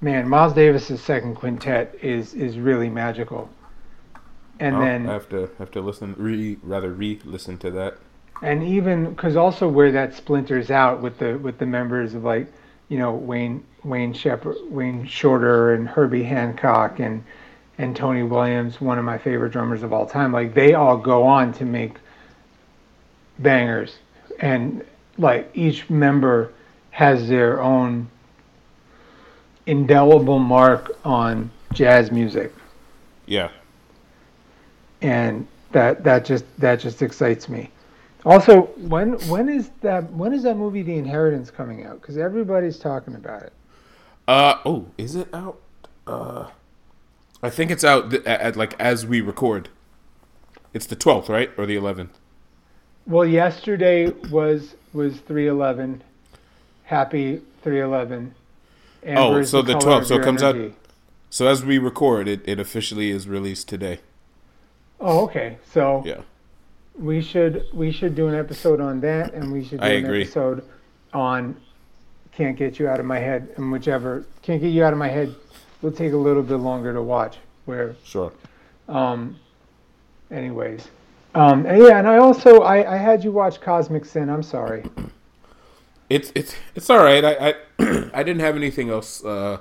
Man, 0.00 0.28
Miles 0.28 0.52
Davis's 0.54 1.00
second 1.02 1.34
quintet 1.34 1.94
is 2.02 2.32
is 2.34 2.58
really 2.58 2.88
magical. 2.88 3.50
And 4.58 4.76
Oh, 4.76 4.80
then 4.80 5.08
I 5.08 5.12
have 5.12 5.28
to 5.30 5.50
have 5.58 5.70
to 5.72 5.80
listen 5.80 6.14
re 6.18 6.56
rather 6.62 6.90
re 6.92 7.20
listen 7.24 7.58
to 7.58 7.70
that. 7.72 7.98
and 8.42 8.62
even 8.62 9.10
because 9.10 9.36
also 9.36 9.68
where 9.68 9.92
that 9.92 10.14
splinters 10.14 10.70
out 10.70 11.02
with 11.02 11.18
the 11.18 11.36
with 11.38 11.58
the 11.58 11.66
members 11.66 12.14
of 12.14 12.24
like 12.24 12.46
you 12.88 12.98
know 12.98 13.12
Wayne 13.12 13.64
Wayne 13.84 14.12
Shepherd 14.12 14.56
Wayne 14.70 15.06
Shorter 15.06 15.74
and 15.74 15.88
Herbie 15.88 16.22
Hancock 16.22 16.98
and 17.00 17.24
and 17.78 17.94
Tony 17.94 18.22
Williams 18.22 18.80
one 18.80 18.98
of 18.98 19.04
my 19.04 19.18
favorite 19.18 19.52
drummers 19.52 19.82
of 19.82 19.92
all 19.92 20.06
time 20.06 20.32
like 20.32 20.54
they 20.54 20.74
all 20.74 20.96
go 20.96 21.22
on 21.24 21.52
to 21.54 21.64
make 21.64 21.96
bangers 23.38 23.98
and 24.40 24.84
like 25.18 25.50
each 25.54 25.88
member 25.90 26.52
has 26.90 27.28
their 27.28 27.60
own 27.62 28.08
indelible 29.66 30.38
mark 30.38 30.96
on 31.04 31.50
jazz 31.72 32.10
music 32.10 32.52
Yeah. 33.26 33.50
and 35.02 35.46
that 35.72 36.02
that 36.04 36.24
just 36.24 36.44
that 36.58 36.80
just 36.80 37.02
excites 37.02 37.48
me. 37.48 37.70
Also, 38.28 38.62
when 38.76 39.14
when 39.28 39.48
is 39.48 39.70
that 39.80 40.12
when 40.12 40.34
is 40.34 40.42
that 40.42 40.54
movie 40.56 40.82
The 40.82 40.98
Inheritance 40.98 41.50
coming 41.50 41.86
out? 41.86 41.98
Because 42.02 42.18
everybody's 42.18 42.78
talking 42.78 43.14
about 43.14 43.42
it. 43.42 43.54
Uh 44.28 44.58
oh, 44.66 44.86
is 44.98 45.16
it 45.16 45.28
out? 45.32 45.58
Uh, 46.06 46.48
I 47.42 47.48
think 47.48 47.70
it's 47.70 47.84
out 47.84 48.10
th- 48.10 48.22
at, 48.26 48.40
at 48.42 48.56
like 48.56 48.78
as 48.78 49.06
we 49.06 49.22
record. 49.22 49.70
It's 50.74 50.84
the 50.84 50.94
twelfth, 50.94 51.30
right, 51.30 51.50
or 51.56 51.64
the 51.64 51.76
eleventh? 51.76 52.18
Well, 53.06 53.24
yesterday 53.24 54.10
was 54.30 54.74
was 54.92 55.20
three 55.20 55.46
eleven. 55.48 56.02
Happy 56.84 57.40
three 57.62 57.80
eleven. 57.80 58.34
Oh, 59.06 59.42
so 59.42 59.62
the 59.62 59.72
12th, 59.74 60.06
so 60.06 60.16
it 60.16 60.24
comes 60.24 60.42
out- 60.42 60.56
So 61.30 61.46
as 61.46 61.64
we 61.64 61.78
record, 61.78 62.26
it, 62.26 62.40
it 62.46 62.58
officially 62.58 63.10
is 63.10 63.28
released 63.28 63.68
today. 63.68 64.00
Oh, 65.00 65.24
okay. 65.24 65.56
So 65.72 66.02
Yeah. 66.04 66.22
We 66.98 67.22
should 67.22 67.66
we 67.72 67.92
should 67.92 68.14
do 68.14 68.28
an 68.28 68.34
episode 68.34 68.80
on 68.80 69.00
that, 69.00 69.34
and 69.34 69.52
we 69.52 69.64
should 69.64 69.80
do 69.80 69.86
I 69.86 69.90
an 69.90 70.04
agree. 70.04 70.22
episode 70.22 70.64
on 71.12 71.56
"Can't 72.32 72.56
Get 72.56 72.78
You 72.78 72.88
Out 72.88 73.00
of 73.00 73.06
My 73.06 73.18
Head," 73.18 73.48
and 73.56 73.70
whichever 73.70 74.26
"Can't 74.42 74.60
Get 74.60 74.68
You 74.68 74.84
Out 74.84 74.92
of 74.92 74.98
My 74.98 75.08
Head" 75.08 75.34
will 75.80 75.92
take 75.92 76.12
a 76.12 76.16
little 76.16 76.42
bit 76.42 76.56
longer 76.56 76.92
to 76.92 77.02
watch. 77.02 77.36
Where 77.64 77.94
Sure. 78.02 78.32
Um, 78.88 79.38
anyways, 80.30 80.88
um, 81.34 81.66
and 81.66 81.82
yeah, 81.82 81.98
and 81.98 82.08
I 82.08 82.16
also 82.18 82.62
I, 82.62 82.94
I 82.94 82.96
had 82.96 83.22
you 83.22 83.30
watch 83.30 83.60
Cosmic 83.60 84.04
Sin. 84.04 84.28
I'm 84.28 84.42
sorry. 84.42 84.84
It's 86.08 86.32
it's 86.34 86.56
it's 86.74 86.90
all 86.90 87.02
right. 87.04 87.24
I 87.24 87.48
I, 87.48 87.54
I 88.14 88.22
didn't 88.22 88.40
have 88.40 88.56
anything 88.56 88.88
else 88.90 89.24
uh, 89.24 89.58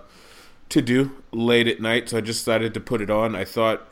to 0.69 0.81
do 0.81 1.11
late 1.31 1.67
at 1.67 1.81
night, 1.81 2.09
so 2.09 2.17
I 2.17 2.21
just 2.21 2.39
decided 2.39 2.73
to 2.73 2.79
put 2.79 3.01
it 3.01 3.09
on. 3.09 3.35
I 3.35 3.43
thought 3.43 3.85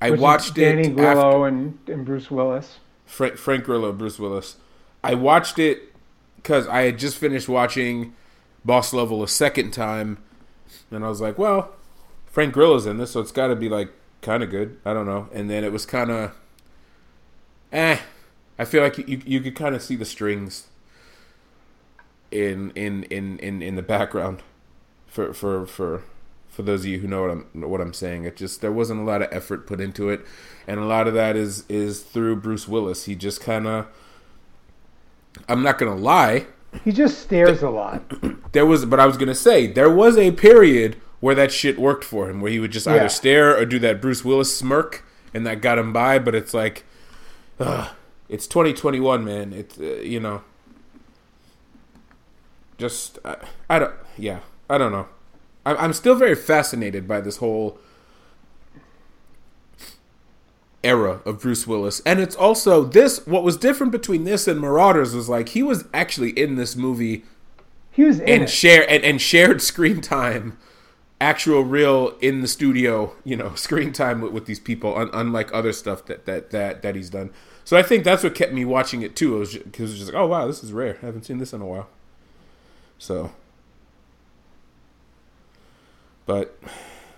I 0.00 0.10
watched 0.10 0.54
Danny 0.54 0.80
it 0.80 0.82
Danny 0.82 0.94
Grillo 0.94 1.44
and, 1.44 1.78
and 1.86 2.04
Bruce 2.04 2.30
Willis. 2.30 2.78
Frank, 3.04 3.36
Frank 3.36 3.64
Grillo, 3.64 3.92
Bruce 3.92 4.18
Willis. 4.18 4.56
I 5.02 5.14
watched 5.14 5.58
it 5.58 5.92
because 6.36 6.66
I 6.68 6.82
had 6.82 6.98
just 6.98 7.16
finished 7.16 7.48
watching 7.48 8.14
Boss 8.64 8.92
Level 8.92 9.22
a 9.22 9.28
second 9.28 9.72
time, 9.72 10.18
and 10.90 11.04
I 11.04 11.08
was 11.08 11.20
like, 11.20 11.38
well, 11.38 11.72
Frank 12.26 12.54
Grillo's 12.54 12.86
in 12.86 12.98
this, 12.98 13.12
so 13.12 13.20
it's 13.20 13.32
got 13.32 13.48
to 13.48 13.56
be 13.56 13.68
like 13.68 13.90
kind 14.22 14.42
of 14.42 14.50
good. 14.50 14.78
I 14.84 14.94
don't 14.94 15.06
know. 15.06 15.28
And 15.32 15.50
then 15.50 15.64
it 15.64 15.72
was 15.72 15.84
kind 15.84 16.10
of, 16.10 16.32
eh. 17.72 17.98
I 18.58 18.64
feel 18.64 18.82
like 18.82 18.98
you 18.98 19.22
you 19.24 19.40
could 19.40 19.56
kind 19.56 19.74
of 19.74 19.82
see 19.82 19.96
the 19.96 20.04
strings 20.04 20.66
in 22.30 22.70
in 22.72 23.04
in 23.04 23.38
in 23.38 23.62
in 23.62 23.74
the 23.74 23.82
background 23.82 24.42
for 25.06 25.32
for 25.32 25.66
for 25.66 26.02
for 26.60 26.66
those 26.66 26.80
of 26.80 26.86
you 26.86 26.98
who 27.00 27.08
know 27.08 27.22
what 27.22 27.30
I'm 27.30 27.70
what 27.70 27.80
I'm 27.80 27.92
saying. 27.94 28.24
It 28.24 28.36
just 28.36 28.60
there 28.60 28.72
wasn't 28.72 29.00
a 29.00 29.04
lot 29.04 29.22
of 29.22 29.28
effort 29.32 29.66
put 29.66 29.80
into 29.80 30.10
it, 30.10 30.24
and 30.66 30.78
a 30.78 30.84
lot 30.84 31.08
of 31.08 31.14
that 31.14 31.36
is 31.36 31.64
is 31.68 32.02
through 32.02 32.36
Bruce 32.36 32.68
Willis. 32.68 33.04
He 33.06 33.14
just 33.14 33.40
kind 33.40 33.66
of. 33.66 33.86
I'm 35.48 35.62
not 35.62 35.78
gonna 35.78 35.96
lie. 35.96 36.46
He 36.84 36.92
just 36.92 37.18
stares 37.20 37.62
a 37.62 37.70
lot. 37.70 38.02
There 38.52 38.66
was, 38.66 38.84
but 38.84 38.98
I 38.98 39.06
was 39.06 39.16
gonna 39.16 39.34
say 39.34 39.68
there 39.68 39.88
was 39.88 40.18
a 40.18 40.32
period 40.32 40.96
where 41.20 41.36
that 41.36 41.52
shit 41.52 41.78
worked 41.78 42.02
for 42.02 42.28
him, 42.28 42.40
where 42.40 42.50
he 42.50 42.58
would 42.58 42.72
just 42.72 42.86
Yeah. 42.86 42.94
either 42.96 43.08
stare 43.08 43.56
or 43.56 43.64
do 43.64 43.78
that 43.78 44.00
Bruce 44.00 44.24
Willis 44.24 44.56
smirk, 44.56 45.04
and 45.32 45.46
that 45.46 45.60
got 45.62 45.78
him 45.78 45.92
by. 45.92 46.18
But 46.18 46.34
it's 46.34 46.52
like, 46.52 46.82
ugh, 47.60 47.90
it's 48.28 48.48
2021, 48.48 49.24
man. 49.24 49.52
It's 49.52 49.78
uh, 49.78 50.00
you 50.02 50.18
know, 50.18 50.42
just 52.76 53.18
I, 53.24 53.36
I 53.68 53.78
don't, 53.78 53.94
yeah, 54.18 54.40
I 54.68 54.76
don't 54.78 54.90
know. 54.92 55.06
I'm, 55.66 55.92
still 55.92 56.14
very 56.14 56.34
fascinated 56.34 57.06
by 57.06 57.20
this 57.20 57.36
whole 57.36 57.78
era 60.82 61.20
of 61.24 61.40
Bruce 61.40 61.66
Willis. 61.66 62.00
And 62.06 62.18
it's 62.20 62.34
also 62.34 62.84
this 62.84 63.26
what 63.26 63.42
was 63.42 63.56
different 63.56 63.92
between 63.92 64.24
this 64.24 64.48
and 64.48 64.60
Marauders 64.60 65.14
was 65.14 65.28
like 65.28 65.50
he 65.50 65.62
was 65.62 65.84
actually 65.92 66.30
in 66.30 66.56
this 66.56 66.76
movie 66.76 67.24
He 67.90 68.04
was 68.04 68.18
in 68.20 68.28
and 68.28 68.42
it. 68.44 68.50
share 68.50 68.88
and, 68.88 69.04
and 69.04 69.20
shared 69.20 69.60
screen 69.70 70.00
time 70.00 70.56
actual 71.20 71.60
real 71.62 72.16
in 72.22 72.40
the 72.40 72.48
studio 72.48 73.14
you 73.24 73.36
know 73.36 73.54
screen 73.54 73.92
time 73.92 74.22
with, 74.22 74.32
with 74.32 74.46
these 74.46 74.58
people 74.60 74.96
un, 74.96 75.10
unlike 75.12 75.52
other 75.52 75.72
stuff 75.72 76.06
that, 76.06 76.24
that 76.24 76.50
that 76.50 76.80
that 76.80 76.94
he's 76.96 77.10
done 77.10 77.30
so 77.62 77.76
i 77.76 77.82
think 77.82 78.04
that's 78.04 78.22
what 78.22 78.34
kept 78.34 78.54
me 78.54 78.64
watching 78.64 79.02
it 79.02 79.14
too 79.14 79.36
it 79.36 79.38
was 79.38 79.52
because 79.58 79.90
it 79.90 79.92
was 79.92 79.98
just 79.98 80.12
like 80.14 80.18
oh 80.22 80.26
wow 80.26 80.46
this 80.46 80.64
is 80.64 80.72
rare 80.72 80.96
i 81.02 81.06
haven't 81.06 81.24
seen 81.26 81.36
this 81.36 81.52
in 81.52 81.60
a 81.60 81.66
while 81.66 81.88
so 82.98 83.30
but 86.30 86.56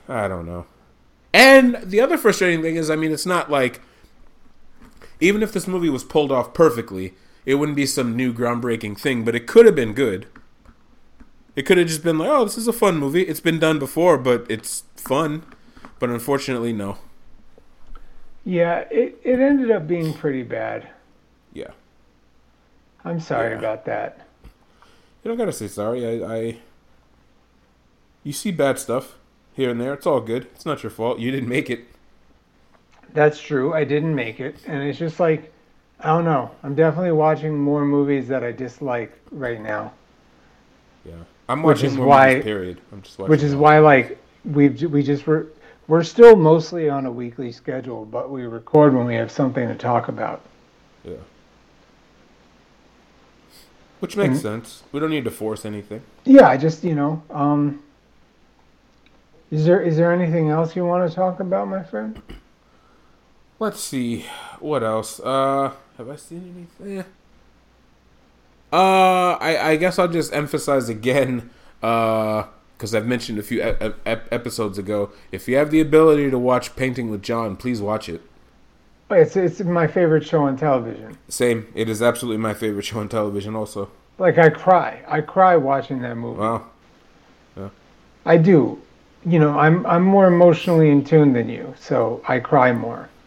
i 0.08 0.26
don't 0.26 0.46
know 0.46 0.64
and 1.34 1.76
the 1.82 2.00
other 2.00 2.16
frustrating 2.16 2.62
thing 2.62 2.76
is 2.76 2.88
i 2.88 2.96
mean 2.96 3.12
it's 3.12 3.26
not 3.26 3.50
like 3.50 3.80
even 5.20 5.42
if 5.42 5.52
this 5.52 5.66
movie 5.66 5.90
was 5.90 6.04
pulled 6.04 6.32
off 6.32 6.54
perfectly 6.54 7.14
it 7.44 7.56
wouldn't 7.56 7.76
be 7.76 7.86
some 7.86 8.16
new 8.16 8.32
groundbreaking 8.32 8.98
thing 8.98 9.24
but 9.24 9.34
it 9.34 9.46
could 9.46 9.66
have 9.66 9.74
been 9.74 9.92
good 9.92 10.26
it 11.54 11.66
could 11.66 11.76
have 11.76 11.86
just 11.86 12.02
been 12.02 12.16
like, 12.16 12.30
oh, 12.30 12.44
this 12.44 12.56
is 12.56 12.66
a 12.66 12.72
fun 12.72 12.96
movie. 12.96 13.22
It's 13.22 13.40
been 13.40 13.58
done 13.58 13.78
before, 13.78 14.16
but 14.16 14.46
it's 14.48 14.84
fun. 14.96 15.44
But 15.98 16.08
unfortunately, 16.08 16.72
no. 16.72 16.96
yeah, 18.42 18.84
it, 18.90 19.20
it 19.22 19.38
ended 19.38 19.70
up 19.70 19.86
being 19.86 20.14
pretty 20.14 20.42
bad. 20.44 20.88
Yeah. 21.52 21.72
I'm 23.04 23.20
sorry 23.20 23.50
Yeah. 23.52 23.58
about 23.58 23.84
that. 23.84 24.26
You 25.22 25.28
don't 25.28 25.36
gotta 25.36 25.52
say 25.52 25.68
sorry. 25.68 26.06
I, 26.06 26.34
I. 26.36 26.58
You 28.24 28.32
see 28.32 28.50
bad 28.50 28.78
stuff 28.78 29.14
here 29.54 29.70
and 29.70 29.80
there. 29.80 29.92
It's 29.94 30.06
all 30.06 30.20
good. 30.20 30.44
It's 30.54 30.64
not 30.66 30.82
your 30.82 30.90
fault. 30.90 31.18
You 31.18 31.30
didn't 31.30 31.48
make 31.48 31.68
it. 31.70 31.86
That's 33.12 33.40
true. 33.40 33.74
I 33.74 33.84
didn't 33.84 34.14
make 34.14 34.40
it, 34.40 34.56
and 34.66 34.82
it's 34.82 34.98
just 34.98 35.20
like 35.20 35.52
I 36.00 36.06
don't 36.08 36.24
know. 36.24 36.50
I'm 36.62 36.74
definitely 36.74 37.12
watching 37.12 37.56
more 37.58 37.84
movies 37.84 38.26
that 38.28 38.42
I 38.42 38.50
dislike 38.52 39.12
right 39.30 39.60
now, 39.60 39.92
Yeah. 41.04 41.14
I'm 41.48 41.62
Which 41.62 41.76
watching 41.78 41.90
is 41.90 41.96
more 41.96 42.06
why- 42.06 42.28
movies, 42.30 42.44
period. 42.44 42.80
I'm 42.92 43.02
just 43.02 43.18
watching. 43.18 43.30
which 43.30 43.42
is 43.42 43.54
why 43.54 43.78
like 43.80 44.18
we've 44.44 44.80
we 44.90 45.02
just 45.02 45.26
were 45.26 45.46
we're 45.88 46.02
still 46.04 46.34
mostly 46.36 46.88
on 46.88 47.06
a 47.06 47.10
weekly 47.12 47.52
schedule, 47.52 48.04
but 48.06 48.30
we 48.30 48.44
record 48.44 48.94
when 48.94 49.04
we 49.06 49.14
have 49.16 49.30
something 49.30 49.68
to 49.68 49.74
talk 49.74 50.08
about. 50.08 50.40
Yeah. 51.04 51.14
Which 54.00 54.16
makes 54.16 54.38
Mhm. 54.38 54.42
sense. 54.42 54.82
We 54.90 55.00
don't 55.00 55.10
need 55.10 55.24
to 55.24 55.30
force 55.30 55.64
anything. 55.64 56.02
Yeah, 56.24 56.48
I 56.48 56.56
just 56.56 56.82
you 56.82 56.94
know, 56.94 57.22
um, 57.30 57.80
is 59.52 59.64
there 59.64 59.80
is 59.80 59.96
there 59.96 60.10
anything 60.12 60.48
else 60.48 60.74
you 60.74 60.84
want 60.84 61.08
to 61.08 61.14
talk 61.14 61.38
about, 61.38 61.68
my 61.68 61.82
friend? 61.84 62.20
Let's 63.60 63.78
see. 63.80 64.26
What 64.58 64.82
else? 64.82 65.20
Uh, 65.20 65.72
have 65.96 66.08
I 66.08 66.16
seen 66.16 66.68
anything? 66.80 67.04
Uh, 68.72 69.32
I, 69.38 69.58
I 69.72 69.76
guess 69.76 69.98
I'll 69.98 70.08
just 70.08 70.32
emphasize 70.32 70.88
again, 70.88 71.50
uh, 71.82 72.44
because 72.76 72.94
I've 72.94 73.06
mentioned 73.06 73.38
a 73.38 73.42
few 73.42 73.62
ep- 73.62 74.00
ep- 74.06 74.32
episodes 74.32 74.78
ago. 74.78 75.10
If 75.30 75.46
you 75.46 75.56
have 75.58 75.70
the 75.70 75.80
ability 75.80 76.30
to 76.30 76.38
watch 76.38 76.74
Painting 76.74 77.10
with 77.10 77.22
John, 77.22 77.54
please 77.56 77.80
watch 77.82 78.08
it. 78.08 78.22
It's 79.10 79.36
it's 79.36 79.60
my 79.60 79.86
favorite 79.86 80.24
show 80.26 80.44
on 80.44 80.56
television. 80.56 81.18
Same. 81.28 81.66
It 81.74 81.90
is 81.90 82.00
absolutely 82.00 82.38
my 82.42 82.54
favorite 82.54 82.84
show 82.86 82.98
on 82.98 83.10
television. 83.10 83.54
Also, 83.54 83.90
Like 84.18 84.38
I 84.38 84.48
cry, 84.48 85.02
I 85.06 85.20
cry 85.20 85.54
watching 85.56 86.00
that 86.00 86.16
movie. 86.16 86.40
wow. 86.40 86.64
I 88.24 88.36
do. 88.38 88.80
You 89.24 89.38
know, 89.38 89.56
I'm 89.58 89.86
I'm 89.86 90.02
more 90.02 90.26
emotionally 90.26 90.90
in 90.90 91.04
tune 91.04 91.32
than 91.32 91.48
you, 91.48 91.74
so 91.78 92.22
I 92.26 92.38
cry 92.40 92.72
more. 92.72 93.08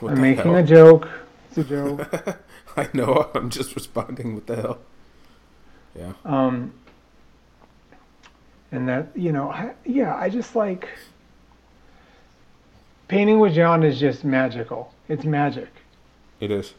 What 0.00 0.12
I'm 0.12 0.20
making 0.20 0.44
hell? 0.44 0.56
a 0.56 0.62
joke. 0.62 1.08
It's 1.48 1.58
a 1.58 1.64
joke. 1.76 2.38
I 2.76 2.88
know. 2.92 3.30
I'm 3.34 3.48
just 3.50 3.74
responding. 3.74 4.34
What 4.34 4.46
the 4.46 4.56
hell? 4.56 4.78
Yeah. 5.96 6.12
Um, 6.24 6.72
and 8.72 8.88
that 8.88 9.08
you 9.16 9.30
know, 9.32 9.50
I, 9.50 9.74
yeah, 9.84 10.14
I 10.16 10.28
just 10.28 10.54
like 10.56 10.88
painting 13.08 13.38
with 13.38 13.54
John 13.54 13.82
is 13.84 13.98
just 14.00 14.24
magical. 14.24 14.92
It's 15.08 15.24
magic, 15.24 15.68
It 16.40 16.50
is. 16.50 16.74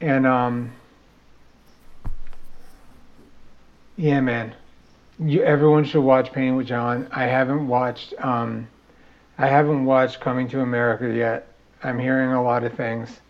and 0.00 0.26
um, 0.26 0.72
yeah, 3.96 4.20
man, 4.20 4.54
you 5.18 5.42
everyone 5.42 5.84
should 5.84 6.02
watch 6.02 6.32
Painting 6.32 6.56
with 6.56 6.66
John. 6.66 7.08
I 7.12 7.24
haven't 7.24 7.66
watched 7.68 8.14
um, 8.18 8.68
I 9.38 9.46
haven't 9.46 9.84
watched 9.84 10.20
Coming 10.20 10.48
to 10.48 10.60
America 10.60 11.12
yet. 11.14 11.48
I'm 11.82 11.98
hearing 11.98 12.32
a 12.32 12.42
lot 12.42 12.64
of 12.64 12.72
things. 12.74 13.20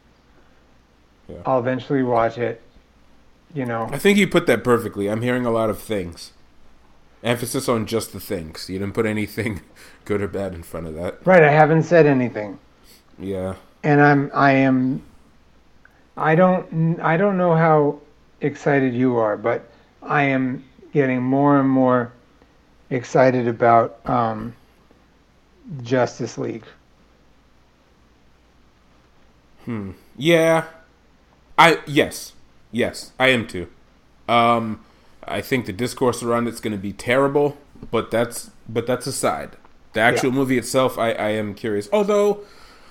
Yeah. 1.29 1.39
I'll 1.47 1.59
eventually 1.59 2.03
watch 2.03 2.39
it. 2.39 2.61
You 3.55 3.65
know, 3.65 3.89
I 3.93 3.99
think 3.99 4.19
you 4.19 4.27
put 4.27 4.47
that 4.49 4.65
perfectly. 4.65 5.09
I'm 5.09 5.23
hearing 5.23 5.47
a 5.47 5.51
lot 5.51 5.71
of 5.71 5.79
things. 5.79 6.33
Emphasis 7.23 7.69
on 7.69 7.87
just 7.87 8.13
the 8.13 8.21
things. 8.21 8.69
You 8.69 8.79
didn't 8.79 8.95
put 8.95 9.07
anything 9.07 9.61
good 10.05 10.21
or 10.21 10.29
bad 10.29 10.55
in 10.55 10.63
front 10.63 10.87
of 10.87 10.95
that. 10.95 11.25
right? 11.25 11.43
I 11.43 11.51
haven't 11.51 11.85
said 11.85 12.05
anything. 12.07 12.59
Yeah. 13.19 13.55
and 13.83 14.01
I'm 14.01 14.31
I 14.35 14.53
am 14.53 15.03
I 16.17 16.35
don't 16.35 16.99
I 17.01 17.17
don't 17.17 17.37
know 17.39 17.55
how 17.55 18.01
excited 18.41 18.93
you 18.93 19.17
are, 19.17 19.37
but 19.37 19.71
I 20.03 20.25
am 20.25 20.65
getting 20.95 21.23
more 21.23 21.59
and 21.59 21.69
more 21.69 22.13
excited 22.89 23.47
about 23.47 23.99
um, 24.09 24.55
Justice 25.83 26.39
League. 26.39 26.65
Hmm. 29.65 29.93
Yeah. 30.17 30.65
I 31.59 31.81
yes. 31.87 32.33
Yes, 32.71 33.13
I 33.19 33.29
am 33.29 33.47
too. 33.47 33.69
Um 34.29 34.85
I 35.27 35.41
think 35.41 35.67
the 35.67 35.73
discourse 35.73 36.23
around 36.23 36.49
it's 36.49 36.61
going 36.61 36.73
to 36.77 36.79
be 36.79 36.93
terrible, 36.93 37.57
but 37.91 38.11
that's 38.11 38.51
but 38.69 38.87
that's 38.87 39.07
aside. 39.07 39.57
The 39.95 40.01
actual 40.01 40.33
movie 40.33 40.59
itself 40.59 40.99
I 40.99 41.13
I 41.13 41.31
am 41.31 41.55
curious. 41.55 41.89
Although 41.93 42.41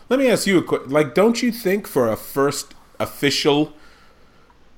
let 0.09 0.19
me 0.19 0.29
ask 0.29 0.47
you 0.47 0.57
a 0.57 0.63
quick 0.63 0.83
like 0.87 1.13
don't 1.13 1.43
you 1.43 1.51
think 1.51 1.87
for 1.87 2.09
a 2.09 2.15
first 2.15 2.73
official 2.99 3.73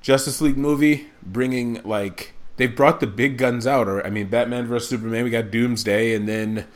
Justice 0.02 0.40
League 0.40 0.58
movie 0.58 1.08
bringing 1.22 1.80
like 1.82 2.34
they've 2.56 2.74
brought 2.74 3.00
the 3.00 3.06
big 3.06 3.38
guns 3.38 3.66
out 3.66 3.88
or 3.88 4.04
I 4.06 4.10
mean 4.10 4.28
Batman 4.28 4.66
vs 4.66 4.88
Superman 4.88 5.24
we 5.24 5.30
got 5.30 5.50
Doomsday 5.50 6.14
and 6.14 6.28
then 6.28 6.66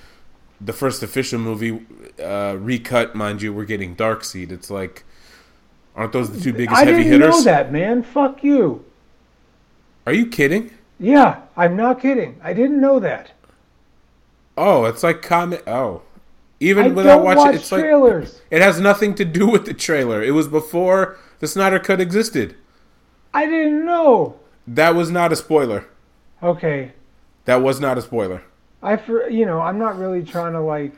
the 0.61 0.73
first 0.73 1.03
official 1.03 1.39
movie 1.39 1.87
uh 2.23 2.57
recut 2.59 3.15
mind 3.15 3.43
you 3.43 3.53
we're 3.53 3.65
getting 3.65 3.97
Darkseid. 3.97 4.53
It's 4.53 4.71
like 4.71 5.05
aren't 5.97 6.13
those 6.13 6.31
the 6.31 6.39
two 6.39 6.53
biggest 6.53 6.83
I 6.83 6.85
heavy 6.85 7.05
didn't 7.05 7.13
hitters? 7.13 7.29
know 7.29 7.43
that, 7.43 7.73
man. 7.73 8.03
Fuck 8.03 8.43
you. 8.45 8.85
Are 10.07 10.13
you 10.13 10.27
kidding? 10.27 10.73
Yeah, 10.99 11.43
I'm 11.57 11.77
not 11.77 12.01
kidding. 12.01 12.39
I 12.43 12.53
didn't 12.53 12.81
know 12.81 13.01
that. 13.01 13.33
Oh, 14.57 14.85
it's 14.85 15.03
like 15.03 15.23
comic. 15.23 15.63
Oh, 15.67 16.03
even 16.61 16.87
I 16.87 16.89
without 16.89 17.23
watching, 17.23 17.53
watch 17.53 17.55
it's 17.55 17.73
like 17.73 17.83
trailers. 17.83 18.43
it 18.51 18.61
has 18.63 18.81
nothing 18.81 19.15
to 19.17 19.25
do 19.25 19.47
with 19.49 19.65
the 19.67 19.75
trailer. 19.75 20.23
It 20.23 20.33
was 20.33 20.49
before 20.49 21.19
the 21.39 21.49
Snyder 21.49 21.79
Cut 21.79 22.01
existed. 22.01 22.57
I 23.33 23.47
didn't 23.47 23.85
know. 23.85 24.40
That 24.67 24.95
was 24.95 25.11
not 25.11 25.33
a 25.33 25.37
spoiler. 25.37 25.87
Okay, 26.43 26.93
That 27.45 27.57
was 27.57 27.81
not 27.81 27.99
a 27.99 28.03
spoiler. 28.03 28.43
I 28.83 28.97
for 28.97 29.29
you 29.29 29.45
know 29.47 29.61
I'm 29.61 29.79
not 29.79 29.99
really 29.99 30.25
trying 30.25 30.53
to 30.55 30.61
like. 30.61 30.93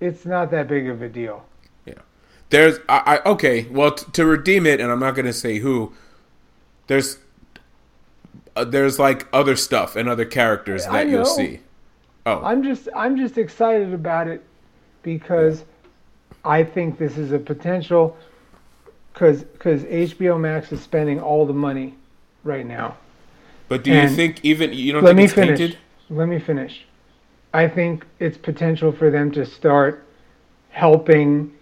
It's 0.00 0.24
not 0.24 0.50
that 0.50 0.68
big 0.68 0.88
of 0.88 1.02
a 1.02 1.08
deal. 1.08 1.44
Yeah, 1.84 1.94
there's, 2.50 2.78
I, 2.88 3.20
I 3.24 3.30
okay. 3.30 3.66
Well, 3.70 3.92
t- 3.92 4.10
to 4.12 4.24
redeem 4.26 4.66
it, 4.66 4.80
and 4.80 4.90
I'm 4.90 5.00
not 5.00 5.14
going 5.14 5.26
to 5.26 5.32
say 5.32 5.58
who. 5.58 5.92
There's, 6.86 7.18
uh, 8.56 8.64
there's 8.64 8.98
like 8.98 9.28
other 9.32 9.56
stuff 9.56 9.94
and 9.96 10.08
other 10.08 10.24
characters 10.24 10.86
I 10.86 11.04
that 11.04 11.08
you'll 11.08 11.24
see. 11.24 11.60
Oh, 12.26 12.42
I'm 12.42 12.62
just 12.62 12.88
I'm 12.94 13.16
just 13.16 13.38
excited 13.38 13.92
about 13.94 14.28
it 14.28 14.42
because 15.02 15.64
I 16.44 16.64
think 16.64 16.98
this 16.98 17.16
is 17.16 17.32
a 17.32 17.38
potential 17.38 18.16
because 19.12 19.44
because 19.44 19.82
HBO 19.84 20.38
Max 20.40 20.72
is 20.72 20.80
spending 20.80 21.20
all 21.20 21.46
the 21.46 21.52
money 21.52 21.94
right 22.44 22.66
now. 22.66 22.96
but 23.68 23.84
do 23.84 23.92
you 23.92 24.08
think 24.08 24.40
even 24.44 24.72
you 24.72 24.92
don't 24.92 25.02
Let 25.02 25.10
think 25.10 25.16
me 25.18 25.24
it's 25.24 25.32
finish. 25.34 25.58
tainted? 25.58 25.78
Let 26.08 26.28
me 26.28 26.38
finish. 26.38 26.84
I 27.52 27.68
think 27.68 28.06
it's 28.18 28.38
potential 28.38 28.92
for 28.92 29.10
them 29.10 29.30
to 29.32 29.44
start 29.44 30.04
helping. 30.70 31.52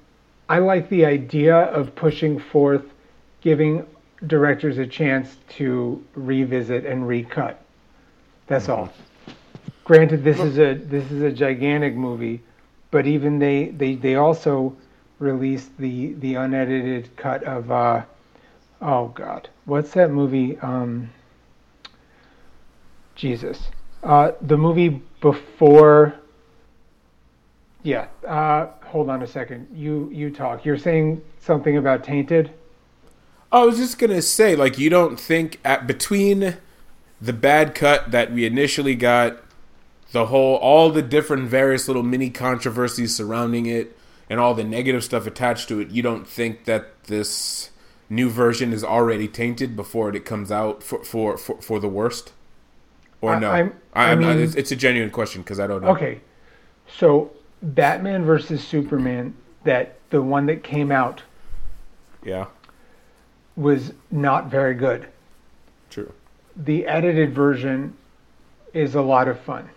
I 0.49 0.59
like 0.59 0.89
the 0.89 1.05
idea 1.05 1.57
of 1.57 1.95
pushing 1.95 2.39
forth, 2.39 2.85
giving 3.41 3.85
directors 4.27 4.79
a 4.79 4.87
chance 4.87 5.37
to 5.51 6.03
revisit 6.15 6.85
and 6.87 7.07
recut. 7.07 7.63
That's 8.47 8.69
all. 8.69 8.87
Mm-hmm. 8.87 9.33
Granted, 9.85 10.25
this 10.25 10.39
is 10.41 10.59
a 10.59 10.75
this 10.75 11.11
is 11.11 11.23
a 11.23 11.33
gigantic 11.33 11.95
movie, 11.95 12.43
but 12.91 13.07
even 13.07 13.39
they 13.39 13.69
they, 13.71 13.95
they 13.95 14.17
also 14.17 14.77
released 15.19 15.77
the 15.79 16.13
the 16.15 16.35
unedited 16.35 17.17
cut 17.17 17.43
of 17.45 17.71
uh, 17.71 18.05
oh 18.81 19.09
god, 19.09 19.49
what's 19.65 19.93
that 19.93 20.11
movie? 20.11 20.59
Um, 20.59 21.11
Jesus, 23.15 23.69
uh, 24.03 24.33
the 24.41 24.57
movie 24.57 25.03
before. 25.21 26.15
Yeah, 27.83 28.07
uh, 28.27 28.69
hold 28.85 29.09
on 29.09 29.23
a 29.23 29.27
second. 29.27 29.69
You 29.75 30.11
you 30.13 30.31
talk. 30.31 30.65
You're 30.65 30.79
saying 30.79 31.23
something 31.41 31.77
about 31.77 32.05
tainted. 32.05 32.53
I 33.51 33.65
was 33.65 33.79
just 33.79 33.99
gonna 33.99 34.23
say, 34.23 34.55
like, 34.55 34.79
you 34.79 34.91
don't 34.91 35.19
think 35.19 35.59
at 35.65 35.87
between 35.87 36.59
the 37.21 37.33
bad 37.33 37.75
cut 37.75 38.11
that 38.11 38.33
we 38.33 38.45
initially 38.45 38.95
got, 38.95 39.39
the 40.13 40.27
whole, 40.27 40.57
all 40.57 40.91
the 40.91 41.03
different 41.03 41.49
various 41.49 41.89
little 41.89 42.03
mini 42.03 42.31
controversies 42.31 43.17
surrounding 43.17 43.67
it, 43.67 43.98
and 44.31 44.39
all 44.41 44.55
the 44.55 44.65
negative 44.65 45.03
stuff 45.05 45.27
attached 45.27 45.69
to 45.69 45.81
it, 45.81 45.91
you 45.91 46.03
don't 46.03 46.27
think 46.27 46.65
that 46.65 47.05
this 47.05 47.71
new 48.11 48.29
version 48.31 48.73
is 48.73 48.83
already 48.85 49.29
tainted 49.29 49.77
before 49.77 50.15
it 50.15 50.25
comes 50.25 50.51
out 50.51 50.83
for 50.83 51.05
for 51.05 51.37
for, 51.37 51.61
for 51.61 51.79
the 51.81 51.89
worst, 51.89 52.33
or 53.21 53.35
I- 53.35 53.39
no? 53.39 53.51
I'm- 53.51 53.73
I, 53.95 54.05
I 54.07 54.13
I'm 54.13 54.21
not- 54.21 54.37
mean- 54.37 54.45
it's, 54.45 54.55
it's 54.55 54.71
a 54.73 54.77
genuine 54.77 55.11
question 55.11 55.43
because 55.43 55.59
I 55.61 55.67
don't 55.67 55.83
know. 55.83 55.89
Okay, 55.89 56.21
so 56.87 57.31
Batman 57.63 58.25
versus 58.25 58.63
Superman, 58.63 59.35
that 59.65 59.97
the 60.11 60.23
one 60.23 60.47
that 60.47 60.63
came 60.63 60.91
out 60.93 61.23
Yeah, 62.25 62.47
was 63.57 63.93
not 64.11 64.47
very 64.51 64.75
good. 64.75 65.09
true, 65.91 66.13
The 66.57 66.87
edited 66.87 67.35
version 67.35 67.95
is 68.73 68.95
a 68.95 69.03
lot 69.03 69.27
of 69.29 69.39
fun. 69.41 69.69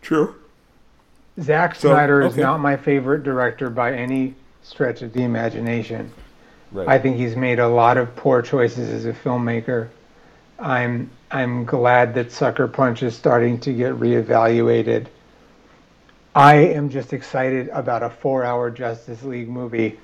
true. 0.00 0.36
Zack 1.40 1.74
So, 1.74 1.90
Snyder 1.90 2.22
is 2.22 2.36
not 2.36 2.60
my 2.60 2.76
favorite 2.76 3.22
director 3.22 3.70
by 3.70 3.94
any 3.94 4.34
stretch 4.62 5.02
of 5.02 5.12
the 5.12 5.22
imagination. 5.22 6.10
Right. 6.70 6.88
I 6.88 6.98
think 6.98 7.16
he's 7.16 7.36
made 7.36 7.58
a 7.58 7.68
lot 7.68 7.96
of 7.96 8.14
poor 8.16 8.42
choices 8.42 8.88
as 8.88 9.04
a 9.04 9.12
filmmaker. 9.12 9.88
I'm 10.58 11.10
I'm 11.30 11.64
glad 11.64 12.14
that 12.14 12.30
Sucker 12.30 12.68
Punch 12.68 13.02
is 13.02 13.16
starting 13.16 13.58
to 13.60 13.72
get 13.72 13.94
reevaluated. 13.94 15.06
I 16.34 16.54
am 16.54 16.88
just 16.88 17.12
excited 17.12 17.68
about 17.68 18.02
a 18.02 18.08
four-hour 18.10 18.70
Justice 18.70 19.22
League 19.22 19.48
movie. 19.48 19.98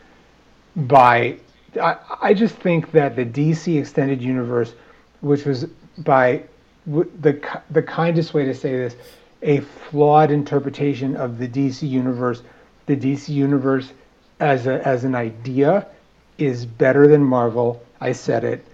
By 0.76 1.38
I, 1.80 1.96
I 2.20 2.34
just 2.34 2.54
think 2.56 2.92
that 2.92 3.16
the 3.16 3.24
DC 3.24 3.78
extended 3.78 4.20
universe, 4.22 4.74
which 5.20 5.44
was 5.44 5.66
by 5.98 6.42
w- 6.86 7.10
the 7.20 7.40
the 7.70 7.82
kindest 7.82 8.34
way 8.34 8.44
to 8.44 8.54
say 8.54 8.72
this, 8.72 8.96
a 9.42 9.60
flawed 9.60 10.30
interpretation 10.30 11.16
of 11.16 11.38
the 11.38 11.48
DC 11.48 11.88
universe. 11.88 12.42
The 12.86 12.96
DC 12.96 13.28
universe 13.30 13.92
as 14.40 14.66
a 14.66 14.86
as 14.86 15.04
an 15.04 15.14
idea 15.14 15.86
is 16.38 16.66
better 16.66 17.06
than 17.08 17.22
Marvel. 17.24 17.82
I 18.00 18.12
said 18.12 18.44
it, 18.44 18.66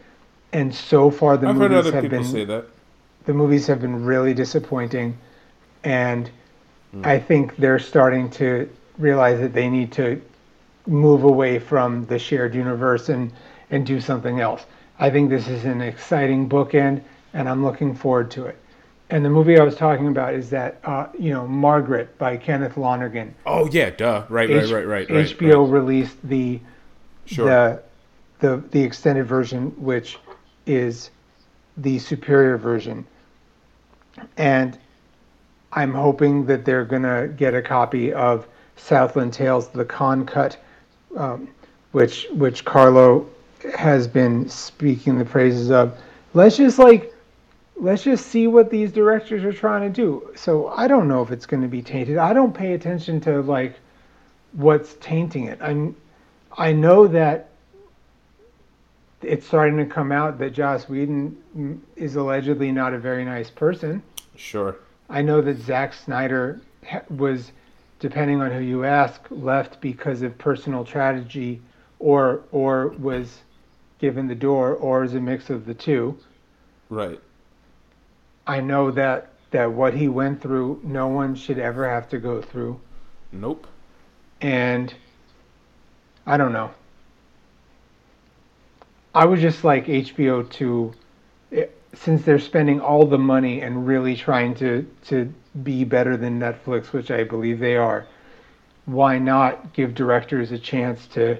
and 0.52 0.74
so 0.74 1.10
far 1.10 1.36
the 1.36 1.48
I've 1.48 1.56
heard 1.56 1.72
movies 1.72 1.74
other 1.74 1.92
have 1.92 2.00
people 2.00 2.08
been 2.08 2.24
say 2.24 2.44
that. 2.44 2.66
the 3.24 3.34
movies 3.34 3.66
have 3.66 3.80
been 3.80 4.04
really 4.04 4.34
disappointing, 4.34 5.18
and 5.84 6.30
Hmm. 6.92 7.04
I 7.04 7.18
think 7.18 7.56
they're 7.56 7.78
starting 7.78 8.30
to 8.30 8.68
realize 8.98 9.40
that 9.40 9.52
they 9.52 9.68
need 9.68 9.92
to 9.92 10.20
move 10.86 11.24
away 11.24 11.58
from 11.58 12.06
the 12.06 12.18
shared 12.18 12.54
universe 12.54 13.08
and 13.08 13.32
and 13.70 13.86
do 13.86 14.00
something 14.00 14.40
else. 14.40 14.66
I 14.98 15.10
think 15.10 15.30
this 15.30 15.48
is 15.48 15.64
an 15.64 15.80
exciting 15.80 16.48
bookend, 16.48 17.02
and 17.32 17.48
I'm 17.48 17.64
looking 17.64 17.94
forward 17.94 18.30
to 18.32 18.46
it. 18.46 18.63
And 19.10 19.24
the 19.24 19.30
movie 19.30 19.58
I 19.58 19.62
was 19.62 19.76
talking 19.76 20.08
about 20.08 20.34
is 20.34 20.50
that 20.50 20.80
uh, 20.84 21.06
you 21.18 21.30
know 21.30 21.46
Margaret 21.46 22.16
by 22.18 22.36
Kenneth 22.36 22.76
Lonergan. 22.76 23.34
Oh 23.46 23.68
yeah, 23.70 23.90
duh. 23.90 24.24
Right, 24.28 24.48
right, 24.48 24.64
H- 24.64 24.70
right, 24.70 24.86
right, 24.86 25.10
right. 25.10 25.26
HBO 25.26 25.64
right. 25.64 25.72
released 25.72 26.16
the 26.24 26.60
Sure. 27.26 27.46
the 27.46 27.82
the 28.40 28.62
the 28.70 28.82
extended 28.82 29.26
version, 29.26 29.70
which 29.82 30.18
is 30.66 31.10
the 31.76 31.98
superior 31.98 32.56
version, 32.56 33.06
and 34.36 34.78
I'm 35.72 35.92
hoping 35.92 36.46
that 36.46 36.64
they're 36.64 36.84
gonna 36.84 37.28
get 37.28 37.54
a 37.54 37.62
copy 37.62 38.12
of 38.12 38.46
Southland 38.76 39.32
Tales, 39.32 39.68
the 39.68 39.84
Cannes 39.84 40.26
cut, 40.26 40.56
um, 41.16 41.48
which 41.92 42.26
which 42.32 42.64
Carlo 42.64 43.26
has 43.76 44.06
been 44.08 44.48
speaking 44.48 45.18
the 45.18 45.24
praises 45.24 45.70
of. 45.70 45.96
Let's 46.34 46.56
just 46.56 46.78
like 46.78 47.13
let's 47.76 48.04
just 48.04 48.26
see 48.26 48.46
what 48.46 48.70
these 48.70 48.92
directors 48.92 49.44
are 49.44 49.52
trying 49.52 49.82
to 49.82 49.90
do. 49.90 50.30
So 50.36 50.68
I 50.68 50.86
don't 50.88 51.08
know 51.08 51.22
if 51.22 51.30
it's 51.30 51.46
going 51.46 51.62
to 51.62 51.68
be 51.68 51.82
tainted. 51.82 52.18
I 52.18 52.32
don't 52.32 52.54
pay 52.54 52.74
attention 52.74 53.20
to 53.22 53.42
like 53.42 53.76
what's 54.52 54.94
tainting 54.94 55.46
it. 55.46 55.58
I 55.60 55.92
I 56.56 56.72
know 56.72 57.06
that 57.08 57.48
it's 59.22 59.46
starting 59.46 59.76
to 59.78 59.86
come 59.86 60.12
out 60.12 60.38
that 60.38 60.52
Joss 60.52 60.88
Whedon 60.88 61.36
mm, 61.56 61.78
is 61.96 62.16
allegedly 62.16 62.70
not 62.70 62.94
a 62.94 62.98
very 62.98 63.24
nice 63.24 63.50
person. 63.50 64.02
Sure. 64.36 64.76
I 65.08 65.22
know 65.22 65.40
that 65.40 65.58
Zack 65.58 65.94
Snyder 65.94 66.60
was, 67.10 67.52
depending 67.98 68.40
on 68.40 68.50
who 68.50 68.60
you 68.60 68.84
ask, 68.84 69.20
left 69.30 69.80
because 69.80 70.22
of 70.22 70.36
personal 70.38 70.84
tragedy, 70.84 71.60
or 71.98 72.42
or 72.52 72.88
was 72.88 73.40
given 73.98 74.28
the 74.28 74.34
door, 74.34 74.74
or 74.74 75.04
is 75.04 75.14
a 75.14 75.20
mix 75.20 75.50
of 75.50 75.66
the 75.66 75.74
two. 75.74 76.18
Right. 76.90 77.20
I 78.46 78.60
know 78.60 78.90
that 78.90 79.30
that 79.50 79.72
what 79.72 79.94
he 79.94 80.08
went 80.08 80.42
through, 80.42 80.80
no 80.82 81.06
one 81.06 81.34
should 81.36 81.58
ever 81.58 81.88
have 81.88 82.08
to 82.08 82.18
go 82.18 82.42
through. 82.42 82.80
Nope. 83.30 83.68
And 84.40 84.92
I 86.26 86.36
don't 86.36 86.52
know. 86.52 86.72
I 89.14 89.26
would 89.26 89.38
just 89.38 89.62
like 89.62 89.86
HBO 89.86 90.50
to, 90.54 90.92
eh, 91.52 91.66
since 91.92 92.24
they're 92.24 92.40
spending 92.40 92.80
all 92.80 93.06
the 93.06 93.18
money 93.18 93.60
and 93.60 93.86
really 93.86 94.16
trying 94.16 94.54
to 94.56 94.84
to 95.06 95.32
be 95.62 95.84
better 95.84 96.16
than 96.16 96.40
Netflix, 96.40 96.92
which 96.92 97.12
I 97.12 97.22
believe 97.22 97.60
they 97.60 97.76
are. 97.76 98.06
Why 98.86 99.18
not 99.18 99.72
give 99.72 99.94
directors 99.94 100.50
a 100.50 100.58
chance 100.58 101.06
to 101.08 101.38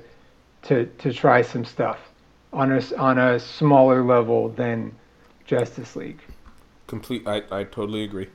to 0.62 0.86
to 0.86 1.12
try 1.12 1.42
some 1.42 1.64
stuff 1.64 1.98
on 2.52 2.70
a 2.70 2.80
on 2.96 3.18
a 3.18 3.40
smaller 3.40 4.04
level 4.04 4.50
than 4.50 4.94
Justice 5.46 5.96
League? 5.96 6.20
Complete. 6.94 7.26
I 7.26 7.42
I 7.50 7.64
totally 7.64 8.04
agree. 8.04 8.28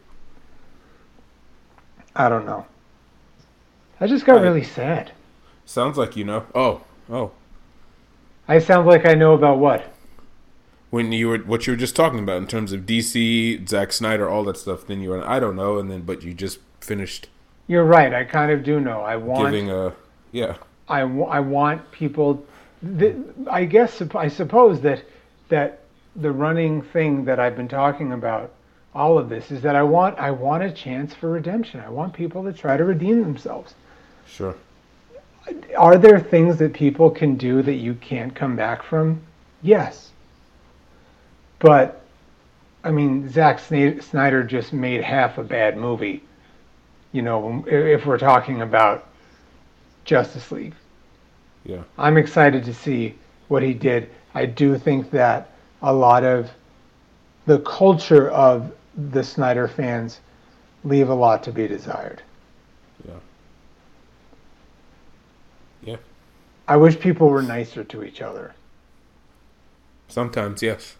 I 2.13 2.27
don't 2.27 2.45
know. 2.45 2.65
I 4.01 4.05
just 4.05 4.25
got 4.25 4.39
I, 4.39 4.41
really 4.41 4.65
sad. 4.65 5.13
Sounds 5.65 5.97
like 5.97 6.17
you 6.17 6.25
know. 6.25 6.45
Oh, 6.53 6.81
oh. 7.09 7.31
I 8.49 8.59
sound 8.59 8.85
like 8.85 9.05
I 9.05 9.13
know 9.13 9.33
about 9.33 9.59
what? 9.59 9.93
When 10.89 11.13
you 11.13 11.29
were 11.29 11.37
what 11.37 11.67
you 11.67 11.71
were 11.71 11.77
just 11.77 11.95
talking 11.95 12.19
about 12.19 12.35
in 12.35 12.47
terms 12.47 12.73
of 12.73 12.81
DC, 12.81 13.69
Zack 13.69 13.93
Snyder, 13.93 14.27
all 14.27 14.43
that 14.43 14.57
stuff. 14.57 14.85
Then 14.85 14.99
you 14.99 15.11
were 15.11 15.25
I 15.25 15.39
don't 15.39 15.55
know, 15.55 15.79
and 15.79 15.89
then 15.89 16.01
but 16.01 16.21
you 16.23 16.33
just 16.33 16.59
finished. 16.81 17.29
You're 17.67 17.85
right. 17.85 18.13
I 18.13 18.25
kind 18.25 18.51
of 18.51 18.61
do 18.61 18.81
know. 18.81 18.99
I 18.99 19.15
want 19.15 19.53
giving 19.53 19.71
a 19.71 19.93
yeah. 20.33 20.57
I, 20.89 20.99
I 20.99 21.39
want 21.39 21.89
people. 21.91 22.45
I 23.49 23.63
guess 23.63 24.01
I 24.13 24.27
suppose 24.27 24.81
that 24.81 25.05
that 25.47 25.79
the 26.15 26.31
running 26.31 26.81
thing 26.81 27.25
that 27.25 27.39
I've 27.39 27.55
been 27.55 27.67
talking 27.67 28.13
about 28.13 28.51
all 28.93 29.17
of 29.17 29.29
this 29.29 29.51
is 29.51 29.61
that 29.61 29.75
I 29.75 29.83
want 29.83 30.17
I 30.17 30.31
want 30.31 30.63
a 30.63 30.71
chance 30.71 31.13
for 31.13 31.29
redemption. 31.29 31.79
I 31.79 31.89
want 31.89 32.13
people 32.13 32.43
to 32.43 32.53
try 32.53 32.77
to 32.77 32.83
redeem 32.83 33.21
themselves. 33.21 33.73
Sure 34.27 34.55
are 35.77 35.97
there 35.97 36.19
things 36.19 36.57
that 36.57 36.73
people 36.73 37.09
can 37.09 37.35
do 37.35 37.61
that 37.61 37.75
you 37.75 37.95
can't 37.95 38.35
come 38.35 38.55
back 38.55 38.83
from? 38.83 39.21
Yes. 39.61 40.11
But, 41.59 42.01
I 42.83 42.91
mean, 42.91 43.29
Zack 43.29 43.59
Snyder 43.59 44.43
just 44.43 44.73
made 44.73 45.03
half 45.03 45.37
a 45.37 45.43
bad 45.43 45.77
movie. 45.77 46.23
You 47.11 47.21
know, 47.23 47.65
if 47.67 48.05
we're 48.05 48.19
talking 48.19 48.61
about 48.61 49.05
Justice 50.05 50.51
League. 50.51 50.75
Yeah. 51.65 51.83
I'm 51.97 52.17
excited 52.17 52.63
to 52.65 52.73
see 52.73 53.15
what 53.47 53.63
he 53.63 53.73
did. 53.73 54.09
I 54.33 54.45
do 54.45 54.77
think 54.77 55.11
that 55.11 55.48
a 55.81 55.93
lot 55.93 56.23
of 56.23 56.49
the 57.45 57.59
culture 57.59 58.29
of 58.29 58.71
the 59.11 59.23
Snyder 59.23 59.67
fans 59.67 60.19
leave 60.83 61.09
a 61.09 61.13
lot 61.13 61.43
to 61.43 61.51
be 61.51 61.67
desired. 61.67 62.21
Yeah. 63.07 63.13
Yeah. 65.83 65.97
I 66.67 66.77
wish 66.77 66.99
people 66.99 67.29
were 67.29 67.41
nicer 67.41 67.83
to 67.83 68.03
each 68.03 68.21
other. 68.21 68.53
Sometimes, 70.07 70.61
yes. 70.61 70.95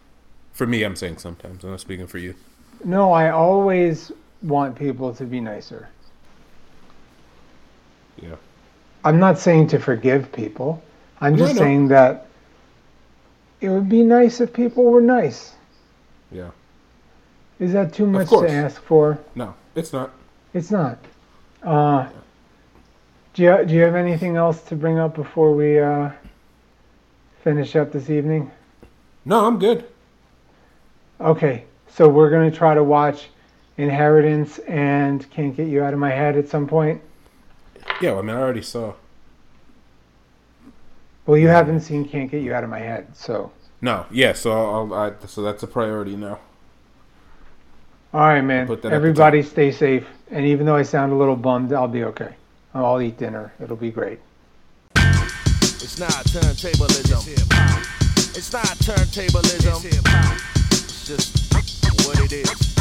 For 0.54 0.66
me, 0.66 0.84
I'm 0.84 0.96
saying 0.96 1.18
sometimes. 1.18 1.64
I'm 1.64 1.72
not 1.72 1.80
speaking 1.80 2.08
for 2.08 2.18
you. 2.18 2.36
No, 2.84 3.12
I 3.12 3.30
always 3.32 4.12
want 4.42 4.76
people 4.76 5.14
to 5.14 5.26
be 5.26 5.40
nicer. 5.40 5.90
Yeah. 8.22 8.36
I'm 9.04 9.20
not 9.20 9.38
saying 9.38 9.68
to 9.68 9.80
forgive 9.80 10.32
people. 10.32 10.82
I'm 11.22 11.38
just 11.38 11.58
saying 11.58 11.90
that 11.90 12.28
it 13.62 13.70
would 13.70 13.90
be 13.90 14.04
nice 14.04 14.42
if 14.42 14.54
people 14.54 14.86
were 14.86 15.02
nice. 15.02 15.54
Yeah. 16.32 16.52
Is 17.60 17.74
that 17.74 17.94
too 17.94 18.06
much 18.06 18.30
to 18.30 18.50
ask 18.50 18.82
for? 18.82 19.20
No, 19.36 19.54
it's 19.76 19.92
not. 19.92 20.12
It's 20.54 20.72
not. 20.72 20.98
Uh, 21.62 22.08
yeah. 22.08 22.10
Do 23.34 23.44
you, 23.44 23.66
do 23.66 23.74
you 23.74 23.82
have 23.82 23.96
anything 23.96 24.38
else 24.38 24.62
to 24.64 24.76
bring 24.76 24.98
up 24.98 25.16
before 25.16 25.54
we 25.54 25.80
uh, 25.80 26.10
finish 27.44 27.76
up 27.76 27.92
this 27.92 28.10
evening? 28.10 28.50
No, 29.26 29.46
I'm 29.46 29.60
good. 29.60 29.86
Okay, 31.20 31.66
so 31.90 32.08
we're 32.08 32.30
going 32.30 32.50
to 32.50 32.58
try 32.58 32.74
to 32.74 32.84
watch 32.84 33.28
Inheritance 33.78 34.60
and 34.60 35.30
Can't 35.32 35.56
Get 35.56 35.68
You 35.68 35.84
Out 35.84 35.94
of 35.94 36.00
My 36.00 36.12
Head 36.12 36.38
at 36.38 36.48
some 36.48 36.66
point? 36.66 37.02
Yeah, 38.02 38.12
well, 38.12 38.20
I 38.20 38.22
mean, 38.22 38.36
I 38.36 38.40
already 38.40 38.62
saw. 38.62 38.94
Well, 41.30 41.38
you 41.38 41.48
haven't 41.48 41.82
seen 41.82 42.10
Can't 42.10 42.32
Get 42.32 42.42
You 42.42 42.56
Out 42.56 42.64
of 42.64 42.72
My 42.72 42.80
Head, 42.80 43.16
so. 43.16 43.52
No, 43.82 44.08
yeah, 44.10 44.34
so 44.34 44.52
I'll, 44.52 44.94
I, 44.96 45.12
so 45.28 45.44
that's 45.44 45.62
a 45.62 45.68
priority 45.68 46.16
now. 46.16 46.40
All 48.12 48.22
right, 48.22 48.42
man. 48.42 48.68
Everybody 48.86 49.44
stay 49.44 49.72
safe. 49.72 50.08
And 50.32 50.44
even 50.44 50.66
though 50.66 50.76
I 50.76 50.82
sound 50.82 51.12
a 51.12 51.16
little 51.16 51.36
bummed, 51.36 51.72
I'll 51.72 51.88
be 51.88 52.04
okay. 52.06 52.34
I'll 52.74 53.00
eat 53.00 53.20
dinner. 53.20 53.54
It'll 53.62 53.76
be 53.76 53.92
great. 53.92 54.18
It's 54.96 56.00
not 56.00 56.10
turntablism. 56.10 57.28
It's 58.36 58.52
not 58.52 58.66
turntablism. 58.80 59.86
It's 59.86 61.06
just 61.06 61.54
what 62.08 62.18
it 62.22 62.34
is. 62.34 62.76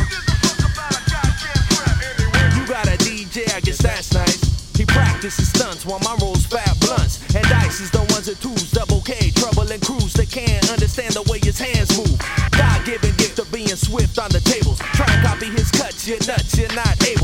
You 2.56 2.66
got 2.66 2.86
a 2.86 2.96
DJ, 2.96 3.54
I 3.54 3.60
guess 3.60 3.76
that's 3.76 4.14
nice. 4.14 4.48
He 4.74 4.86
practices 4.86 5.50
stunts 5.50 5.84
while 5.84 5.98
my 5.98 6.16
rolls 6.22 6.46
fat 6.46 6.67
and 8.28 8.40
twos, 8.42 8.70
double 8.70 9.00
K, 9.00 9.30
trouble 9.30 9.70
and 9.72 9.80
cruise. 9.80 10.12
They 10.12 10.26
can't 10.26 10.70
understand 10.70 11.14
the 11.14 11.22
way 11.32 11.40
his 11.40 11.58
hands 11.58 11.96
move. 11.96 12.18
God 12.52 12.84
given 12.84 13.16
gift 13.16 13.38
of 13.38 13.50
being 13.50 13.68
swift 13.68 14.18
on 14.18 14.28
the 14.30 14.40
tables. 14.40 14.78
Try 14.92 15.06
to 15.06 15.18
copy 15.26 15.46
his 15.46 15.70
cuts, 15.70 16.06
you're 16.06 16.20
nuts, 16.26 16.56
you're 16.58 16.72
not 16.74 16.94
able. 17.08 17.17